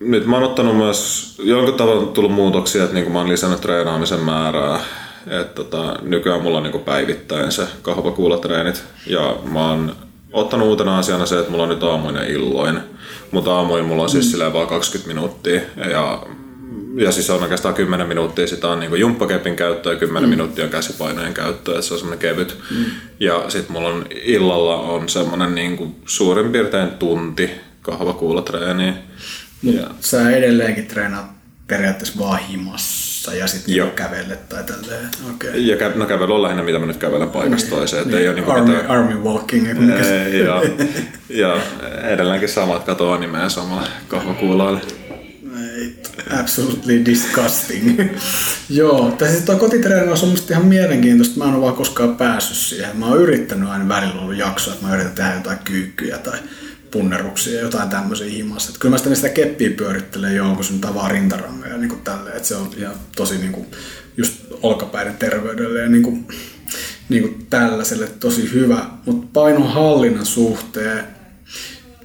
[0.00, 4.20] nyt mä oon ottanut myös, jonkun tavalla tullut muutoksia, että niinku mä oon lisännyt treenaamisen
[4.20, 4.80] määrää.
[5.26, 9.96] Et tota, nykyään mulla on niinku päivittäin se kahvakuulatreenit ja mä oon
[10.32, 12.80] ottanut uutena asiana se, että mulla on nyt aamuin ja illoin.
[13.30, 14.52] Mutta aamuin mulla on siis mm.
[14.52, 15.60] vaan 20 minuuttia
[15.90, 16.22] ja
[16.98, 20.30] ja siis on oikeastaan 10 minuuttia sitä on niinku jumppakepin käyttöä ja 10 mm.
[20.30, 22.56] minuuttia on käsipainojen käyttöä, että se on semmoinen kevyt.
[22.70, 22.84] Mm.
[23.20, 27.50] Ja sitten mulla on illalla on semmoinen niinku suurin piirtein tunti
[27.82, 28.94] kahvakuulatreeniä.
[29.62, 31.26] Mutta sä edelleenkin treenaat
[31.66, 33.90] periaatteessa vaan himassa ja sitten Joo.
[33.90, 35.08] kävelet tai tälleen.
[35.34, 35.50] Okay.
[35.60, 38.02] Ja kä- no kävely on lähinnä mitä mä nyt kävelen paikasta toiseen.
[38.02, 38.90] Että Niin, ei ole niinku army, mitään...
[38.90, 39.66] army walking.
[40.02, 40.62] se- Ei, ja,
[41.44, 41.56] ja
[42.02, 44.80] edelleenkin samat katoa animea samalla kahvakuulaille.
[46.40, 48.00] Absolutely disgusting.
[48.68, 51.38] Joo, tai siis toi kotitreenilaus on musta ihan mielenkiintoista.
[51.38, 52.96] Mä en ole vaan koskaan päässyt siihen.
[52.96, 56.38] Mä oon yrittänyt aina välillä ollut jaksoa, että mä yritän tehdä jotain kyykkyjä tai
[56.90, 58.68] punneruksia ja jotain tämmöisiä himassa.
[58.68, 62.00] Että kyllä mä sitä, sitä keppiä pyörittelen joo, kun se nyt avaa rintarangoja niin kuin
[62.00, 62.36] tälleen.
[62.36, 63.66] Että se on ihan tosi niin kuin,
[64.16, 66.28] just olkapäiden terveydelle ja niin kuin,
[67.08, 68.86] niin kuin tällaiselle tosi hyvä.
[69.06, 71.04] Mutta painonhallinnan suhteen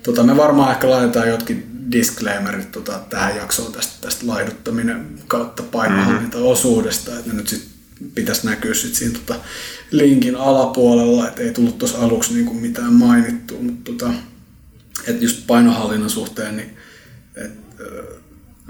[0.04, 7.20] Tota, me varmaan ehkä laitetaan jotkin disclaimerit tota, tähän jaksoon tästä, tästä laiduttaminen kautta painohallintaosuudesta,
[7.20, 7.68] että ne nyt sit
[8.16, 9.40] pitäisi näkyä sit siinä tota,
[9.92, 14.14] linkin alapuolella, että ei tullut tuossa aluksi niinku mitään mainittua, mutta tota,
[15.08, 16.78] että just painohallinnan suhteen, niin
[17.36, 17.52] et,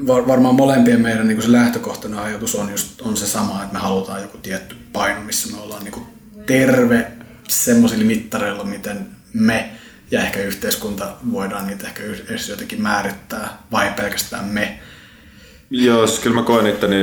[0.08, 3.80] var, varmaan molempien meidän niin se lähtökohtainen ajatus on, just, on se sama, että me
[3.80, 6.06] halutaan joku tietty paino, missä me ollaan niin
[6.46, 7.12] terve
[7.48, 9.70] semmoisilla mittareilla, miten me
[10.14, 14.80] ja ehkä yhteiskunta voidaan niitä ehkä edes jotenkin määrittää, vai pelkästään me.
[15.70, 16.96] Joo, siis kyllä mä koen itteni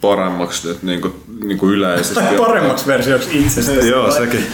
[0.00, 1.14] paremmaksi nyt niin kuin,
[1.44, 2.14] niin kuin yleisesti.
[2.14, 3.72] Tai paremmaksi versioksi itsestä.
[3.72, 4.46] Joo, sekin.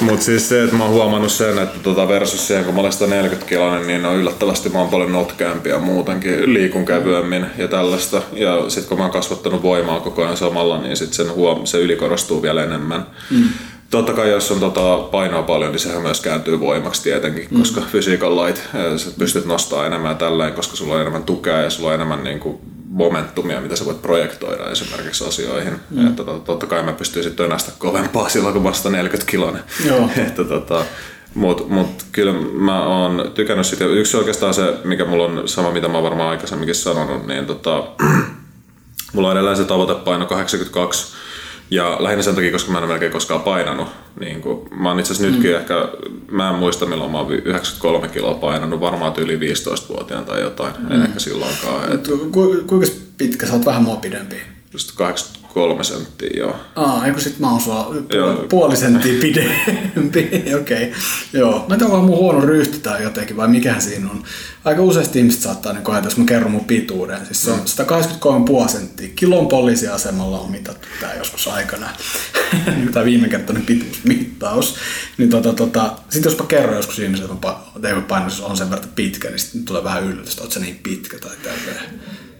[0.00, 2.92] Mutta siis se, että mä oon huomannut sen, että tota versus siihen, kun mä olen
[2.92, 8.22] 140 kiloinen, niin on yllättävästi mä oon paljon notkeampia muutenkin, liikun kevyemmin ja tällaista.
[8.32, 11.78] Ja sitten kun mä oon kasvattanut voimaa koko ajan samalla, niin sit sen huom- se
[11.78, 13.06] ylikorostuu vielä enemmän.
[13.30, 13.48] Mm.
[13.96, 17.58] Totta kai jos on tota painoa paljon, niin sehän myös kääntyy voimaksi tietenkin, mm.
[17.58, 18.62] koska fysiikan lait,
[18.96, 22.24] sä pystyt nostamaan enemmän ja tälleen, koska sulla on enemmän tukea ja sulla on enemmän
[22.24, 22.58] niin kuin
[22.88, 25.80] momentumia, mitä sä voit projektoida esimerkiksi asioihin.
[25.90, 26.06] Mm.
[26.06, 29.62] Että tota, totta kai mä pystyisin tönästä kovempaa silloin, kun 140 kilonen.
[29.86, 30.10] Joo.
[30.28, 30.84] että tota,
[31.34, 33.84] Mutta mut kyllä mä oon tykännyt siitä.
[33.84, 37.84] Yksi oikeastaan se, mikä mulla on sama, mitä mä varmaan aikaisemminkin sanonut, niin tota,
[39.12, 41.16] mulla on edelleen se tavoitepaino 82
[41.70, 43.88] ja lähinnä sen takia, koska mä en ole melkein koskaan painanut.
[44.20, 45.56] Niin kun, mä oon itse asiassa nytkin mm.
[45.56, 45.74] ehkä,
[46.30, 50.92] mä en muista milloin mä oon 93 kiloa painanut, varmaan yli 15-vuotiaana tai jotain, mm.
[50.92, 51.92] en ehkä silloinkaan.
[51.94, 52.86] Et, Ku, ku, kuinka
[53.18, 53.46] pitkä?
[53.46, 54.36] Sä oot vähän mua pidempi.
[54.72, 56.56] just 83 senttiä joo.
[56.76, 58.34] Aa, eikö sit mä oon sua Joo.
[58.34, 59.78] pu- puoli senttiä pidempi.
[60.10, 60.92] Okei, okay.
[61.32, 61.64] joo.
[61.68, 64.22] Mä en tiedä, mun huono ryhti tai jotenkin, vai mikähän siinä on.
[64.66, 67.26] Aika useasti ihmiset saattaa niin ajatella, jos mä kerron mun pituuden.
[67.26, 67.60] Siis se on
[68.64, 69.08] 183,5 senttiä.
[69.14, 71.90] Kilon poliisiasemalla on mitattu tää joskus aikana.
[72.92, 74.76] Tämä viimekertainen pituusmittaus.
[75.18, 78.88] Niin tota, tota, sit jos mä kerron joskus ihmiselle, että pa- painos on sen verran
[78.94, 81.84] pitkä, niin sitten tulee vähän yllätystä, että se niin pitkä tai tälleen.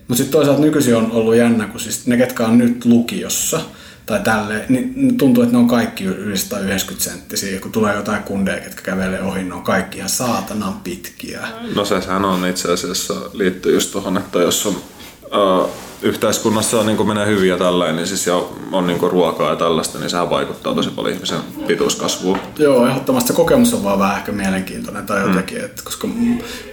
[0.08, 3.60] Mutta sitten toisaalta nykyisin on ollut jännä, kun siis ne, ketkä on nyt lukiossa
[4.06, 7.60] tai tälleen, niin tuntuu, että ne on kaikki yli 190 senttisiä.
[7.60, 11.48] Kun tulee jotain kundeja, ketkä kävelee ohi, ne on kaikki ihan saatanan pitkiä.
[11.74, 14.76] No sehän on itse asiassa liittyy just tuohon, että jos on
[15.24, 15.70] äh,
[16.02, 18.42] yhteiskunnassa niin kun menee hyvin ja tälleen, niin siis ja
[18.72, 22.38] on niin ruokaa ja tällaista, niin sehän vaikuttaa tosi paljon ihmisen pituuskasvuun.
[22.58, 26.08] Joo, ehdottomasti se kokemus on vaan vähän ehkä mielenkiintoinen tai jotenkin, että koska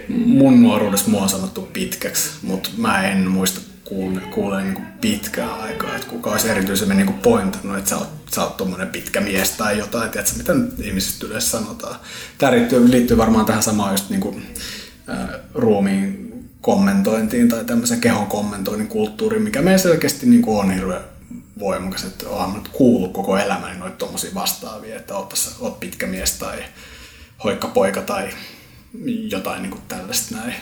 [0.08, 5.96] mun nuoruudessa mua on sanottu pitkäksi, mutta mä en muista kuule, kuulee niin pitkää aikaa,
[5.96, 9.78] että kuka olisi erityisemmin niin pointannut, että sä oot, sä oot tommonen pitkä mies tai
[9.78, 11.96] jotain, tiedätkö, mitä nyt ihmisistä yleensä sanotaan.
[12.38, 14.46] Tämä liittyy, liittyy varmaan tähän samaan just niin kuin,
[15.10, 21.02] äh, ruumiin kommentointiin tai tämmöisen kehon kommentoinnin kulttuuriin, mikä meidän selkeästi niin kuin on hirveän
[21.60, 26.08] voimakas, että onhan nyt kuullut koko elämäni noita tommosia vastaavia, että oot, tässä, oot pitkä
[26.08, 26.64] mies tai
[27.44, 28.30] hoikka poika tai
[29.30, 30.54] jotain niin kuin tällaista näin.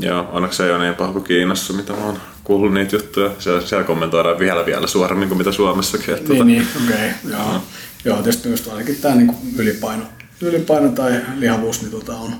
[0.00, 3.30] Joo, onneksi ei ole niin paha kuin Kiinassa, mitä mä oon kuullut niitä juttuja.
[3.38, 6.14] Siellä, siellä kommentoidaan vielä vielä suoremmin kuin mitä Suomessakin.
[6.14, 7.10] Että Niin, tota, niin okei.
[7.10, 7.62] Okay, joo.
[8.04, 10.04] joo, tietysti just ainakin tämä niin ylipaino,
[10.40, 12.32] ylipaino tai lihavuus niin tota on,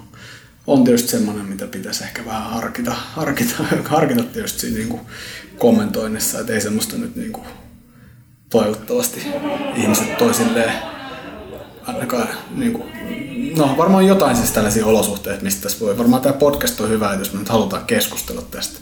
[0.67, 3.55] on tietysti semmoinen, mitä pitäisi ehkä vähän harkita, harkita,
[3.85, 5.03] harkita tietysti siinä niin kuin
[5.59, 7.47] kommentoinnissa, että ei semmoista nyt niin kuin
[8.51, 9.23] toivottavasti
[9.77, 10.73] ihmiset toisilleen
[11.89, 12.85] ainakaan niin kuin,
[13.59, 17.33] no varmaan jotain siis tällaisia olosuhteita, mistä tässä voi, varmaan tämä podcast on hyvä, jos
[17.33, 18.79] me nyt halutaan keskustella tästä.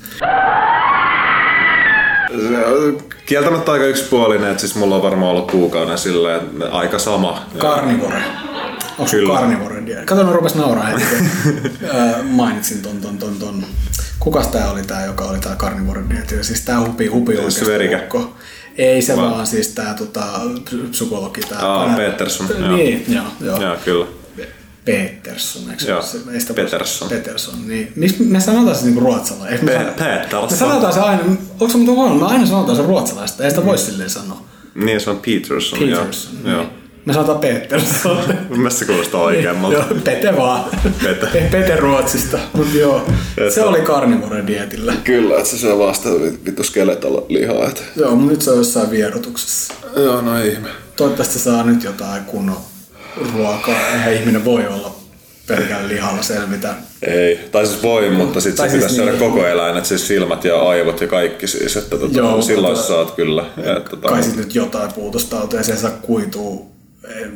[2.48, 6.98] Se on Kieltämättä aika yksipuolinen, että siis mulla on varmaan ollut kuukauden silleen, että aika
[6.98, 7.46] sama.
[7.58, 8.22] Carnivore.
[8.98, 9.34] Onko Kyllä.
[9.34, 10.04] carnivore diet?
[10.04, 11.04] Kato, mä rupes nauraa heti,
[12.30, 13.64] mainitsin ton, ton, ton, ton.
[14.18, 16.44] Kukas tää oli tää, joka oli tää carnivore diet?
[16.44, 17.96] Siis tää hupi, hupi oikeesti Sverikä.
[17.98, 18.34] ukko.
[18.78, 19.30] Ei se Vai?
[19.30, 20.22] vaan siis tää tota,
[20.64, 21.40] psy- psykologi.
[21.40, 22.76] Tää, Aa, Ää, Peterson, joo.
[22.76, 23.62] Niin, joo, joo.
[23.62, 24.06] Joo, kyllä.
[24.84, 26.18] Peterson, eikö Joo, se?
[26.32, 27.08] Ei sitä Peterson.
[27.08, 27.92] Peterson, niin.
[27.96, 29.64] Miksi me sanotaan se niinku ruotsalainen?
[29.64, 30.50] Me Pe- Peterson.
[30.50, 32.14] Me sanotaan se aina, onko se muuten huono?
[32.14, 34.42] Me aina sanotaan se ruotsalaista, ei sitä voi silleen sanoa.
[34.74, 35.88] Niin, se on Peterson.
[35.88, 35.98] joo.
[36.00, 36.56] Peterson, Joo.
[36.60, 36.68] niin.
[37.06, 38.16] Me sanotaan Peterson.
[38.48, 39.76] Mun mielestä se kuulostaa oikeammalta.
[39.76, 40.64] Joo, Pete vaan.
[41.02, 41.26] Pete.
[41.32, 42.38] Pe- Pete Ruotsista.
[42.52, 43.02] Mut joo,
[43.38, 44.94] Että- se oli carnivore dietillä.
[45.04, 46.08] Kyllä, että se syö vasta
[46.46, 47.68] vittu skeletolla lihaa.
[47.68, 47.80] Että...
[47.96, 49.74] Joo, mutta nyt se on jossain vierotuksessa.
[49.96, 50.68] Joo, no ihme.
[50.96, 52.56] Toivottavasti saa nyt jotain kunnon
[53.34, 53.88] ruokaa.
[53.92, 54.96] Eihän ihminen voi olla
[55.46, 56.74] pelkällä lihalla selvitä.
[57.02, 59.20] Ei, tai siis voi, mutta sitten se siis pitäisi syödä niin.
[59.20, 62.82] koko eläin, että siis silmät ja aivot ja kaikki siis, että tota, Joo, silloin tota-
[62.82, 63.44] saat kyllä.
[63.64, 66.75] Ja, tota, Kai sit nyt jotain puutostautia, se saa kuitua.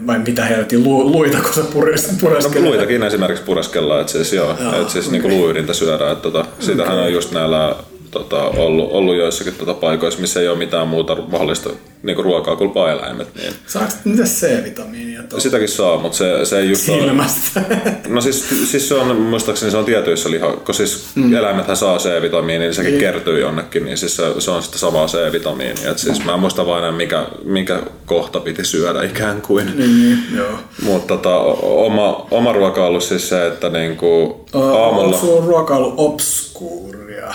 [0.07, 4.57] Vai mitä helvetin lu, luita, kun se pures, No, luitakin esimerkiksi pureskellaan, että siis joo,
[4.61, 7.77] Joo, että siis niinku luuydintä syödään, että tota, sitähän on just näillä
[8.11, 11.71] tota, ollut, ollut joissakin tota, paikoissa, missä ei ole mitään muuta mahdollista
[12.03, 16.69] niinku ruokaa kuin paeläimet, niin Saaks mitä C-vitamiinia tuolla sitäkin saa, mutta se, se ei
[16.69, 17.63] just ole, silmästä?
[18.09, 21.35] No siis, siis se on, muistaakseni se on tietyissä liha, kun siis mm.
[21.35, 23.01] eläimethän saa C-vitamiinia, niin sekin Niin.
[23.01, 25.91] kertyy jonnekin, niin siis se, se on sitten samaa C-vitamiinia.
[25.91, 29.67] Et siis mä en muista vain enää, mikä, mikä kohta piti syödä ikään kuin.
[29.77, 30.59] niin, niin, joo.
[30.83, 35.07] Mutta tota, oma, oma ruoka on ollut siis se, että niinku Aamulla.
[35.07, 37.35] Onko sulla ruokailu obskuuria?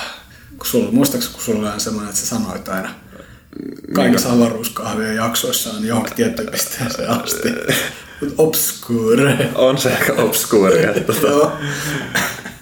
[0.66, 2.90] Kun sulla, muistaaks, kun sulla on semmoinen, että sä sanoit aina
[3.94, 7.50] kaikissa avaruuskahvien jaksoissa on johonkin tiettyyn pisteeseen asti.
[8.38, 9.50] Obscure.
[9.56, 10.14] On se aika
[10.90, 11.52] että tota, Joo.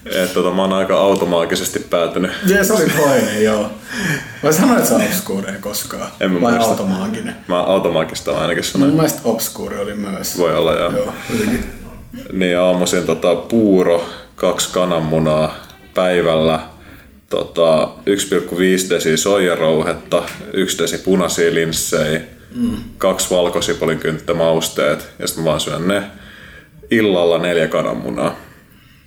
[0.05, 2.31] et, tota, mä oon aika automaagisesti päätynyt.
[2.47, 3.71] Ja se oli toinen, joo.
[4.43, 6.07] Vai sanoit sä obscure koskaan?
[6.19, 6.69] En mä Vai muista.
[6.71, 7.35] automaaginen?
[7.47, 8.89] Mä automaagista ainakin sanoin.
[8.89, 10.37] Mun mielestä obscure oli myös.
[10.37, 10.91] Voi olla, joo.
[10.91, 11.13] Joo.
[12.33, 14.05] Niin aamuisin tota, puuro,
[14.35, 15.55] kaksi kananmunaa
[15.93, 16.72] päivällä,
[17.33, 17.89] tota,
[18.85, 20.23] 1,5 desi soijarouhetta,
[20.53, 22.21] 1 desi punaisia linssejä,
[22.55, 22.77] mm.
[22.97, 26.03] kaksi valkosipolin kynttömausteet ja sitten mä vaan syön ne.
[26.91, 28.35] Illalla neljä kananmunaa.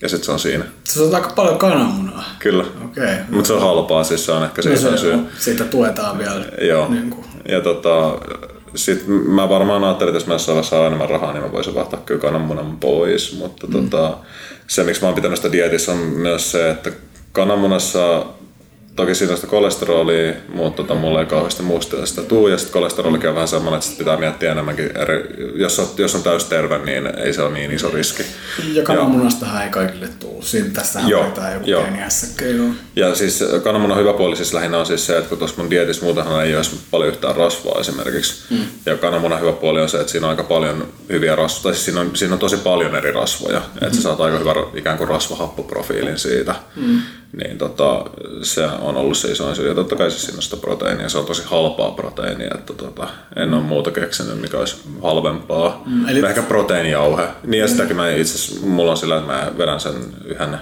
[0.02, 0.64] Ja sitten se on siinä.
[0.84, 2.24] Se on aika paljon kananmunaa.
[2.38, 2.64] Kyllä.
[2.84, 3.04] Okei.
[3.04, 3.16] Okay.
[3.30, 5.18] Mutta se on halpaa, siis se on ehkä No se syy.
[5.38, 6.44] siitä tuetaan vielä.
[6.60, 6.88] Joo.
[6.88, 7.24] Niin kuin.
[7.48, 8.18] Ja tota,
[8.74, 12.02] sit mä varmaan ajattelin, että jos mä jossain saan enemmän rahaa, niin mä voisin vaihtaa
[12.06, 13.38] kyllä kananmunan pois.
[13.38, 13.72] Mutta mm.
[13.72, 14.18] tota,
[14.66, 16.90] se, miksi mä oon pitänyt sitä dietissä, on myös se, että
[17.36, 18.26] kananmunassa
[18.96, 22.48] toki siinä on sitä kolesterolia, mutta tota, mulla ei kauheasti muusta sitä tuu.
[22.48, 24.96] Ja sitten kolesterolikin on vähän semmoinen, että sit pitää miettiä enemmänkin.
[24.96, 28.22] Eri, jos, on, jos on täysterve, niin ei se ole niin iso riski.
[28.72, 30.42] Ja kananmunastahan ei kaikille tule.
[30.42, 31.82] Siinä tässähän Joo, joku joo.
[31.82, 31.98] pieni.
[32.56, 32.70] Joo.
[32.96, 36.04] Ja siis kananmunan hyvä puoli siis lähinnä on siis se, että kun tuossa mun dietissä
[36.04, 38.54] muutenhan ei edes paljon yhtään rasvaa esimerkiksi.
[38.54, 38.64] Mm.
[38.86, 41.84] Ja kananmunan hyvä puoli on se, että siinä on aika paljon hyviä rasvoja, tai siis
[41.84, 43.58] siinä on, siinä on tosi paljon eri rasvoja.
[43.58, 43.86] Mm-hmm.
[43.86, 46.54] Että sä saat aika hyvän ikään kuin rasvahappoprofiilin siitä.
[46.76, 47.00] Mm.
[47.44, 48.04] Niin tota,
[48.42, 49.68] se on ollut se isoin syy.
[49.68, 53.08] Ja totta kai siis siinä on sitä proteiinia, se on tosi halpaa proteiinia, että tota,
[53.36, 55.82] en ole muuta keksinyt, mikä olisi halvempaa.
[55.86, 56.26] Mm, eli-.
[56.26, 57.28] Ehkä proteiinijauhe.
[57.46, 59.94] Niin ja sitäkin mä itse asiassa, mulla on sillä, että mä vedän sen
[60.24, 60.58] yhden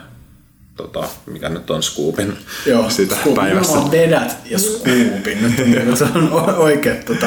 [0.77, 2.37] tota, mikä nyt on scoopin
[2.67, 3.73] Joo, sitä scoop- päivässä.
[3.73, 5.43] nimenomaan vedät ja scoopin.
[5.43, 7.27] Nyt on, niin, se on o- oikeat, tota,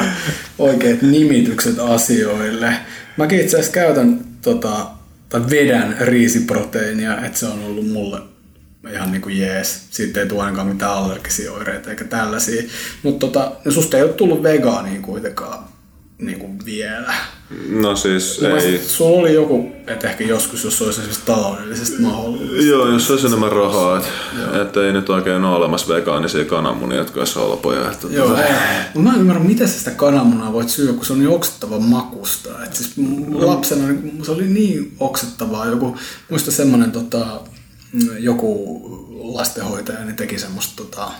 [0.58, 2.74] oikeat nimitykset asioille.
[3.16, 4.86] Mäkin itse asiassa käytän tota,
[5.28, 8.20] tai vedän riisiproteiinia, että se on ollut mulle
[8.92, 9.86] ihan niinku jees.
[9.90, 12.62] Siitä ei tule ainakaan mitään allergisia oireita eikä tällaisia.
[13.02, 15.64] Mutta tota, no susta ei ole tullut vegaania kuitenkaan
[16.18, 17.14] niinku vielä.
[17.68, 18.78] No siis Mun ei.
[18.86, 22.66] Sulla oli joku, että ehkä joskus, jos olisi esimerkiksi taloudellisesti mahdollista.
[22.66, 24.08] Joo, jos olisi enemmän rahaa, että
[24.62, 27.90] et ei nyt oikein ole olemassa vegaanisia kananmunia, jotka olisi halpoja.
[27.90, 28.52] Että Joo, ei.
[28.94, 31.78] Mut mä en ymmärrä, miten sä sitä kananmunaa voit syödä, kun se on niin oksettava
[31.78, 32.64] makusta.
[32.64, 32.92] Et siis
[33.32, 35.66] lapsena niin se oli niin oksettavaa.
[35.66, 35.96] Joku,
[36.30, 37.40] muista semmonen tota,
[38.18, 38.80] joku
[39.34, 41.10] lastenhoitaja, niin teki semmoista tota,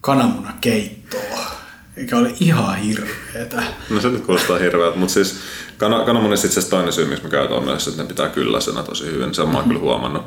[0.00, 1.50] kananmunakeittoa,
[1.96, 3.62] mikä oli ihan hirveetä.
[3.90, 5.36] No se nyt kuulostaa hirveältä, mutta siis
[5.78, 6.04] kana,
[6.34, 9.34] itse asiassa toinen syy, miksi mä käytän on myös, että ne pitää kylläisenä tosi hyvin.
[9.34, 10.22] Sen mä oon kyllä huomannut.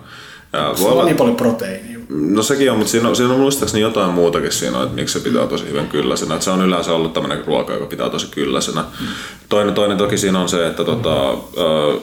[0.54, 1.98] Ja Se on niin paljon proteiinia.
[2.10, 5.30] No sekin on, mutta siinä on, siinä on muistaakseni jotain muutakin siinä, että miksi se
[5.30, 6.34] pitää tosi hyvän kylläisenä.
[6.34, 8.82] Että se on yleensä ollut tämmöinen ruoka, joka pitää tosi kylläisenä.
[8.82, 9.08] Mm.
[9.50, 12.00] Toinen, toinen toki siinä on se, että tota, ö,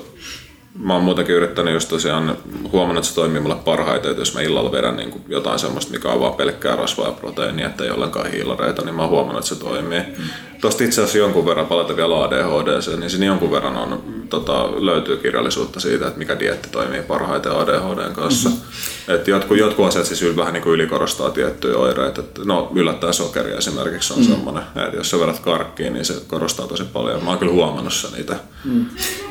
[0.78, 2.36] mä oon muutenkin yrittänyt just tosiaan
[2.72, 6.08] huomannut, että se toimii mulle parhaiten, että jos mä illalla vedän niin jotain semmoista, mikä
[6.08, 9.54] on vaan pelkkää rasvaa ja proteiinia, että ei ollenkaan hiilareita, niin mä oon huomannut, että
[9.54, 10.00] se toimii.
[10.00, 10.24] Mm.
[10.60, 15.16] Tuosta itse asiassa jonkun verran palata vielä ADHD, niin siinä jonkun verran on, tota, löytyy
[15.16, 18.48] kirjallisuutta siitä, että mikä dietti toimii parhaiten ADHDn kanssa.
[18.48, 19.14] Mm-hmm.
[19.14, 22.20] Et jotkut, jotkut asiat siis vähän niin kuin ylikorostaa tiettyjä oireita.
[22.20, 24.26] Et, no yllättäen sokeri esimerkiksi on mm.
[24.26, 27.24] semmoinen, että jos sä vedät karkkiin, niin se korostaa tosi paljon.
[27.24, 28.36] Mä oon kyllä huomannut sen niitä.
[28.64, 28.86] Mm.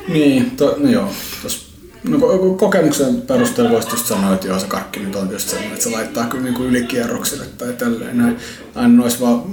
[0.08, 1.10] Niin, to, no joo.
[2.04, 2.18] No,
[2.58, 5.90] kokemuksen perusteella voisi just sanoa, että joo, se karkki nyt on just sellainen, että se
[5.90, 8.38] laittaa kyllä niin kuin ylikierroksille tai tälleen näin.
[8.76, 9.44] Aina noissa vaan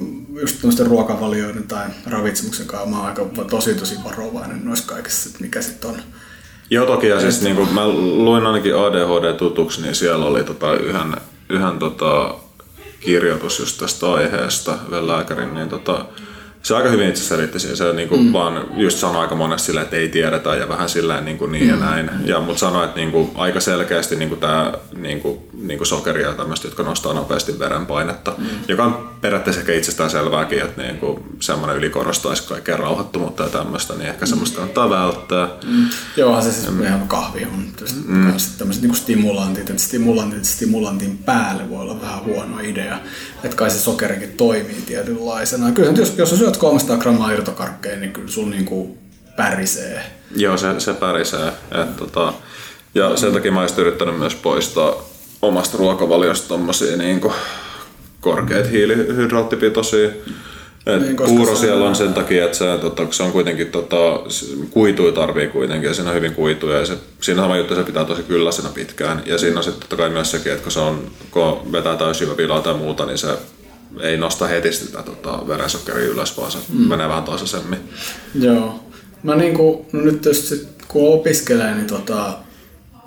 [0.40, 5.43] just tämmöisten ruokavalioiden tai ravitsemuksen kanssa mä oon aika tosi tosi varovainen noissa kaikissa, että
[5.43, 5.97] mikä sitten on.
[6.70, 10.74] Joo toki, ja siis niin kuin mä luin ainakin ADHD tutuksi, niin siellä oli tota
[10.74, 11.16] yhden,
[11.48, 12.35] yhden tota
[13.01, 16.05] kirjoitus just tästä aiheesta, yhden lääkärin, niin tota,
[16.62, 17.76] se aika hyvin itse selitti siihen.
[17.76, 18.32] Se niin kuin mm.
[18.32, 21.64] vaan just sanoi aika monesti silleen, että ei tiedetä ja vähän silleen niin, kuin niin
[21.64, 21.70] mm.
[21.70, 22.10] ja näin.
[22.24, 25.86] Ja, mutta sanoi, että niin kuin, aika selkeästi niin kuin tämä niin kuin, niin kuin
[25.86, 28.46] sokeria ja tämmöistä, jotka nostaa nopeasti verenpainetta, mm.
[28.68, 33.94] joka on periaatteessa ehkä itsestään selvääkin, että niin kuin, semmoinen ylikorostaisi kaikkea rauhoittomuutta ja tämmöistä,
[33.94, 35.48] niin ehkä semmoista kannattaa välttää.
[35.66, 35.88] Mm.
[36.16, 36.82] Joo, se siis mm.
[36.82, 37.64] ihan kahvi on
[38.06, 38.32] mm.
[38.58, 42.98] tämmöiset niin stimulantit, että stimulantit stimulantin päälle voi olla vähän huono idea.
[43.44, 45.72] Että kai se sokerikin toimii tietynlaisena.
[45.72, 48.98] Kyllä jos, jos syöt 300 grammaa irtokarkkeja, niin kyllä sun niin kuin
[49.36, 50.02] pärisee.
[50.36, 51.48] Joo, se, se pärisee.
[51.82, 52.32] Et, tota,
[52.94, 54.94] ja sen takia mä olisin yrittänyt myös poistaa
[55.43, 57.35] omasta ruokavaliosta tommosia niin kuin
[58.20, 60.10] korkeat hiilihydraattipitoisia.
[60.86, 63.97] Et niin, puuro siellä on sen takia, että se, tota, se on kuitenkin tota,
[64.70, 68.05] kuitui tarvii kuitenkin ja siinä on hyvin kuituja ja se, siinä sama juttu, se pitää
[68.05, 71.10] tosi kylläisenä pitkään ja siinä on sitten totta kai myös sekin, että kun se on,
[71.31, 73.28] kun vetää täysjyväpilaa tai muuta, niin se
[74.00, 76.88] ei nosta heti sitä tota, verensokeria ylös, vaan se mm.
[76.88, 77.78] menee vähän tasaisemmin.
[78.34, 78.84] Joo.
[79.22, 82.38] Mä niinku, no nyt jos sit, kun opiskelee, niin tota,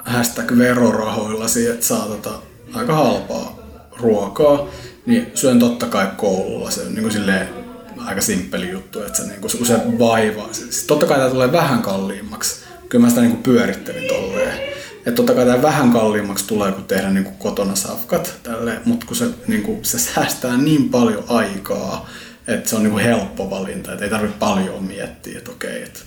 [0.06, 2.32] hashtag verorahoilla että saa tota,
[2.74, 3.60] aika halpaa
[3.98, 4.68] ruokaa,
[5.06, 6.72] niin syön totta kai koululla.
[6.72, 7.50] Se on niin kuin silleen
[7.98, 10.50] aika simppeli juttu, että se, niin kuin, se vaivaa.
[10.52, 12.56] Siis totta kai tämä tulee vähän kalliimmaksi.
[12.90, 14.73] Kyllä mä sitä niin kuin pyörittelin tolleen.
[15.06, 19.06] Että totta kai tämä vähän kalliimmaksi tulee, kun tehdä niin kuin kotona safkat, tälle, mutta
[19.06, 22.10] kun se, niin kuin, se säästää niin paljon aikaa,
[22.48, 26.00] että se on niin kuin helppo valinta, että ei tarvitse paljon miettiä, että okei, että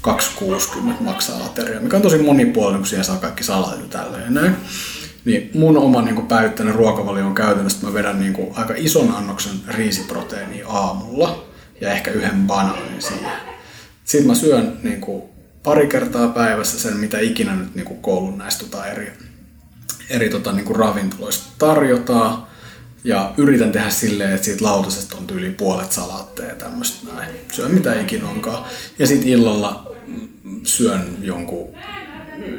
[0.00, 4.56] 260 maksaa ateria, mikä on tosi monipuolinen, kun siihen saa kaikki salatit ja tälleen näin.
[5.24, 9.14] Niin mun oma niin päivittäinen ruokavalio on käytännössä, että mä vedän niin kuin aika ison
[9.16, 11.44] annoksen riisiproteiinia aamulla
[11.80, 13.32] ja ehkä yhden banaanin siihen.
[14.04, 15.22] Sitten mä syön niin kuin
[15.62, 19.12] pari kertaa päivässä sen, mitä ikinä nyt niin kuin koulun näistä tota eri,
[20.10, 22.48] eri tota, niin kuin ravintoloista tarjotaan.
[23.04, 27.30] Ja yritän tehdä silleen, että siitä lautasesta on tyyli puolet salaatteja ja tämmöistä näin.
[27.52, 28.64] Syön mitä ikinä onkaan.
[28.98, 29.92] Ja sitten illalla
[30.64, 31.68] syön jonkun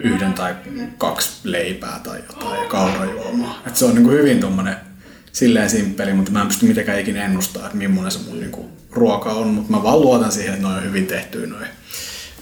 [0.03, 0.55] yhden tai
[0.97, 3.61] kaksi leipää tai jotain ja kaurajuomaa.
[3.67, 4.75] Et se on niinku hyvin tommonen
[5.31, 9.31] silleen simppeli, mutta mä en pysty mitenkään ikinä ennustaa, että millainen se mun niinku ruoka
[9.31, 11.67] on, mutta mä vaan luotan siihen, että ne on hyvin tehty noin.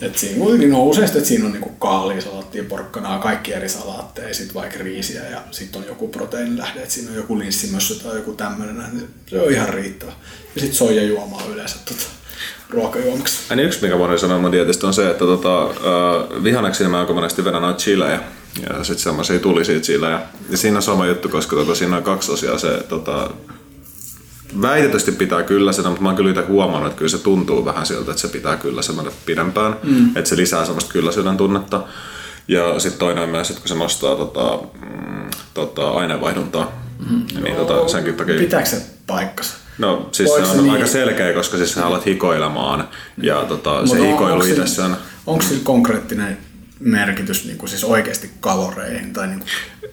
[0.02, 0.46] Et siinä
[0.78, 5.30] on useasti, että siinä on niinku kaalia, salaattia, porkkanaa, kaikki eri salaatteja, sit vaikka riisiä
[5.30, 9.42] ja sitten on joku proteiinilähde, että siinä on joku linssimössö tai joku tämmöinen, niin se
[9.42, 10.12] on ihan riittävä.
[10.56, 12.04] Ja sitten soijajuomaa yleensä tota,
[12.70, 13.56] ruokajuomaksi.
[13.56, 15.70] Niin yksi, mikä voin sanoa mun tietysti on se, että tota,
[16.44, 18.20] vihanneksi mä aika monesti vedän noita chilejä
[18.70, 20.20] ja sitten semmoisia tulisia chilejä.
[20.50, 23.30] Ja siinä on sama juttu, koska tota, siinä on kaksi asiaa se tota,
[24.62, 27.86] väitetysti pitää kyllä sitä, mutta mä oon kyllä itse huomannut, että kyllä se tuntuu vähän
[27.86, 30.08] siltä, että se pitää kyllä semmoinen pidempään, mm.
[30.08, 31.84] että se lisää semmoista kylläisyyden tunnetta.
[32.48, 36.72] Ja sitten toinen on myös, että kun se nostaa tota, mm, tota, aineenvaihduntaa,
[37.10, 37.44] mm.
[37.44, 38.40] niin tota, senkin takia...
[38.40, 39.54] Pitääkö se paikkansa?
[39.78, 40.74] No siis Voiko se on niin?
[40.74, 42.88] aika selkeä, koska siis sä alat hikoilemaan
[43.24, 44.98] ja tota, se hikoilu itsessään.
[45.28, 46.38] Onko sillä konkreettinen
[46.80, 49.14] merkitys niin kuin siis oikeasti kaloreihin?
[49.14, 49.50] Tai niin kuin...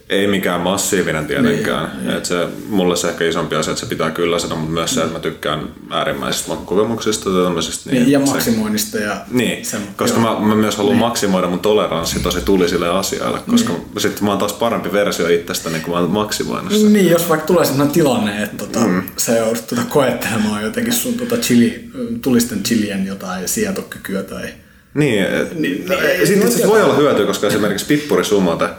[0.09, 1.91] Ei mikään massiivinen tietenkään.
[1.93, 2.17] Niin, niin.
[2.17, 5.01] Et se, mulle se ehkä isompi asia, että se pitää kyllä sitä, mutta myös se,
[5.01, 7.89] että mä tykkään äärimmäisistä kokemuksista ja tämmöisistä.
[7.91, 8.97] Niin, ja maksimoinnista.
[8.97, 11.05] Ja niin, sen, koska mä, mä, myös haluan niin.
[11.05, 14.01] maksimoida mun toleranssi tosi tulisille asioille, koska niin.
[14.01, 16.73] sitten mä oon taas parempi versio itsestäni, niin kun mä oon maksimoinut.
[16.73, 19.03] Niin, jos vaikka tulee sellainen tilanne, että tota, mm.
[19.17, 21.89] sä joudut tuota koettelemaan jotenkin sun tuota chili,
[22.21, 24.49] tulisten chilien jotain sietokykyä tai
[24.95, 28.69] Niin, et, Niin, no, niin, sitten niin, se voi olla hyötyä, koska esimerkiksi pippurisumate,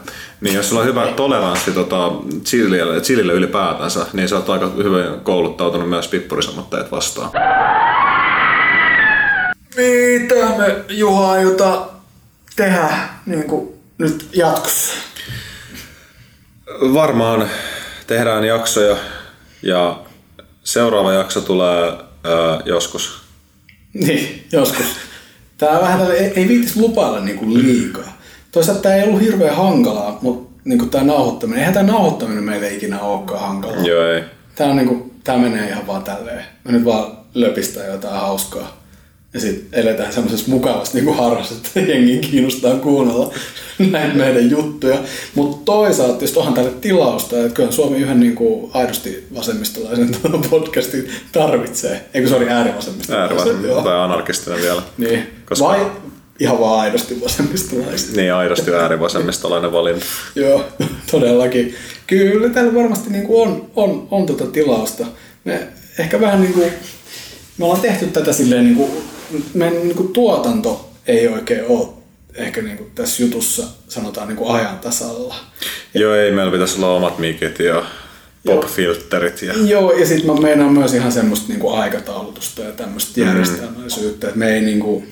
[0.41, 2.11] niin jos sulla on hyvä toleranssi tota,
[2.43, 7.31] chilille, chilille ylipäätänsä, niin sä oot aika hyvin kouluttautunut myös pippurisumotteet vastaan.
[9.75, 11.89] Mitä me Juha aiotaan
[12.55, 12.89] tehdä
[13.25, 14.93] niin kuin nyt jatkossa?
[16.93, 17.49] Varmaan
[18.07, 18.97] tehdään jaksoja
[19.61, 19.99] ja
[20.63, 21.83] seuraava jakso tulee
[22.23, 23.21] ää, joskus.
[23.93, 25.06] Niin, joskus.
[25.57, 28.17] Tää on vähän tälle, ei, ei viitis lupailla niinku liikaa.
[28.51, 32.99] Toisaalta tää ei ollut hirveän hankalaa, mutta niinku tää nauhoittaminen, eihän tää nauhoittaminen meille ikinä
[32.99, 33.81] olekaan hankalaa.
[33.81, 34.23] Joo, ei.
[34.55, 36.45] Tää, on niinku, tää menee ihan vaan tälleen.
[36.63, 38.76] Me nyt vaan löpistää jotain hauskaa.
[39.33, 43.33] Ja sitten eletään semmoisessa mukavassa niinku harrassa, että jengi kiinnostaa kuunnella
[43.91, 44.99] näitä meidän juttuja.
[45.35, 50.09] Mutta toisaalta, jos onhan tälle tilausta, että kyllä Suomi yhden niinku aidosti vasemmistolaisen
[50.49, 52.05] podcastin tarvitsee.
[52.13, 53.21] Eikö se oli äärivasemmistolaisen?
[53.21, 53.81] Äärivasemmistolainen Joo.
[53.83, 54.81] tai anarkistinen vielä.
[54.97, 55.27] Niin.
[55.45, 55.91] Koska- Vai
[56.39, 58.15] ihan vaan aidosti vasemmistolaista.
[58.15, 60.05] Niin aidosti äärivasemmistolainen valinta.
[60.35, 60.65] Joo,
[61.11, 61.75] todellakin.
[62.07, 65.05] Kyllä täällä varmasti niin kuin on, on, on tota tilausta.
[65.43, 65.67] Me
[65.99, 66.71] ehkä vähän niin kuin,
[67.57, 68.91] me ollaan tehty tätä silleen niin kuin,
[69.53, 71.87] meidän niin kuin tuotanto ei oikein ole
[72.35, 75.35] ehkä niin kuin tässä jutussa sanotaan niin kuin ajan tasalla.
[75.93, 77.85] Joo, ei, meillä pitäisi olla omat mikit ja
[78.45, 79.41] pop-filterit.
[79.41, 79.53] Ja...
[79.53, 84.53] Joo, ja sitten mä meinaan myös ihan semmoista niinku aikataulutusta ja tämmöistä järjestelmällisyyttä, että me
[84.53, 85.03] ei niinku,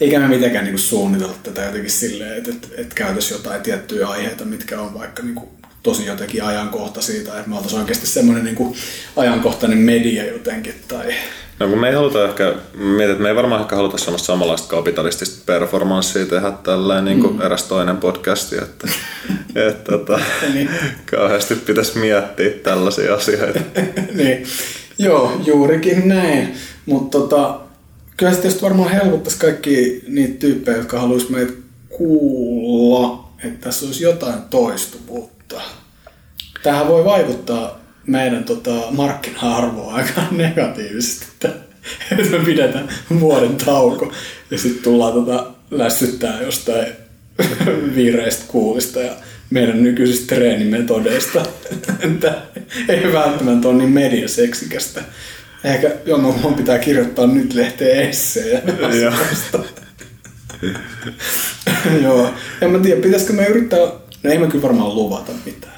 [0.00, 4.44] eikä me mitenkään niinku suunnitella tätä jotenkin silleen, että, että, että käytäisiin jotain tiettyjä aiheita,
[4.44, 5.48] mitkä on vaikka niinku
[5.82, 8.76] tosi jotenkin ajankohtaisia, tai että me oltaisiin oikeasti semmoinen niinku
[9.16, 11.14] ajankohtainen media jotenkin, tai
[11.58, 14.68] No kun me ei haluta ehkä, mietin, että me ei varmaan ehkä haluta semmoista samanlaista
[14.68, 17.42] kapitalistista performanssia tehdä tälleen niin kuin mm.
[17.42, 18.88] eräs toinen podcasti, että,
[19.68, 20.20] että, että
[20.54, 20.70] Niin.
[21.10, 23.60] kauheasti pitäisi miettiä tällaisia asioita.
[24.14, 24.44] niin,
[24.98, 26.54] joo, juurikin näin.
[26.86, 27.60] Mutta tota,
[28.16, 31.52] kyllä se tietysti varmaan helpottaisi kaikki niitä tyyppejä, jotka haluaisi meitä
[31.88, 35.60] kuulla, että tässä olisi jotain toistuvuutta.
[36.62, 41.66] Tähän voi vaikuttaa meidän tota, markkina-arvoa aika negatiivisesti, että
[42.10, 42.88] että me pidetään
[43.20, 44.12] vuoden tauko
[44.50, 46.86] ja sitten tullaan tota, lässyttää jostain
[47.94, 49.12] viireistä kuulista ja
[49.50, 51.46] meidän nykyisistä treenimetodeista.
[52.00, 52.34] Että
[52.88, 55.02] ei välttämättä ole niin mediaseksikästä.
[55.64, 58.62] Ehkä jomman pitää kirjoittaa nyt lehteen essejä.
[59.02, 59.12] Joo.
[62.02, 62.30] Joo.
[62.60, 63.78] En mä tiedä, pitäisikö me yrittää...
[64.22, 65.75] No ei me kyllä varmaan luvata mitään.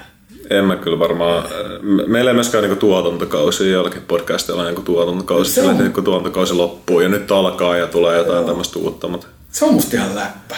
[0.50, 1.44] En mä kyllä varmaan,
[1.82, 5.78] me- meillä ei myöskään niinku tuotantokausi, joillakin podcasteilla on niinku tuotantokausi, Se on.
[5.78, 9.96] niinku tuotantokausi loppuu ja nyt alkaa ja tulee jotain tämmöistä uutta, mutta Se on musta
[9.96, 10.56] ihan läppä.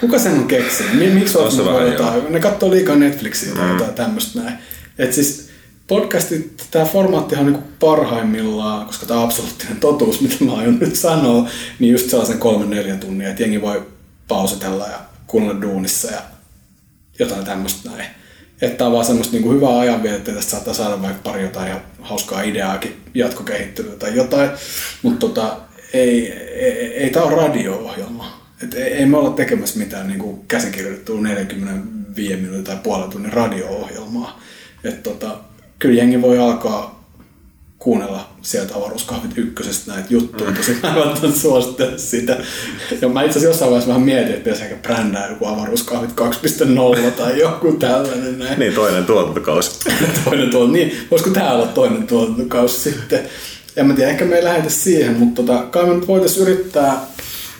[0.00, 0.94] Kuka sen on keksinyt?
[0.98, 2.32] Mi- Miksi On se vähän, jotain?
[2.32, 4.58] Ne katsoo liikaa Netflixiä tai jotain tämmöistä näin.
[4.98, 5.48] Et siis
[5.86, 10.96] podcastit, tämä formaattihan on niinku parhaimmillaan, koska tämä on absoluuttinen totuus, mitä mä aion nyt
[10.96, 11.48] sanoa,
[11.78, 13.82] niin just sellaisen kolmen neljä tunnia, että jengi voi
[14.28, 16.20] pausitella ja kuunnella duunissa ja
[17.18, 18.04] jotain tämmöistä näin.
[18.62, 21.68] Että tää on vaan semmoista niinku hyvää ajanvietettä, että tästä saattaa saada vaikka pari jotain
[21.68, 24.50] ihan hauskaa ideaakin jatkokehittelyä tai jotain.
[25.02, 25.56] Mutta tota,
[25.92, 28.42] ei, ei, ei tämä ole radio-ohjelma.
[28.62, 34.40] Et ei, ei me olla tekemässä mitään niinku käsikirjoitettua 45 minuutin tai puolen tunnin radio-ohjelmaa.
[34.84, 35.38] Et tota,
[35.78, 37.08] kyllä jengi voi alkaa
[37.78, 42.36] kuunnella sieltä avaruuskahvit ykkösestä näitä juttuja, tosi mä en välttämättä suosittele sitä.
[43.00, 47.10] Ja mä itse asiassa jossain vaiheessa vähän mietin, että pitäisi ehkä brändää joku avaruuskahvit 2.0
[47.10, 48.58] tai joku tällainen näin.
[48.58, 49.70] niin toinen tuotantokausi.
[50.24, 53.20] toinen tuotanto, niin voisiko tää olla toinen tuotantokausi sitten?
[53.76, 57.06] En mä tiedä, ehkä me ei lähetä siihen, mutta tota, kai me nyt voitaisiin yrittää,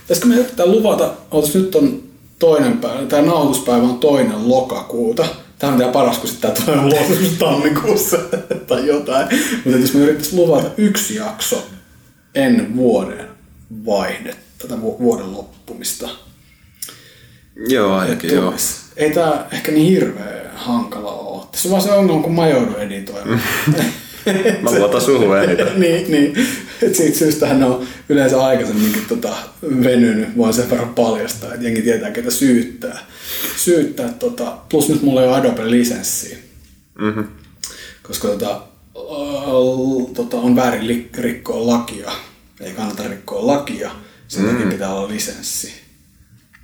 [0.01, 2.03] pitäisikö me yrittää luvata, otas nyt on
[2.39, 5.27] toinen päivä, tämä nauhoituspäivä on toinen lokakuuta.
[5.63, 8.19] Tämä on vielä paras, kun sitten tämä tulee ulos joskus tammikuussa
[8.69, 9.29] tai jotain.
[9.65, 11.67] Mutta jos me yrittäisiin luvata yksi jakso
[12.35, 13.29] ennen vuoden
[13.87, 16.09] vaihdetta, tätä vu- vuoden loppumista,
[17.69, 18.55] joo, ainakin joo.
[18.97, 21.47] Ei tää ehkä niin hirveä hankala ole.
[21.53, 23.43] Tässä on vaan se ongelma, kun mä joudun editoimaan.
[24.63, 25.67] Mä luotan suhun eniten.
[25.81, 26.47] niin, niin.
[26.83, 30.37] Et siitä syystä ne on yleensä aikaisemminkin tota, venynyt.
[30.37, 32.99] Voin sen verran paljastaa, että jengi tietää, ketä syyttää.
[33.65, 34.59] Syyttää tota.
[34.69, 36.37] Plus nyt mulla ei ole Adobe-lisenssiä.
[36.99, 37.27] Mm-hmm.
[38.03, 38.63] Koska tota,
[40.15, 42.13] tota, on väärin li- rikkoa lakia.
[42.61, 43.91] Ei kannata rikkoa lakia.
[44.29, 45.73] Sen takia pitää olla lisenssi.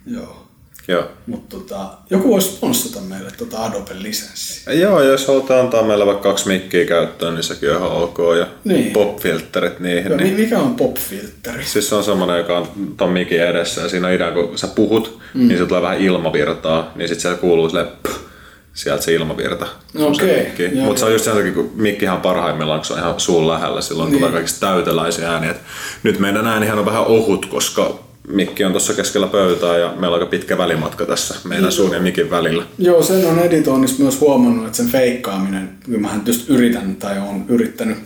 [0.07, 0.48] Joo.
[0.89, 1.05] Joo.
[1.27, 4.73] Mutta tota, joku voisi sponssata meille tota Adobe-lisenssiä.
[4.73, 8.19] Joo, jos halutaan antaa meille vaikka kaksi mikkiä käyttöön, niin sekin on ihan ok.
[8.39, 8.93] Ja Niin.
[8.93, 10.17] pop-filterit niihin.
[10.17, 10.33] Niin.
[10.35, 11.65] mi- Mikä on pop-filteri?
[11.65, 14.67] Siis se on semmoinen, joka on ton mikin edessä ja siinä on idea, kun sä
[14.67, 15.49] puhut, mm.
[15.49, 17.87] niin se tulee vähän ilmavirtaa, niin sit siellä kuuluu sille
[18.75, 19.67] sieltä se ilmavirta.
[19.99, 23.21] Okei, joo, Mutta se on just sen takia, kun mikkihan parhaimmillaan, kun se on ihan
[23.21, 24.19] suun lähellä, silloin niin.
[24.21, 25.51] tulee kaikista täyteläisiä ääniä.
[25.51, 25.61] Et
[26.03, 30.21] nyt meidän äänihän on vähän ohut, koska mikki on tuossa keskellä pöytää ja meillä on
[30.23, 32.67] aika pitkä välimatka tässä meidän suun ja mikin välillä.
[32.79, 37.45] Joo, sen on editoinnissa myös huomannut, että sen feikkaaminen, kyllä mähän tietysti yritän tai on
[37.49, 37.99] yrittänyt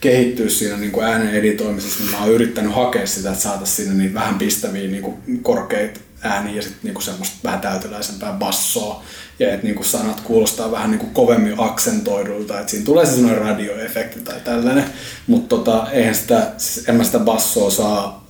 [0.00, 4.02] kehittyä siinä niin kuin äänen editoimisessa, niin mä oon yrittänyt hakea sitä, että saataisiin siinä
[4.02, 9.02] niin vähän pistäviä niin kuin korkeita ääniä ja sitten niin semmoista vähän täyteläisempää bassoa.
[9.38, 13.12] Ja että niin kuin sanat kuulostaa vähän niin kuin kovemmin aksentoidulta, että siinä tulee se
[13.12, 14.84] semmoinen radioefekti tai tällainen.
[15.26, 18.27] Mutta tota, eihän sitä, siis en mä sitä bassoa saa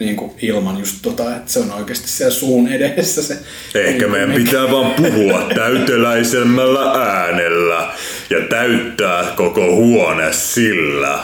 [0.00, 3.38] niin kuin ilman just tota, että se on oikeasti siellä suun edessä se.
[3.74, 7.92] Ehkä niin meidän pitää vaan puhua täyteläisemmällä äänellä
[8.30, 11.18] ja täyttää koko huone sillä.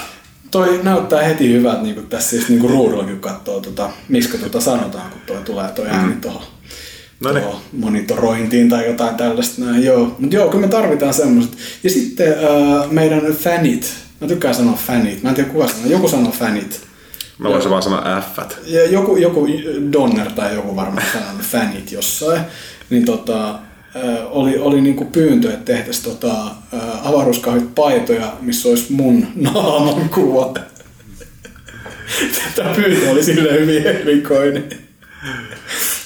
[0.51, 4.39] Toi näyttää heti hyvältä niin kuin tässä siis niin kuin ruudullakin kun katsoo, tota, miksi
[4.39, 6.21] tota sanotaan, kun toi tulee toi ääni mm.
[6.21, 6.43] tuohon
[7.21, 7.45] No niin.
[7.73, 9.65] monitorointiin tai jotain tällaista.
[9.65, 9.85] Näin.
[9.85, 10.17] Joo.
[10.19, 11.53] Mutta joo, kyllä me tarvitaan semmoiset.
[11.85, 13.95] Ja sitten äh, meidän fanit.
[14.21, 15.23] Mä tykkään sanoa fanit.
[15.23, 15.91] Mä en tiedä kuka sanoo.
[15.91, 16.81] Joku sanoo fanit.
[17.39, 18.39] Mä voisin vaan sanoa F.
[18.67, 19.49] Ja joku, joku
[19.93, 22.41] Donner tai joku varmaan sanonut fanit jossain.
[22.91, 23.59] Niin tota,
[24.31, 26.35] oli, oli niinku pyyntö, että tehtäisiin tota,
[27.03, 30.55] avaruuskahvit paitoja, missä olisi mun naaman kuva.
[32.55, 34.69] Tämä pyyntö oli silleen hyvin erikoinen.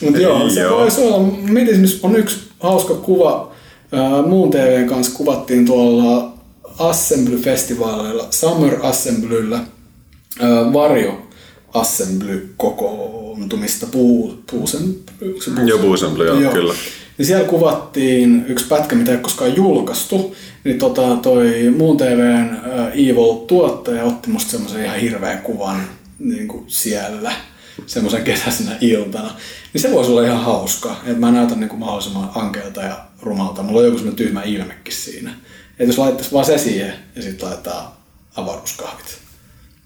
[0.00, 0.78] Mutta joo, se Joo.
[0.78, 1.20] voisi olla.
[1.42, 3.52] Mietin, esimerkiksi on yksi hauska kuva.
[4.26, 6.32] Muun TVn kanssa kuvattiin tuolla
[6.78, 9.58] Assembly-festivaaleilla, Summer Assemblyllä,
[10.72, 11.22] Varjo
[11.74, 16.74] Assembly kokoontumista puu, puusen, se puusen, Joo, Puusemble, joo, kyllä.
[17.18, 20.36] niin siellä kuvattiin yksi pätkä, mitä ei ole koskaan julkaistu.
[20.64, 22.56] Niin tota, toi Muun TVn
[22.94, 25.82] Evil-tuottaja otti musta semmoisen ihan hirveän kuvan
[26.18, 27.32] niin kuin siellä
[27.86, 29.30] semmoisen kesäisenä iltana.
[29.72, 33.62] Niin se voisi olla ihan hauska, että mä näytän niin kuin mahdollisimman ankealta ja rumalta.
[33.62, 35.30] Mulla on joku semmoinen tyhmä ilmekin siinä.
[35.70, 38.04] Että jos laittaisi vaan se siihen ja sitten laittaa
[38.36, 39.18] avaruuskahvit.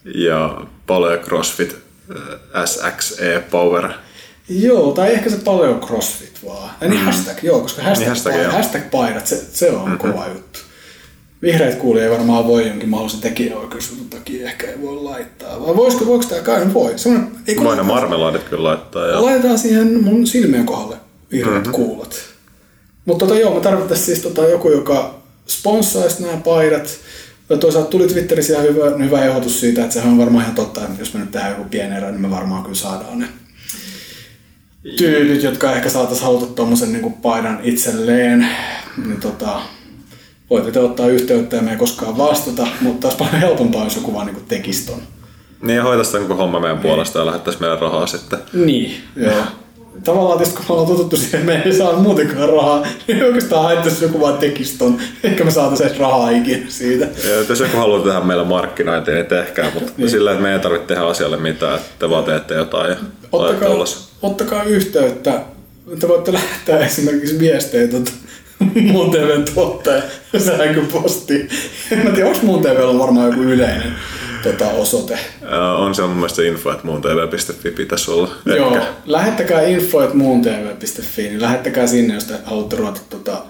[0.05, 1.77] Ja paljon CrossFit
[2.11, 3.93] äh, SXE Power.
[4.49, 6.71] Joo, tai ehkä se paljon crossfit vaan.
[6.81, 8.53] Ja niin hashtag, joo, koska hashtag, Niin hashtag, joo.
[8.53, 9.99] hashtag paidat, se, se on mm-hmm.
[9.99, 10.59] kova juttu.
[11.43, 15.67] Vihreät kuulijat ei varmaan voi jonkin mahdollisen tekijäoikeusjutun takia ehkä ei voi laittaa.
[15.67, 16.75] Vai voisiko, voiko tämä kai?
[16.75, 16.95] Voi.
[17.47, 19.07] Ei Voin ne marmelaadit kyllä laittaa.
[19.07, 19.23] Ja...
[19.23, 20.97] Laitetaan siihen mun silmien kohdalle
[21.33, 21.73] vihreät mm-hmm.
[21.73, 22.21] kuulat.
[23.05, 25.15] Mutta tota, joo, me tarvittaisiin siis tota, joku, joka
[25.47, 26.89] sponssaisi nämä paidat.
[27.49, 30.85] Ja toisaalta tuli Twitterissä ihan hyvä, hyvä ehdotus siitä, että sehän on varmaan ihan totta,
[30.85, 33.29] että jos me nyt tehdään joku pieni erä, niin me varmaan kyllä saadaan ne
[34.97, 38.49] tyydyt, jotka ehkä saataisiin haluta tuommoisen niin paidan itselleen.
[39.07, 39.61] Niin tota,
[40.51, 44.15] voitte te ottaa yhteyttä ja me ei koskaan vastata, mutta olisi paljon helpompaa, jos joku
[44.15, 45.03] vaan niin tekisi ton.
[45.63, 48.39] Niin ja hoitaisi koko homma meidän puolesta ja lähettäisi meidän rahaa sitten.
[48.53, 49.45] Niin, joo.
[50.05, 53.63] Tavallaan tietysti kun me ollaan totuttu siihen, että me ei saa muutenkaan rahaa, niin oikeastaan
[53.63, 54.99] haittaisi joku vaan tekisi ton.
[55.25, 57.05] Ehkä me saataisiin edes rahaa ikinä siitä.
[57.05, 60.11] Ja jos joku haluaa tehdä meillä markkinointia, niin tehkää, mutta niin.
[60.11, 62.97] sillä, että me ei tarvitse tehdä asialle mitään, että te vaan teette jotain ja
[63.33, 63.85] Ottakaa,
[64.23, 65.41] ottakaa yhteyttä.
[66.01, 68.11] Te voitte lähettää esimerkiksi viestejä tuota
[68.75, 70.03] muun TVn tuottaja
[70.39, 71.49] sähköpostiin.
[71.91, 73.93] En mä tiedä, onko muun TVllä on varmaan joku yleinen
[74.45, 75.19] tota, osoite.
[75.79, 78.29] On se mun mielestä info, että muun tv.fi pitäisi olla.
[78.45, 78.87] Joo, Ehkä.
[79.07, 83.43] lähettäkää info.muuntv.fi, niin lähettäkää sinne, jos te haluatte ruveta tota,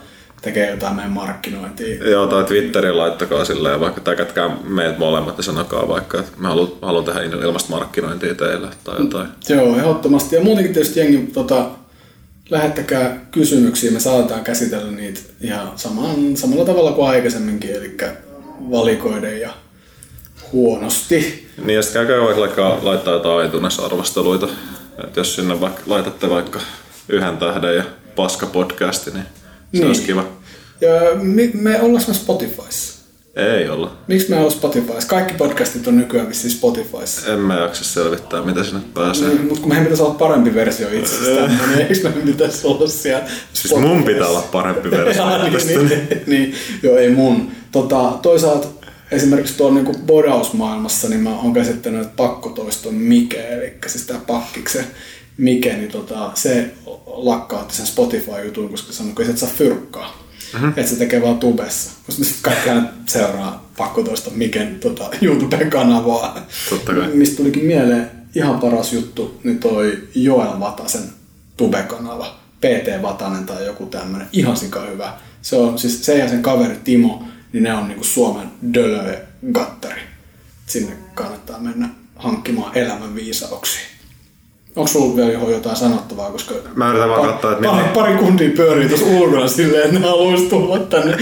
[0.43, 2.11] tekemään jotain meidän markkinointia.
[2.11, 6.73] Joo, tai Twitterin laittakaa silleen, vaikka täkätkää meidät molemmat ja sanokaa vaikka, että mä haluan,
[6.83, 9.29] haluan tehdä ilmasta markkinointia teille tai jotain.
[9.49, 10.37] Joo, ehdottomasti.
[10.37, 11.71] Ja muutenkin tietysti jengi, tota,
[12.51, 17.97] lähettäkää kysymyksiä, me saatetaan käsitellä niitä ihan saman, samalla tavalla kuin aikaisemminkin, eli
[18.71, 19.51] valikoiden ja
[20.55, 21.49] huonosti.
[21.65, 24.49] Niin ja sitten käykää vaikka laittaa jotain iTunes-arvosteluita.
[25.05, 26.61] Että jos sinne vaikka, laitatte vaikka
[27.09, 27.85] yhden tähden ja
[28.17, 29.29] paska podcasti, niin se
[29.73, 29.87] Niin.
[29.87, 30.25] olisi kiva.
[30.81, 30.91] Ja
[31.23, 32.95] mi- me ollaan me Spotifyssa.
[33.37, 33.93] Ei olla.
[34.09, 35.09] Miksi me ollaan Spotifyssa?
[35.09, 37.33] Kaikki podcastit on nykyään vissiin Spotifyssa.
[37.33, 39.29] En mä jaksa selvittää, mitä sinne pääsee.
[39.29, 43.25] Niin, mutta kun meidän pitäisi olla parempi versio itsestään, niin eikö meidän pitäisi olla siellä
[43.53, 45.23] Siis mun pitää olla parempi versio.
[45.23, 47.51] Jaa, niin, niin, niin, joo, ei mun.
[47.73, 48.69] Tota, toisaalta
[49.11, 54.85] esimerkiksi tuolla niin bodausmaailmassa niin mä oon käsittänyt, että pakkotoiston Mike, eli siis tää pakkiksen
[55.37, 56.75] Mike, niin tota, se
[57.07, 60.25] lakkautti sen Spotify-jutun, koska sanoi, että et saa fyrkkaa.
[60.53, 60.69] Mm-hmm.
[60.69, 61.91] Että se tekee vaan tubessa.
[62.07, 66.47] Koska sitten kaikki aina seuraa pakkotoista Miken tota, YouTube-kanavaa.
[66.71, 67.09] Totta kai.
[67.15, 71.03] Mistä tulikin mieleen ihan paras juttu, niin toi Joel Vatasen
[71.57, 72.27] Tube-kanava.
[72.61, 74.27] PT Vatanen tai joku tämmönen.
[74.33, 75.13] Ihan sika hyvä.
[75.43, 77.25] Se on siis se ja sen kaveri Timo,
[77.55, 79.23] niin ne on niinku Suomen Dölöe
[79.53, 80.01] Gattari.
[80.67, 83.83] Sinne kannattaa mennä hankkimaan elämän viisauksia.
[84.77, 88.15] Onko sulla vielä johon jotain sanottavaa, koska Mä yritän vaan katsoa, että pari, miten- pari
[88.15, 91.17] kuntia pyörii tuossa ulkona silleen, että ne haluaisi tulla tänne,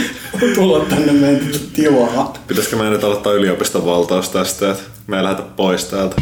[0.55, 2.35] tulla tänne meidän tilaa.
[2.49, 6.17] Pitäisikö meidän nyt aloittaa yliopiston valtaus tästä, että me ei lähdetä pois täältä.